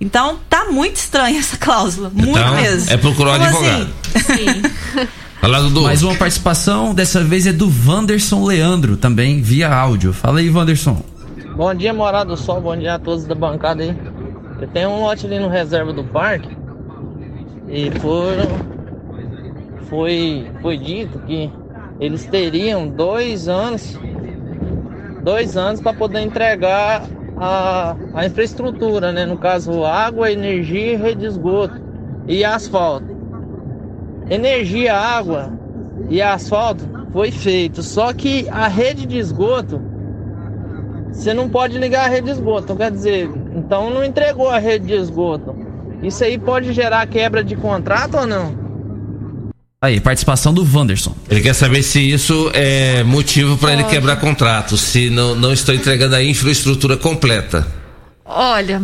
[0.00, 2.10] Então, tá muito estranha essa cláusula.
[2.14, 2.90] Muito Então, mesmo.
[2.90, 3.92] é procurar um advogado.
[4.14, 4.62] assim?
[4.94, 5.08] Vai
[5.42, 5.82] Dudu.
[5.82, 10.12] Mais uma participação, dessa vez é do Wanderson Leandro, também via áudio.
[10.12, 11.02] Fala aí, Wanderson.
[11.56, 13.94] Bom dia, Morada do Sol, bom dia a todos da bancada aí.
[14.60, 16.56] Eu tenho um lote ali no reserva do parque
[17.68, 18.72] e foram.
[19.90, 21.50] Foi, foi dito que
[22.00, 23.98] eles teriam dois anos,
[25.22, 27.02] dois anos para poder entregar
[27.36, 29.26] a, a infraestrutura, né?
[29.26, 31.80] No caso, água, energia, rede de esgoto
[32.28, 33.11] e asfalto.
[34.32, 35.52] Energia, água
[36.08, 39.78] e asfalto foi feito, só que a rede de esgoto
[41.12, 42.64] você não pode ligar a rede de esgoto.
[42.64, 45.54] Então, quer dizer, então não entregou a rede de esgoto.
[46.02, 48.56] Isso aí pode gerar quebra de contrato ou não?
[49.82, 51.14] Aí, participação do Wanderson.
[51.28, 55.74] Ele quer saber se isso é motivo para ele quebrar contrato, se não, não estou
[55.74, 57.66] entregando a infraestrutura completa.
[58.24, 58.80] Olha,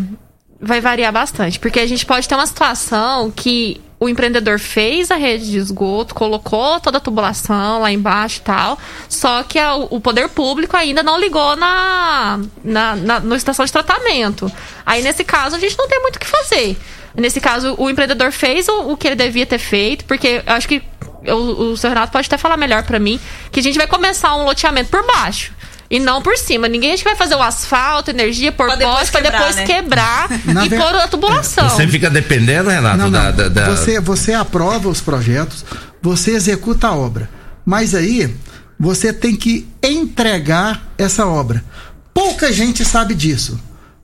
[0.61, 5.16] vai variar bastante, porque a gente pode ter uma situação que o empreendedor fez a
[5.16, 10.01] rede de esgoto, colocou toda a tubulação lá embaixo e tal, só que a- o
[10.01, 14.51] poder público ainda não ligou na, na, na, estação de tratamento.
[14.87, 16.77] Aí, nesse caso, a gente não tem muito o que fazer.
[17.16, 20.69] Nesse caso, o empreendedor fez o, o que ele devia ter feito, porque eu acho
[20.69, 20.81] que
[21.27, 23.19] o, o seu Renato pode até falar melhor pra mim,
[23.51, 25.53] que a gente vai começar um loteamento por baixo.
[25.90, 26.69] E não por cima.
[26.69, 29.56] Ninguém acho que vai fazer o asfalto, energia, por Pra depois poste, pra quebrar, depois
[29.56, 29.65] né?
[29.66, 30.28] quebrar
[30.65, 31.69] e ver- pôr a tubulação.
[31.70, 33.10] Você fica dependendo, Renato, Não, não.
[33.10, 35.65] Da, da- da- Você, você aprova os projetos,
[36.02, 37.31] você executa a obra.
[37.65, 38.35] Mas aí,
[38.78, 41.65] você tem que entregar essa obra.
[42.12, 43.59] Pouca gente sabe disso.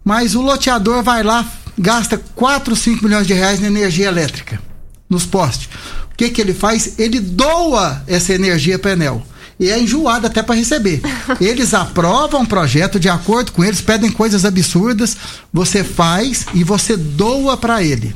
[0.05, 1.47] Mas o loteador vai lá,
[1.79, 4.61] gasta 4, 5 milhões de reais na energia elétrica,
[5.09, 5.69] nos postes.
[6.13, 6.99] O que, que ele faz?
[6.99, 9.27] Ele doa essa energia para a Enel.
[9.59, 11.01] E é enjoado até para receber.
[11.41, 15.17] Eles aprovam o projeto, de acordo com eles, pedem coisas absurdas,
[15.53, 18.15] você faz e você doa para ele.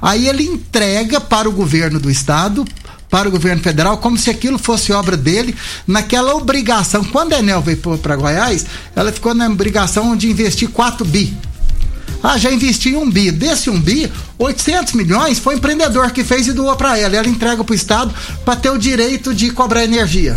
[0.00, 2.64] Aí ele entrega para o governo do estado,
[3.10, 5.54] para o governo federal, como se aquilo fosse obra dele,
[5.86, 7.04] naquela obrigação.
[7.04, 11.36] Quando a Enel veio para Goiás, ela ficou na obrigação de investir 4 bi.
[12.22, 13.30] Ah, já investi em um bi.
[13.30, 17.16] Desse um bi, 800 milhões foi o empreendedor que fez e doou para ela.
[17.16, 18.14] Ela entrega para o Estado
[18.44, 20.36] para ter o direito de cobrar energia.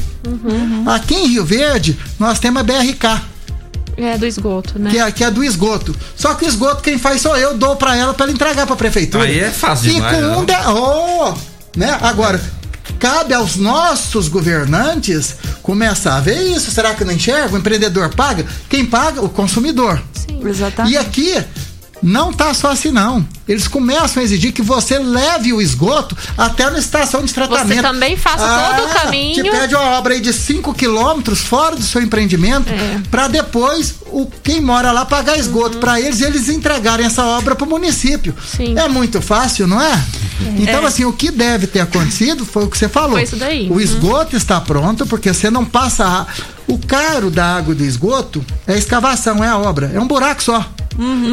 [0.85, 3.21] Aqui em Rio Verde, nós temos a BRK,
[3.97, 4.89] É do esgoto, né?
[4.89, 5.95] que é, que é do esgoto.
[6.15, 8.73] Só que o esgoto quem faz sou eu, dou para ela para ela entregar para
[8.73, 9.23] a prefeitura.
[9.23, 10.39] Aí é fácil e demais, com não?
[10.41, 10.53] um de...
[10.53, 11.33] oh,
[11.75, 11.97] né?
[12.01, 12.41] Agora,
[12.99, 16.71] cabe aos nossos governantes começar a ver isso.
[16.71, 17.55] Será que não enxerga?
[17.55, 18.45] O empreendedor paga?
[18.69, 19.21] Quem paga?
[19.21, 20.01] O consumidor.
[20.43, 20.93] Exatamente.
[20.93, 21.43] E aqui
[22.01, 23.23] não tá só assim não.
[23.47, 27.79] Eles começam a exigir que você leve o esgoto até na estação de tratamento.
[27.85, 29.35] Ah, também faça todo o caminho.
[29.43, 32.99] Te pede uma obra aí de 5 quilômetros fora do seu empreendimento É.
[33.11, 37.55] para depois o quem mora lá pagar esgoto para eles e eles entregarem essa obra
[37.55, 38.35] para o município.
[38.57, 38.77] Sim.
[38.79, 40.03] É muito fácil, não é?
[40.57, 40.85] Então, É.
[40.85, 43.11] assim, o que deve ter acontecido foi o que você falou.
[43.11, 43.67] Foi isso daí.
[43.69, 43.79] O Uhum.
[43.79, 46.05] esgoto está pronto, porque você não passa.
[46.05, 46.25] a-
[46.67, 49.91] O caro da água do esgoto é a escavação, é a obra.
[49.93, 50.65] É um buraco só.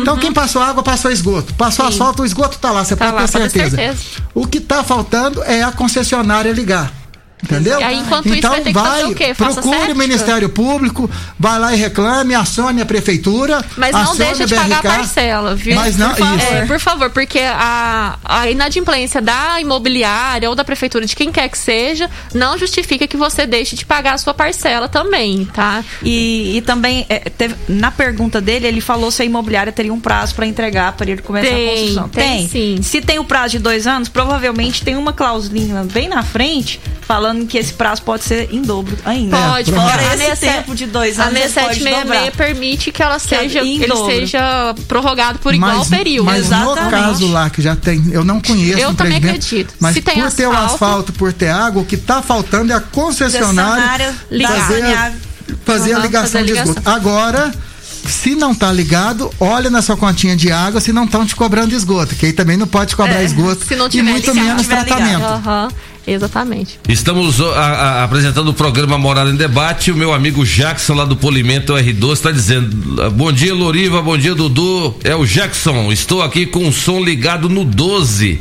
[0.01, 1.55] Então, quem passou água, passou esgoto.
[1.55, 1.91] Passou Uhum.
[1.93, 1.97] Sim.
[1.99, 3.77] asfalto, o esgoto tá lá, você Tá pode lá, ter certeza.
[3.77, 4.03] certeza.
[4.35, 6.93] O que tá faltando é a concessionária ligar.
[7.43, 7.79] Entendeu?
[7.85, 9.33] Aí, enquanto isso, então vai ter que fazer o quê?
[9.35, 11.09] Faça procure o Ministério Público,
[11.39, 13.65] vai lá e reclame, acione a prefeitura.
[13.77, 14.89] Mas não deixa de a pagar a BRK.
[14.97, 15.75] parcela, viu?
[15.77, 16.53] Mas não, por favor, isso.
[16.53, 21.49] É, por favor, porque a, a inadimplência da imobiliária ou da prefeitura, de quem quer
[21.49, 25.85] que seja, não justifica que você deixe de pagar a sua parcela também, tá?
[26.03, 30.01] E, e também, é, teve- na pergunta dele, ele falou se a imobiliária teria um
[30.01, 32.09] prazo para entregar para ele começar Tem, a construção.
[32.09, 32.79] tem sim.
[32.83, 37.28] Se tem o prazo de dois anos, provavelmente tem uma clausulinha bem na frente falando
[37.47, 39.37] que esse prazo pode ser em dobro ainda.
[39.37, 40.05] Pode, Fora pode.
[40.05, 42.31] A esse 67 tempo de dois A anos, ele pode 6766 dobrar.
[42.37, 44.07] permite que ela seja, em ele dobro.
[44.13, 46.27] seja prorrogado por igual mas, período.
[46.27, 49.75] Mas no caso lá que já tem, eu não conheço Eu o também acredito.
[49.81, 52.73] Mas Se tem por ter o asfalto- asfalto, por ter água, o que está faltando
[52.73, 55.13] é a concessionária Concessionária ligar.
[55.13, 55.13] fazer,
[55.65, 56.79] fazer a ligação fazer a de esgoto.
[56.81, 56.95] ligação.
[56.95, 57.53] Agora,
[58.07, 61.75] se não tá ligado, olha na sua continha de água se não estão te cobrando
[61.75, 64.63] esgoto, que aí também não pode cobrar É, esgoto se não e muito ligado, menos
[64.63, 64.99] tiver ligado.
[64.99, 65.25] tratamento.
[65.25, 65.69] Aham,
[66.07, 66.79] exatamente.
[66.89, 69.91] Estamos a- a- apresentando o programa Morada em Debate.
[69.91, 74.35] O meu amigo Jackson, lá do Polimento R12, está dizendo: Bom dia, Loriva, bom dia,
[74.35, 74.95] Dudu.
[75.05, 75.93] É o Jackson.
[75.93, 78.41] Estou aqui com o som ligado no 12,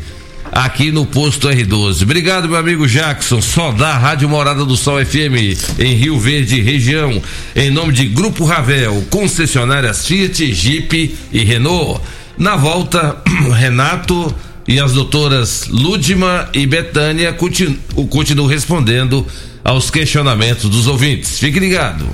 [0.51, 2.03] aqui no posto R12.
[2.03, 3.41] Obrigado, meu amigo Jackson.
[3.41, 7.21] Só da Rádio Morada do Sol FM, em Rio Verde, região.
[7.55, 12.01] Em nome de Grupo Ravel, concessionárias Fiat, Jeep e Renault.
[12.37, 13.21] Na volta,
[13.55, 14.33] Renato
[14.67, 17.77] e as doutoras Lúdima e Betânia continu,
[18.09, 19.25] continuam respondendo
[19.63, 21.39] aos questionamentos dos ouvintes.
[21.39, 22.07] Fique ligado.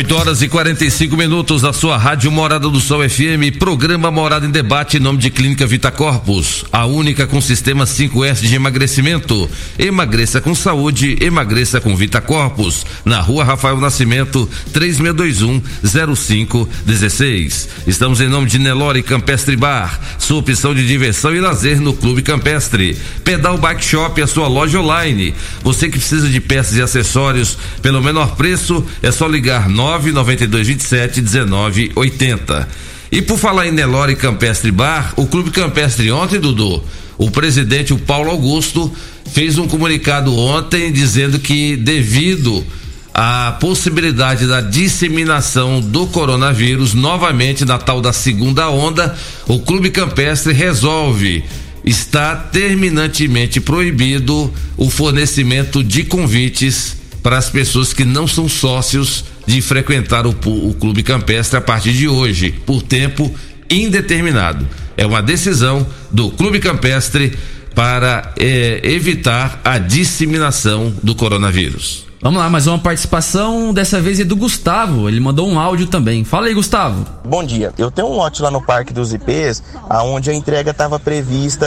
[0.00, 4.50] 8 horas e 45 minutos da sua Rádio Morada do Sol FM, programa Morada em
[4.50, 9.46] Debate em nome de Clínica Vita Corpus, a única com sistema 5S de emagrecimento.
[9.78, 17.68] Emagreça com saúde, emagreça com Vita Corpus, na rua Rafael Nascimento, 3621-0516.
[17.86, 22.22] Estamos em nome de Nelore Campestre Bar, sua opção de diversão e lazer no Clube
[22.22, 22.96] Campestre.
[23.22, 25.34] Pedal Bike Shop, a sua loja online.
[25.62, 31.20] Você que precisa de peças e acessórios pelo menor preço, é só ligar 992 27
[31.20, 32.68] 19 80.
[33.12, 36.82] E por falar em Nelore Campestre Bar, o Clube Campestre ontem, Dudu,
[37.18, 38.92] o presidente, o Paulo Augusto,
[39.32, 42.64] fez um comunicado ontem dizendo que devido
[43.12, 50.52] à possibilidade da disseminação do coronavírus novamente na tal da segunda onda, o Clube Campestre
[50.52, 51.44] resolve
[51.84, 59.60] está terminantemente proibido o fornecimento de convites para as pessoas que não são sócios de
[59.60, 63.34] frequentar o, o clube campestre a partir de hoje, por tempo
[63.68, 64.64] indeterminado.
[64.96, 67.36] É uma decisão do clube campestre
[67.74, 72.06] para eh, evitar a disseminação do coronavírus.
[72.22, 75.08] Vamos lá, mais uma participação, dessa vez é do Gustavo.
[75.08, 76.22] Ele mandou um áudio também.
[76.22, 77.04] Fala aí, Gustavo.
[77.24, 77.72] Bom dia.
[77.76, 81.66] Eu tenho um lote lá no Parque dos IPs, aonde a entrega estava prevista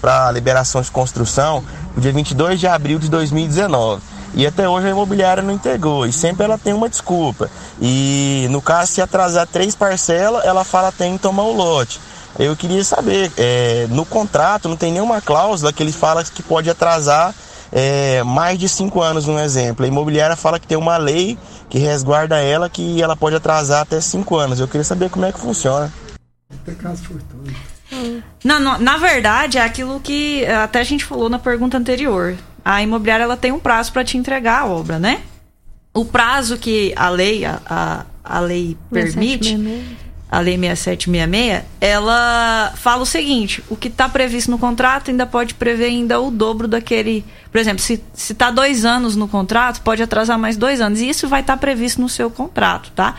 [0.00, 1.64] para liberação de construção
[1.96, 4.13] no dia 22 de abril de 2019.
[4.34, 6.06] E até hoje a imobiliária não entregou.
[6.06, 7.50] E sempre ela tem uma desculpa.
[7.80, 12.00] E no caso, se atrasar três parcelas, ela fala tem que tomar o lote.
[12.38, 16.68] Eu queria saber, é, no contrato não tem nenhuma cláusula que ele fala que pode
[16.68, 17.32] atrasar
[17.70, 19.84] é, mais de cinco anos, um exemplo.
[19.84, 21.38] A imobiliária fala que tem uma lei
[21.68, 24.58] que resguarda ela que ela pode atrasar até cinco anos.
[24.58, 25.92] Eu queria saber como é que funciona.
[28.42, 32.36] Não, não, na verdade, é aquilo que até a gente falou na pergunta anterior.
[32.64, 35.20] A imobiliária ela tem um prazo para te entregar a obra, né?
[35.92, 39.96] O prazo que a lei, a, a, a lei permite, 6766.
[40.30, 45.54] a lei 6766, ela fala o seguinte: o que está previsto no contrato ainda pode
[45.54, 47.24] prever ainda o dobro daquele.
[47.52, 51.00] Por exemplo, se está dois anos no contrato, pode atrasar mais dois anos.
[51.00, 53.14] E isso vai estar previsto no seu contrato, tá?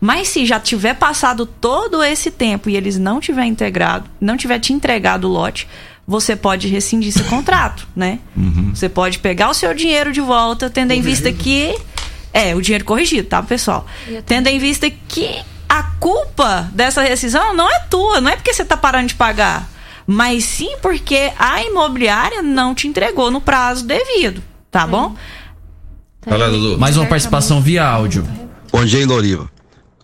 [0.00, 4.58] Mas se já tiver passado todo esse tempo e eles não tiver integrado, não tiver
[4.60, 5.66] te entregado o lote,
[6.08, 8.20] você pode rescindir esse contrato, né?
[8.74, 11.76] Você pode pegar o seu dinheiro de volta, tendo em vista que.
[12.32, 13.86] É, o dinheiro corrigido, tá, pessoal?
[14.24, 18.64] Tendo em vista que a culpa dessa rescisão não é tua, não é porque você
[18.64, 19.68] tá parando de pagar,
[20.06, 25.14] mas sim porque a imobiliária não te entregou no prazo devido, tá bom?
[26.22, 26.78] Fala, Dudu.
[26.78, 28.26] Mais uma participação via áudio.
[28.70, 29.50] Bom dia, Loriva.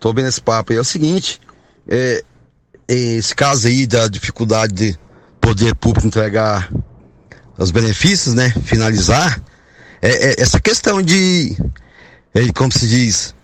[0.01, 0.79] Tô vendo esse papo aí.
[0.79, 1.41] É o seguinte,
[1.89, 2.23] é,
[2.89, 5.04] esse caso aí da dificuldade de
[5.45, 6.73] poder público entregar
[7.59, 8.51] os benefícios, né?
[8.65, 9.39] Finalizar,
[10.01, 11.55] é, é essa questão de,
[12.35, 13.35] é, como se diz,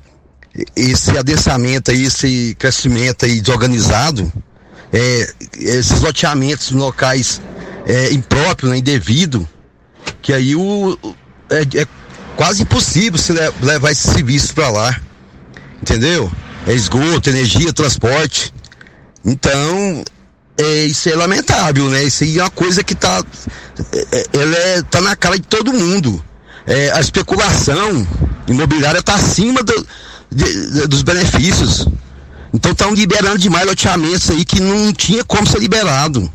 [0.75, 4.33] esse adensamento aí, esse crescimento aí desorganizado,
[4.91, 7.41] é, esses loteamentos em locais
[7.87, 9.47] é, impróprios, né, indevido,
[10.23, 10.99] que aí o,
[11.51, 11.87] é, é
[12.35, 15.01] quase impossível se le- levar esses serviços para lá,
[15.83, 16.33] entendeu?
[16.67, 18.53] É esgoto, energia, transporte.
[19.25, 20.03] Então,
[20.61, 22.05] é, isso é lamentável, né?
[22.05, 23.23] Isso aí é uma coisa que tá,
[23.93, 26.23] é, é, ela é, tá na cara de todo mundo.
[26.67, 28.07] É, a especulação
[28.47, 29.87] imobiliária tá acima do-
[30.31, 31.87] de- de- dos benefícios.
[32.53, 36.31] Então estão liberando demais loteamentos aí que não tinha como ser liberado.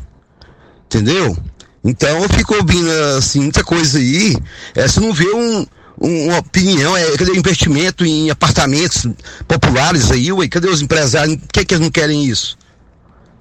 [0.86, 1.36] Entendeu?
[1.84, 4.36] Então eu fico ouvindo assim, muita coisa aí.
[4.74, 5.66] É, você não vê um,
[6.00, 9.06] um- uma opinião, é, cadê o investimento em apartamentos
[9.46, 11.36] populares aí, ué, cadê os empresários?
[11.36, 12.56] Por que, que eles não querem isso?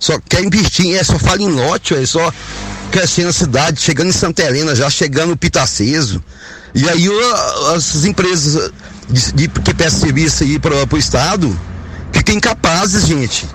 [0.05, 2.31] Só quer investir, é, só fala em lote, é só
[2.91, 6.23] crescendo a cidade, chegando em Santa Helena, já chegando no Pitaceso.
[6.75, 7.09] E aí
[7.75, 8.71] as empresas
[9.09, 11.59] de, de- que prestam serviço aí para o Estado
[12.13, 13.47] ficam incapazes, gente.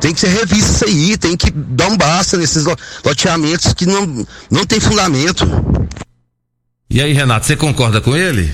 [0.00, 3.86] Tem que ser revisto isso aí, tem que dar um basta nesses lo- loteamentos que
[3.86, 5.46] não, não tem fundamento.
[6.90, 8.52] E aí, Renato, você concorda com ele?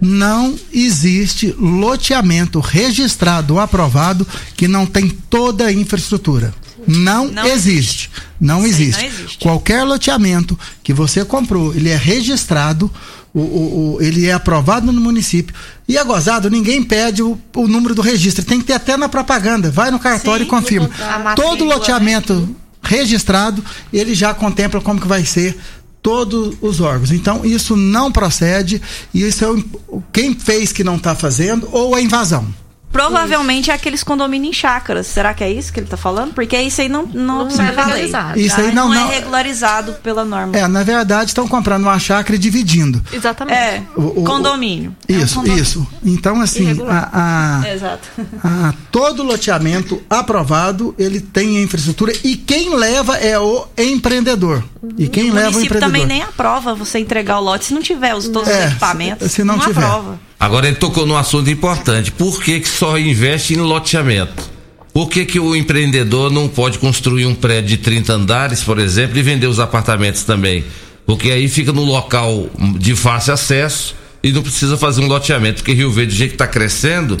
[0.00, 6.54] Não existe loteamento registrado ou aprovado que não tem toda a infraestrutura.
[6.86, 8.10] Não, Não existe.
[8.40, 9.02] Não Isso aí existe.
[9.02, 9.38] não existe.
[9.38, 12.90] Qualquer loteamento que você comprou, ele é registrado,
[13.34, 15.54] o, o- o- ele é aprovado no município.
[15.86, 18.42] E é gozado, ninguém pede o, o número do registro.
[18.44, 19.70] Tem que ter até na propaganda.
[19.70, 20.88] Vai no cartório e confirma.
[21.36, 21.74] Todo né?
[21.74, 23.62] loteamento registrado,
[23.92, 25.56] ele já contempla como que vai ser
[26.02, 27.10] todos os órgãos.
[27.10, 28.80] Então, isso não procede
[29.12, 32.46] e isso é o- quem fez que não está fazendo ou a invasão.
[32.92, 35.06] Provavelmente é aqueles condomínios em chácaras.
[35.06, 36.34] Será que é isso que ele tá falando?
[36.34, 37.70] Porque isso aí não, não, Não é a lei.
[37.70, 38.40] legalizado.
[38.40, 40.56] Isso aí não- é não- regularizado pela norma.
[40.56, 43.02] É, na verdade, estão comprando uma chácara e dividindo.
[43.12, 43.56] Exatamente.
[43.56, 44.94] É, O- o- condomínio.
[45.08, 45.62] É um Isso, condomínio.
[45.62, 45.86] isso.
[46.04, 48.08] Então, assim, a- a- Exato.
[48.42, 54.64] Ah, todo loteamento aprovado, ele tem a infraestrutura e quem leva é o empreendedor.
[54.98, 55.80] E quem o leva o município empreendedor.
[55.80, 59.28] também nem aprova você entregar o lote se não tiver os, todos É, os equipamentos.
[59.30, 59.82] se- se não tiver.
[59.84, 60.18] aprova.
[60.40, 62.10] Agora ele tocou num assunto importante.
[62.10, 64.50] Por que, que só investe em loteamento?
[64.90, 69.18] Por que, que o empreendedor não pode construir um prédio de 30 andares, por exemplo,
[69.18, 70.64] e vender os apartamentos também?
[71.04, 72.48] Porque aí fica no local
[72.78, 75.56] de fácil acesso e não precisa fazer um loteamento.
[75.56, 77.18] Porque Rio Verde, do jeito que está crescendo,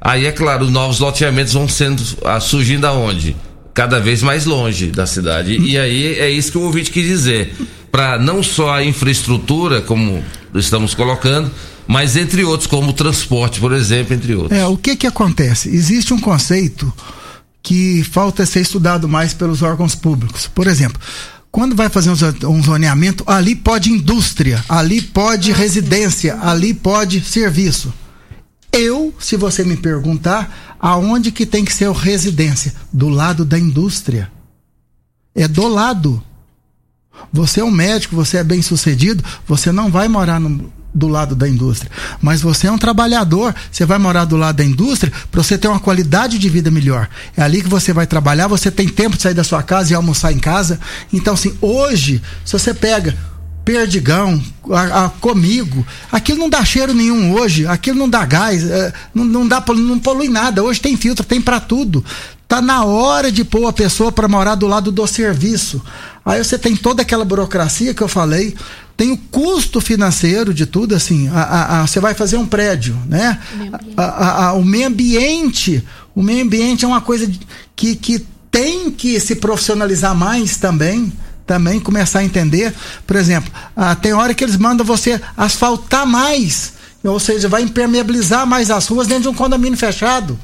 [0.00, 3.34] aí é claro, os novos loteamentos vão sendo ah, surgindo aonde?
[3.74, 5.58] Cada vez mais longe da cidade.
[5.58, 7.52] E aí é isso que o ouvinte quis dizer.
[7.90, 10.22] Para não só a infraestrutura, como
[10.54, 11.50] estamos colocando,
[11.90, 14.58] mas entre outros, como transporte, por exemplo, entre outros.
[14.58, 15.68] É, o que que acontece?
[15.68, 16.92] Existe um conceito
[17.62, 20.46] que falta ser estudado mais pelos órgãos públicos.
[20.46, 21.00] Por exemplo,
[21.50, 27.92] quando vai fazer um zo- zoneamento, ali pode indústria, ali pode residência, ali pode serviço.
[28.72, 32.72] Eu, se você me perguntar, aonde que tem que ser o residência?
[32.92, 34.30] Do lado da indústria.
[35.34, 36.22] É do lado.
[37.32, 41.34] Você é um médico, você é bem sucedido, você não vai morar no- do lado
[41.34, 41.90] da indústria.
[42.20, 45.68] Mas você é um trabalhador, você vai morar do lado da indústria para você ter
[45.68, 47.08] uma qualidade de vida melhor.
[47.36, 49.94] É ali que você vai trabalhar, você tem tempo de sair da sua casa e
[49.94, 50.80] almoçar em casa.
[51.12, 53.16] Então, assim, hoje, se você pega
[53.64, 54.42] perdigão,
[54.72, 59.24] a, a- comigo, aquilo não dá cheiro nenhum hoje, aquilo não dá gás, é, não,
[59.24, 60.62] não dá, não polui nada.
[60.62, 62.04] Hoje tem filtro, tem para tudo.
[62.48, 65.80] Tá na hora de pôr a pessoa para morar do lado do serviço.
[66.24, 68.56] Aí você tem toda aquela burocracia que eu falei,
[69.00, 72.94] tem o custo financeiro de tudo, assim, a- a- a- você vai fazer um prédio,
[73.06, 73.38] né?
[73.96, 75.82] A- a- a- o meio ambiente,
[76.14, 77.26] o meio ambiente é uma coisa
[77.74, 81.10] que, que tem que se profissionalizar mais também,
[81.46, 82.74] também começar a entender.
[83.06, 88.46] Por exemplo, ah, tem hora que eles mandam você asfaltar mais, ou seja, vai impermeabilizar
[88.46, 90.38] mais as ruas dentro de um condomínio fechado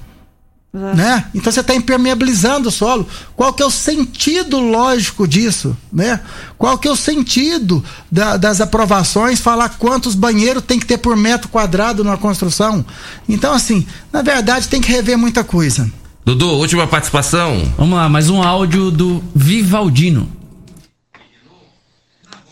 [0.95, 1.27] né?
[1.35, 3.09] Então você está impermeabilizando o solo.
[3.35, 6.21] Qual que é o sentido lógico disso, né?
[6.59, 7.83] Qual que é o sentido
[8.13, 12.85] da- das aprovações falar quantos banheiros tem que ter por metro quadrado numa construção?
[13.29, 15.91] Então assim, na verdade tem que rever muita coisa.
[16.25, 17.73] Dudu, última participação.
[17.79, 20.31] Vamos lá, mais um áudio do Vivaldino.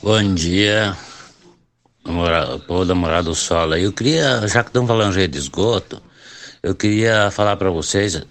[0.02, 0.96] Bom dia,
[2.06, 3.72] namora- povo da Morada do Sol.
[3.72, 3.84] aí.
[3.84, 6.00] Eu queria, já que estamos falando de esgoto,
[6.64, 8.22] eu queria falar para vocês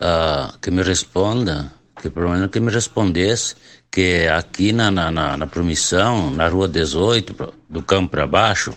[0.00, 1.70] ah, que me responda,
[2.00, 3.54] que pelo menos que me respondesse,
[3.90, 8.72] que aqui na, na, na, na promissão, na rua 18, pro- do campo para baixo,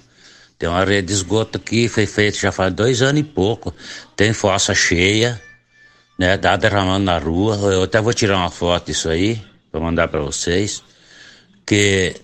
[0.60, 3.74] tem uma rede de esgoto aqui, foi feita já faz dois anos e pouco.
[4.16, 5.42] Tem fossa cheia,
[6.20, 6.38] né?
[6.38, 7.56] Tá derramando na rua.
[7.74, 9.42] Eu até vou tirar uma foto disso aí,
[9.72, 10.82] para mandar para vocês.
[11.66, 12.16] Que.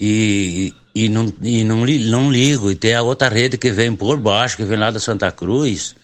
[0.00, 2.70] E, e, não, e não, não ligo.
[2.70, 5.96] E tem a outra rede que vem por baixo, que vem lá da Santa Cruz,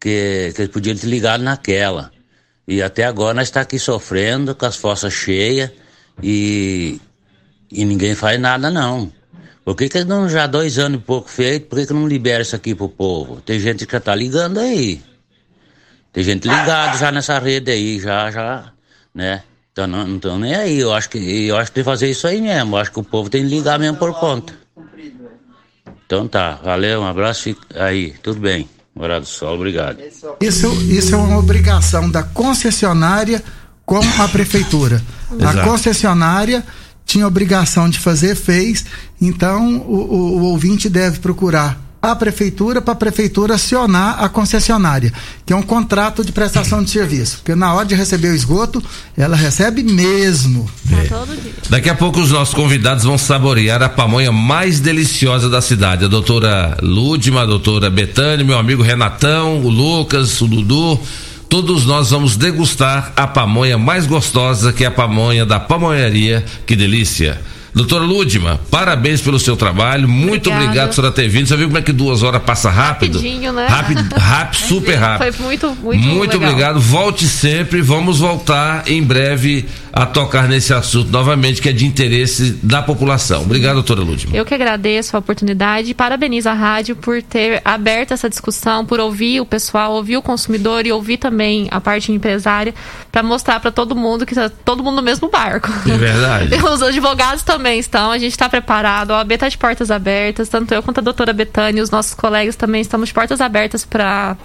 [0.00, 2.10] que, que podiam ter ligado naquela.
[2.66, 5.70] E até agora nós está aqui sofrendo com as fossas cheias
[6.22, 7.00] e,
[7.70, 9.12] e ninguém faz nada não.
[9.64, 12.42] Por que, que não já dois anos e pouco feito, por que, que não libera
[12.42, 13.40] isso aqui pro povo?
[13.40, 15.02] Tem gente que já tá ligando aí.
[16.12, 18.72] Tem gente ligada já nessa rede aí, já, já,
[19.14, 19.42] né?
[19.72, 20.78] Então não, não tô nem aí.
[20.78, 22.76] Eu acho que eu acho que tem que fazer isso aí mesmo.
[22.76, 24.52] Eu acho que o povo tem que ligar mesmo por conta.
[26.06, 28.68] Então tá, valeu, um abraço, fica aí, tudo bem.
[28.94, 29.98] Morado do Sol, obrigado.
[30.40, 33.42] Isso, isso é uma obrigação da concessionária
[33.86, 35.00] com a prefeitura.
[35.40, 36.62] A concessionária
[37.06, 38.84] tinha obrigação de fazer, fez,
[39.20, 45.12] então o, o- o ouvinte deve procurar a prefeitura para a prefeitura acionar a concessionária,
[45.46, 47.36] que é um contrato de prestação de serviço.
[47.36, 48.82] Porque na hora de receber o esgoto,
[49.16, 50.68] ela recebe mesmo.
[51.70, 56.04] Daqui a pouco os nossos convidados vão saborear a pamonha mais deliciosa da cidade.
[56.04, 60.98] A doutora Lúdima, a doutora Betânia, meu amigo Renatão, o Lucas, o Dudu.
[61.48, 66.44] Todos nós vamos degustar a pamonha mais gostosa, que é a pamonha da pamonharia.
[66.66, 67.40] Que delícia!
[67.74, 70.06] Doutora Lúdima, parabéns pelo seu trabalho.
[70.06, 70.64] Muito Obrigada.
[70.64, 71.46] obrigado por senhora ter vindo.
[71.48, 73.16] Você viu como é que duas horas passa rápido?
[73.16, 73.66] Rapidinho, né?
[73.66, 75.32] Rápido, rápido, super rápido.
[75.32, 76.50] Foi muito, muito Muito legal.
[76.50, 76.80] obrigado.
[76.80, 77.80] Volte sempre.
[77.80, 83.42] Vamos voltar em breve a tocar nesse assunto novamente, que é de interesse da população.
[83.42, 84.34] Obrigado, doutora Lúdima.
[84.34, 88.98] Eu que agradeço a oportunidade e parabenizo a rádio por ter aberto essa discussão, por
[88.98, 92.74] ouvir o pessoal, ouvir o consumidor e ouvir também a parte empresária,
[93.10, 95.68] para mostrar para todo mundo que tá todo mundo no mesmo barco.
[95.86, 96.54] É verdade.
[96.64, 100.72] Os advogados também estão, a gente está preparado, a OAB está de portas abertas, tanto
[100.72, 104.36] eu quanto a doutora Betânia, os nossos colegas também estamos de portas abertas para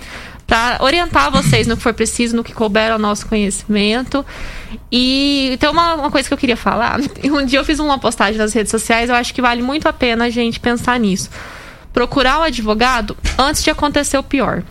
[0.48, 4.26] para orientar vocês no que for preciso, no que couber ao nosso conhecimento.
[4.90, 7.00] E tem uma, uma coisa que eu queria falar.
[7.26, 9.94] Um dia eu fiz uma postagem nas redes sociais, eu acho que vale muito a
[9.94, 11.30] pena a gente pensar nisso.
[11.92, 14.64] Procurar o advogado antes de acontecer o pior.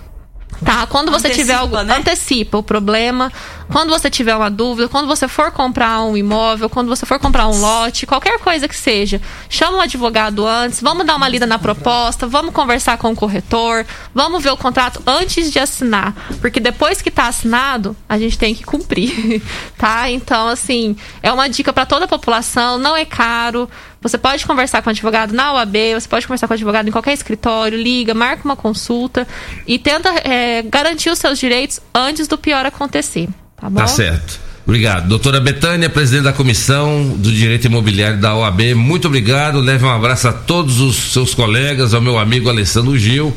[0.65, 1.97] Tá, quando você Antecipa, tiver algo, né?
[1.97, 3.33] antecipa o problema.
[3.71, 7.49] Quando você tiver uma dúvida, quando você for comprar um imóvel, quando você for comprar
[7.49, 11.59] um lote, qualquer coisa que seja, chama um advogado antes, vamos dar uma lida na
[11.59, 13.85] proposta, vamos conversar com o corretor,
[14.15, 18.55] vamos ver o contrato antes de assinar, porque depois que tá assinado, a gente tem
[18.55, 19.43] que cumprir,
[19.77, 20.09] tá?
[20.11, 23.69] Então, assim, é uma dica para toda a população, não é caro.
[24.01, 26.93] Você pode conversar com o advogado na OAB, você pode conversar com o advogado em
[26.93, 29.27] qualquer escritório, liga, marca uma consulta
[29.67, 33.29] e tenta é, garantir os seus direitos antes do pior acontecer.
[33.57, 33.81] Tá bom?
[33.81, 34.41] Tá certo.
[34.67, 35.09] Obrigado.
[35.09, 39.61] Doutora Betânia, presidente da Comissão do Direito Imobiliário da OAB, muito obrigado.
[39.61, 43.35] Leve um abraço a todos os seus colegas, ao meu amigo Alessandro Gil.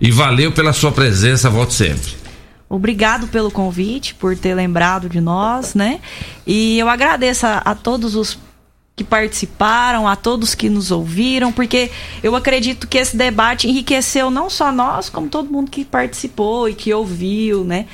[0.00, 2.22] E valeu pela sua presença, volte sempre.
[2.68, 6.00] Obrigado pelo convite, por ter lembrado de nós, né?
[6.44, 8.36] E eu agradeço a, a todos os
[8.94, 11.90] que participaram, a todos que nos ouviram, porque
[12.22, 16.74] eu acredito que esse debate enriqueceu não só nós, como todo mundo que participou e
[16.74, 17.86] que ouviu, né?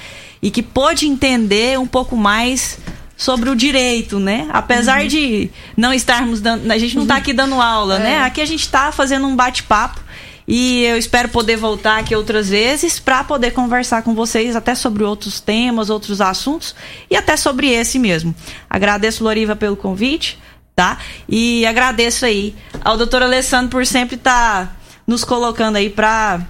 [0.42, 2.78] E que pôde entender um pouco mais
[3.16, 4.48] sobre o direito, né?
[4.52, 8.18] Apesar de não estarmos dando, a gente não está aqui dando aula, né?
[8.22, 10.00] Aqui a gente está fazendo um bate-papo
[10.46, 15.04] e eu espero poder voltar aqui outras vezes para poder conversar com vocês até sobre
[15.04, 16.74] outros temas, outros assuntos
[17.10, 18.34] e até sobre esse mesmo.
[18.70, 20.38] Agradeço, Loriva, pelo convite,
[20.78, 20.98] tá?
[21.28, 26.40] E agradeço aí ao doutor Alessandro por sempre estar nos colocando aí para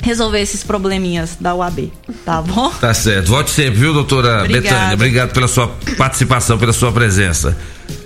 [0.00, 1.90] resolver esses probleminhas da UAB,
[2.24, 2.70] tá bom?
[2.70, 3.26] Tá certo.
[3.26, 4.76] Volte sempre, viu, doutora Obrigada.
[4.76, 4.94] Betânia?
[4.94, 5.66] Obrigado pela sua
[5.96, 7.58] participação, pela sua presença.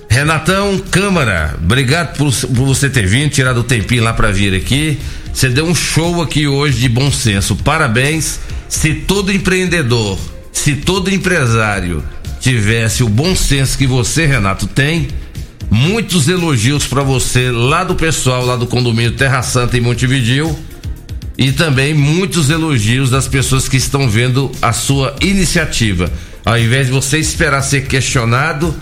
[0.09, 4.99] Renatão Câmara, obrigado por, por você ter vindo, tirado o tempinho lá para vir aqui.
[5.35, 7.57] Você deu um show aqui hoje de bom senso.
[7.57, 8.41] Parabéns.
[8.71, 10.19] Se todo empreendedor,
[10.51, 12.03] se todo empresário
[12.41, 15.09] tivesse o bom senso que você, Renato, tem,
[15.73, 20.57] muitos elogios para você lá do pessoal lá do condomínio Terra Santa em Montevidil
[21.39, 26.11] e também muitos elogios das pessoas que estão vendo a sua iniciativa.
[26.45, 28.75] Ao invés de você esperar ser questionado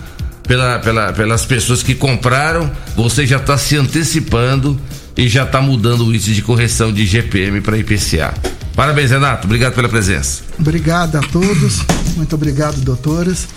[0.43, 4.77] pela, pela- pelas pessoas que compraram, você já está se antecipando
[5.15, 8.33] e já está mudando o índice de correção de GPM para IPCA.
[8.75, 9.45] Parabéns, Renato.
[9.47, 10.41] Obrigado pela presença.
[10.59, 11.81] Obrigado a todos,
[12.17, 13.47] muito obrigado, doutoras.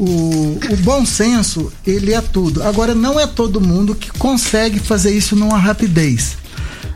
[0.00, 2.62] O, o bom senso, ele é tudo.
[2.62, 6.36] Agora, não é todo mundo que consegue fazer isso numa rapidez.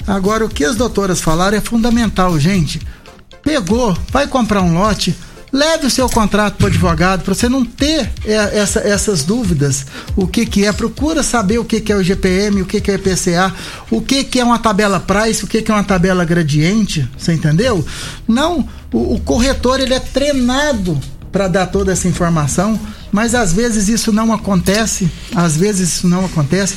[0.07, 2.81] Agora, o que as doutoras falaram é fundamental, gente.
[3.43, 5.17] Pegou, vai comprar um lote,
[5.53, 9.85] leve o seu contrato para o advogado para você não ter é, essa- essas dúvidas.
[10.15, 10.71] O que, que é?
[10.73, 13.53] Procura saber o que, que é o GPM, o que, que é o IPCA,
[13.91, 17.09] o que, que é uma tabela price, o que, que é uma tabela gradiente.
[17.19, 17.85] Você entendeu?
[18.29, 20.97] Não, o, o corretor ele é treinado
[21.33, 22.79] para dar toda essa informação,
[23.11, 25.11] mas às vezes isso não acontece.
[25.35, 26.75] Às vezes isso não acontece.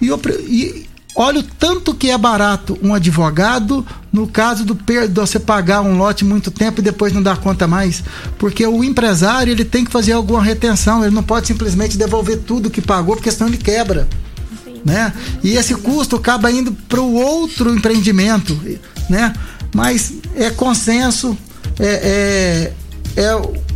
[0.00, 0.18] E, eu
[0.48, 5.38] e olha o tanto que é barato um advogado no caso do per- de você
[5.38, 8.02] pagar um lote muito tempo e depois não dar conta mais.
[8.38, 12.70] Porque o empresário ele tem que fazer alguma retenção, ele não pode simplesmente devolver tudo
[12.70, 14.08] que pagou, porque senão ele quebra.
[14.84, 15.12] Né?
[15.42, 18.58] E esse custo acaba indo para o outro empreendimento,
[19.10, 19.34] né?
[19.74, 21.36] Mas é consenso,
[21.78, 22.72] é,
[23.16, 23.67] é, é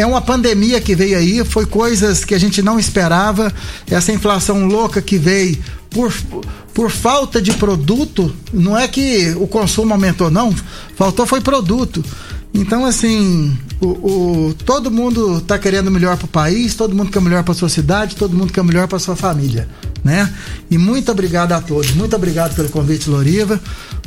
[0.00, 3.52] é uma pandemia que veio aí, foi coisas que a gente não esperava,
[3.90, 5.58] essa inflação louca que veio
[5.90, 6.12] por,
[6.72, 10.54] por falta de produto, não é que o consumo aumentou, não,
[10.96, 12.04] faltou foi produto.
[12.52, 17.20] Então, assim, o, o- todo mundo está querendo melhor para o país, todo mundo quer
[17.22, 19.68] melhor para sua cidade, todo mundo quer melhor para sua família,
[20.02, 20.28] né?
[20.68, 23.60] E muito obrigado a todos, muito obrigado pelo convite, Loriva.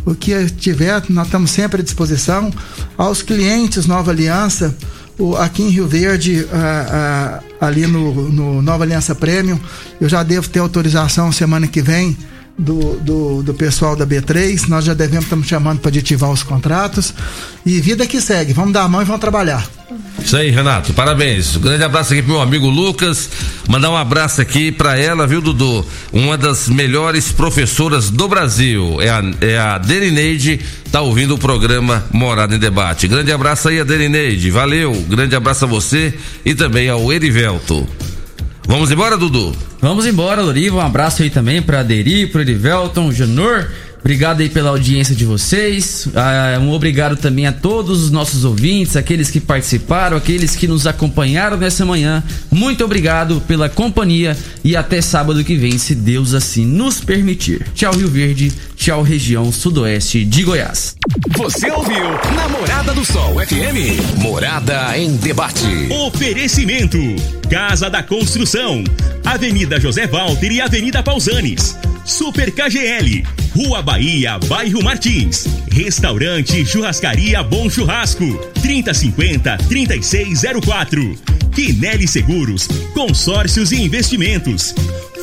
[0.06, 2.52] O que tiver, nós estamos sempre à disposição.
[2.98, 4.76] Aos clientes Nova Aliança,
[5.20, 9.60] o- aqui em Rio Verde, ah, ah, ali no, no Nova Aliança Premium,
[10.02, 12.18] eu já devo ter autorização semana que vem
[12.58, 14.68] do, do, do pessoal da B3.
[14.68, 17.14] Nós já devemos, estamos chamando para aditivar os contratos.
[17.66, 19.68] E vida que segue, vamos dar a mão e vamos trabalhar.
[20.24, 20.94] Isso aí, Renato.
[20.94, 21.56] Parabéns.
[21.56, 23.30] Um grande abraço aqui pro meu amigo Lucas.
[23.68, 25.86] Mandar um abraço aqui pra ela, viu, Dudu?
[26.12, 29.02] Uma das melhores professoras do Brasil.
[29.02, 30.60] É a, é a Delineide,
[30.92, 33.08] tá ouvindo o programa Morada em Debate.
[33.08, 34.50] Grande abraço aí, a Delineide.
[34.50, 34.94] Valeu.
[35.10, 36.14] Grande abraço a você
[36.46, 37.88] e também ao Erivelto.
[38.66, 39.54] Vamos embora, Dudu?
[39.82, 40.78] Vamos embora, Loriva.
[40.78, 43.70] Um abraço aí também pra Aderi, pro Erivelton, Janor.
[44.04, 46.10] Obrigado aí pela audiência de vocês.
[46.14, 50.86] Ah, um obrigado também a todos os nossos ouvintes, aqueles que participaram, aqueles que nos
[50.86, 52.22] acompanharam nessa manhã.
[52.52, 57.66] Muito obrigado pela companhia e até sábado que vem, se Deus assim nos permitir.
[57.74, 58.52] Tchau, Rio Verde.
[58.76, 60.98] Tchau, região sudoeste de Goiás.
[61.38, 62.04] Você ouviu
[62.36, 64.22] Namorada do Sol FM.
[64.22, 65.88] Morada em debate.
[65.90, 66.98] Oferecimento:
[67.50, 68.84] Casa da Construção,
[69.24, 71.78] Avenida José Walter e Avenida Pausanes.
[72.04, 73.24] Super KGL,
[73.56, 75.46] Rua Bahia, Bairro Martins.
[75.72, 78.26] Restaurante Churrascaria Bom Churrasco,
[78.62, 81.16] 3050-3604.
[81.54, 84.74] Quinelli Seguros, Consórcios e Investimentos.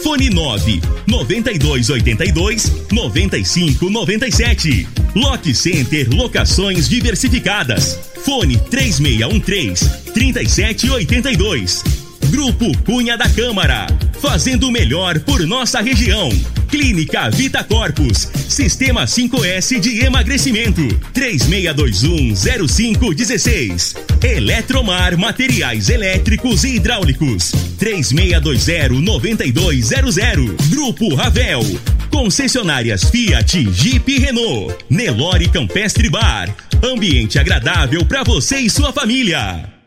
[0.05, 4.87] Fone 9 9282 9597.
[5.15, 7.99] Lock Center Locações Diversificadas.
[8.25, 12.00] Fone 3613 3782.
[12.31, 13.89] Grupo Cunha da Câmara.
[14.21, 16.29] Fazendo o melhor por nossa região.
[16.69, 18.29] Clínica Vita Corpus.
[18.49, 20.81] Sistema 5S de emagrecimento.
[21.13, 23.97] 36210516.
[24.23, 27.51] Eletromar Materiais Elétricos e Hidráulicos.
[27.79, 30.55] 36209200.
[30.69, 31.65] Grupo Ravel.
[32.11, 34.77] Concessionárias Fiat, Jeep e Renault.
[34.89, 36.49] Nelore Campestre Bar.
[36.83, 39.71] Ambiente agradável para você e sua família.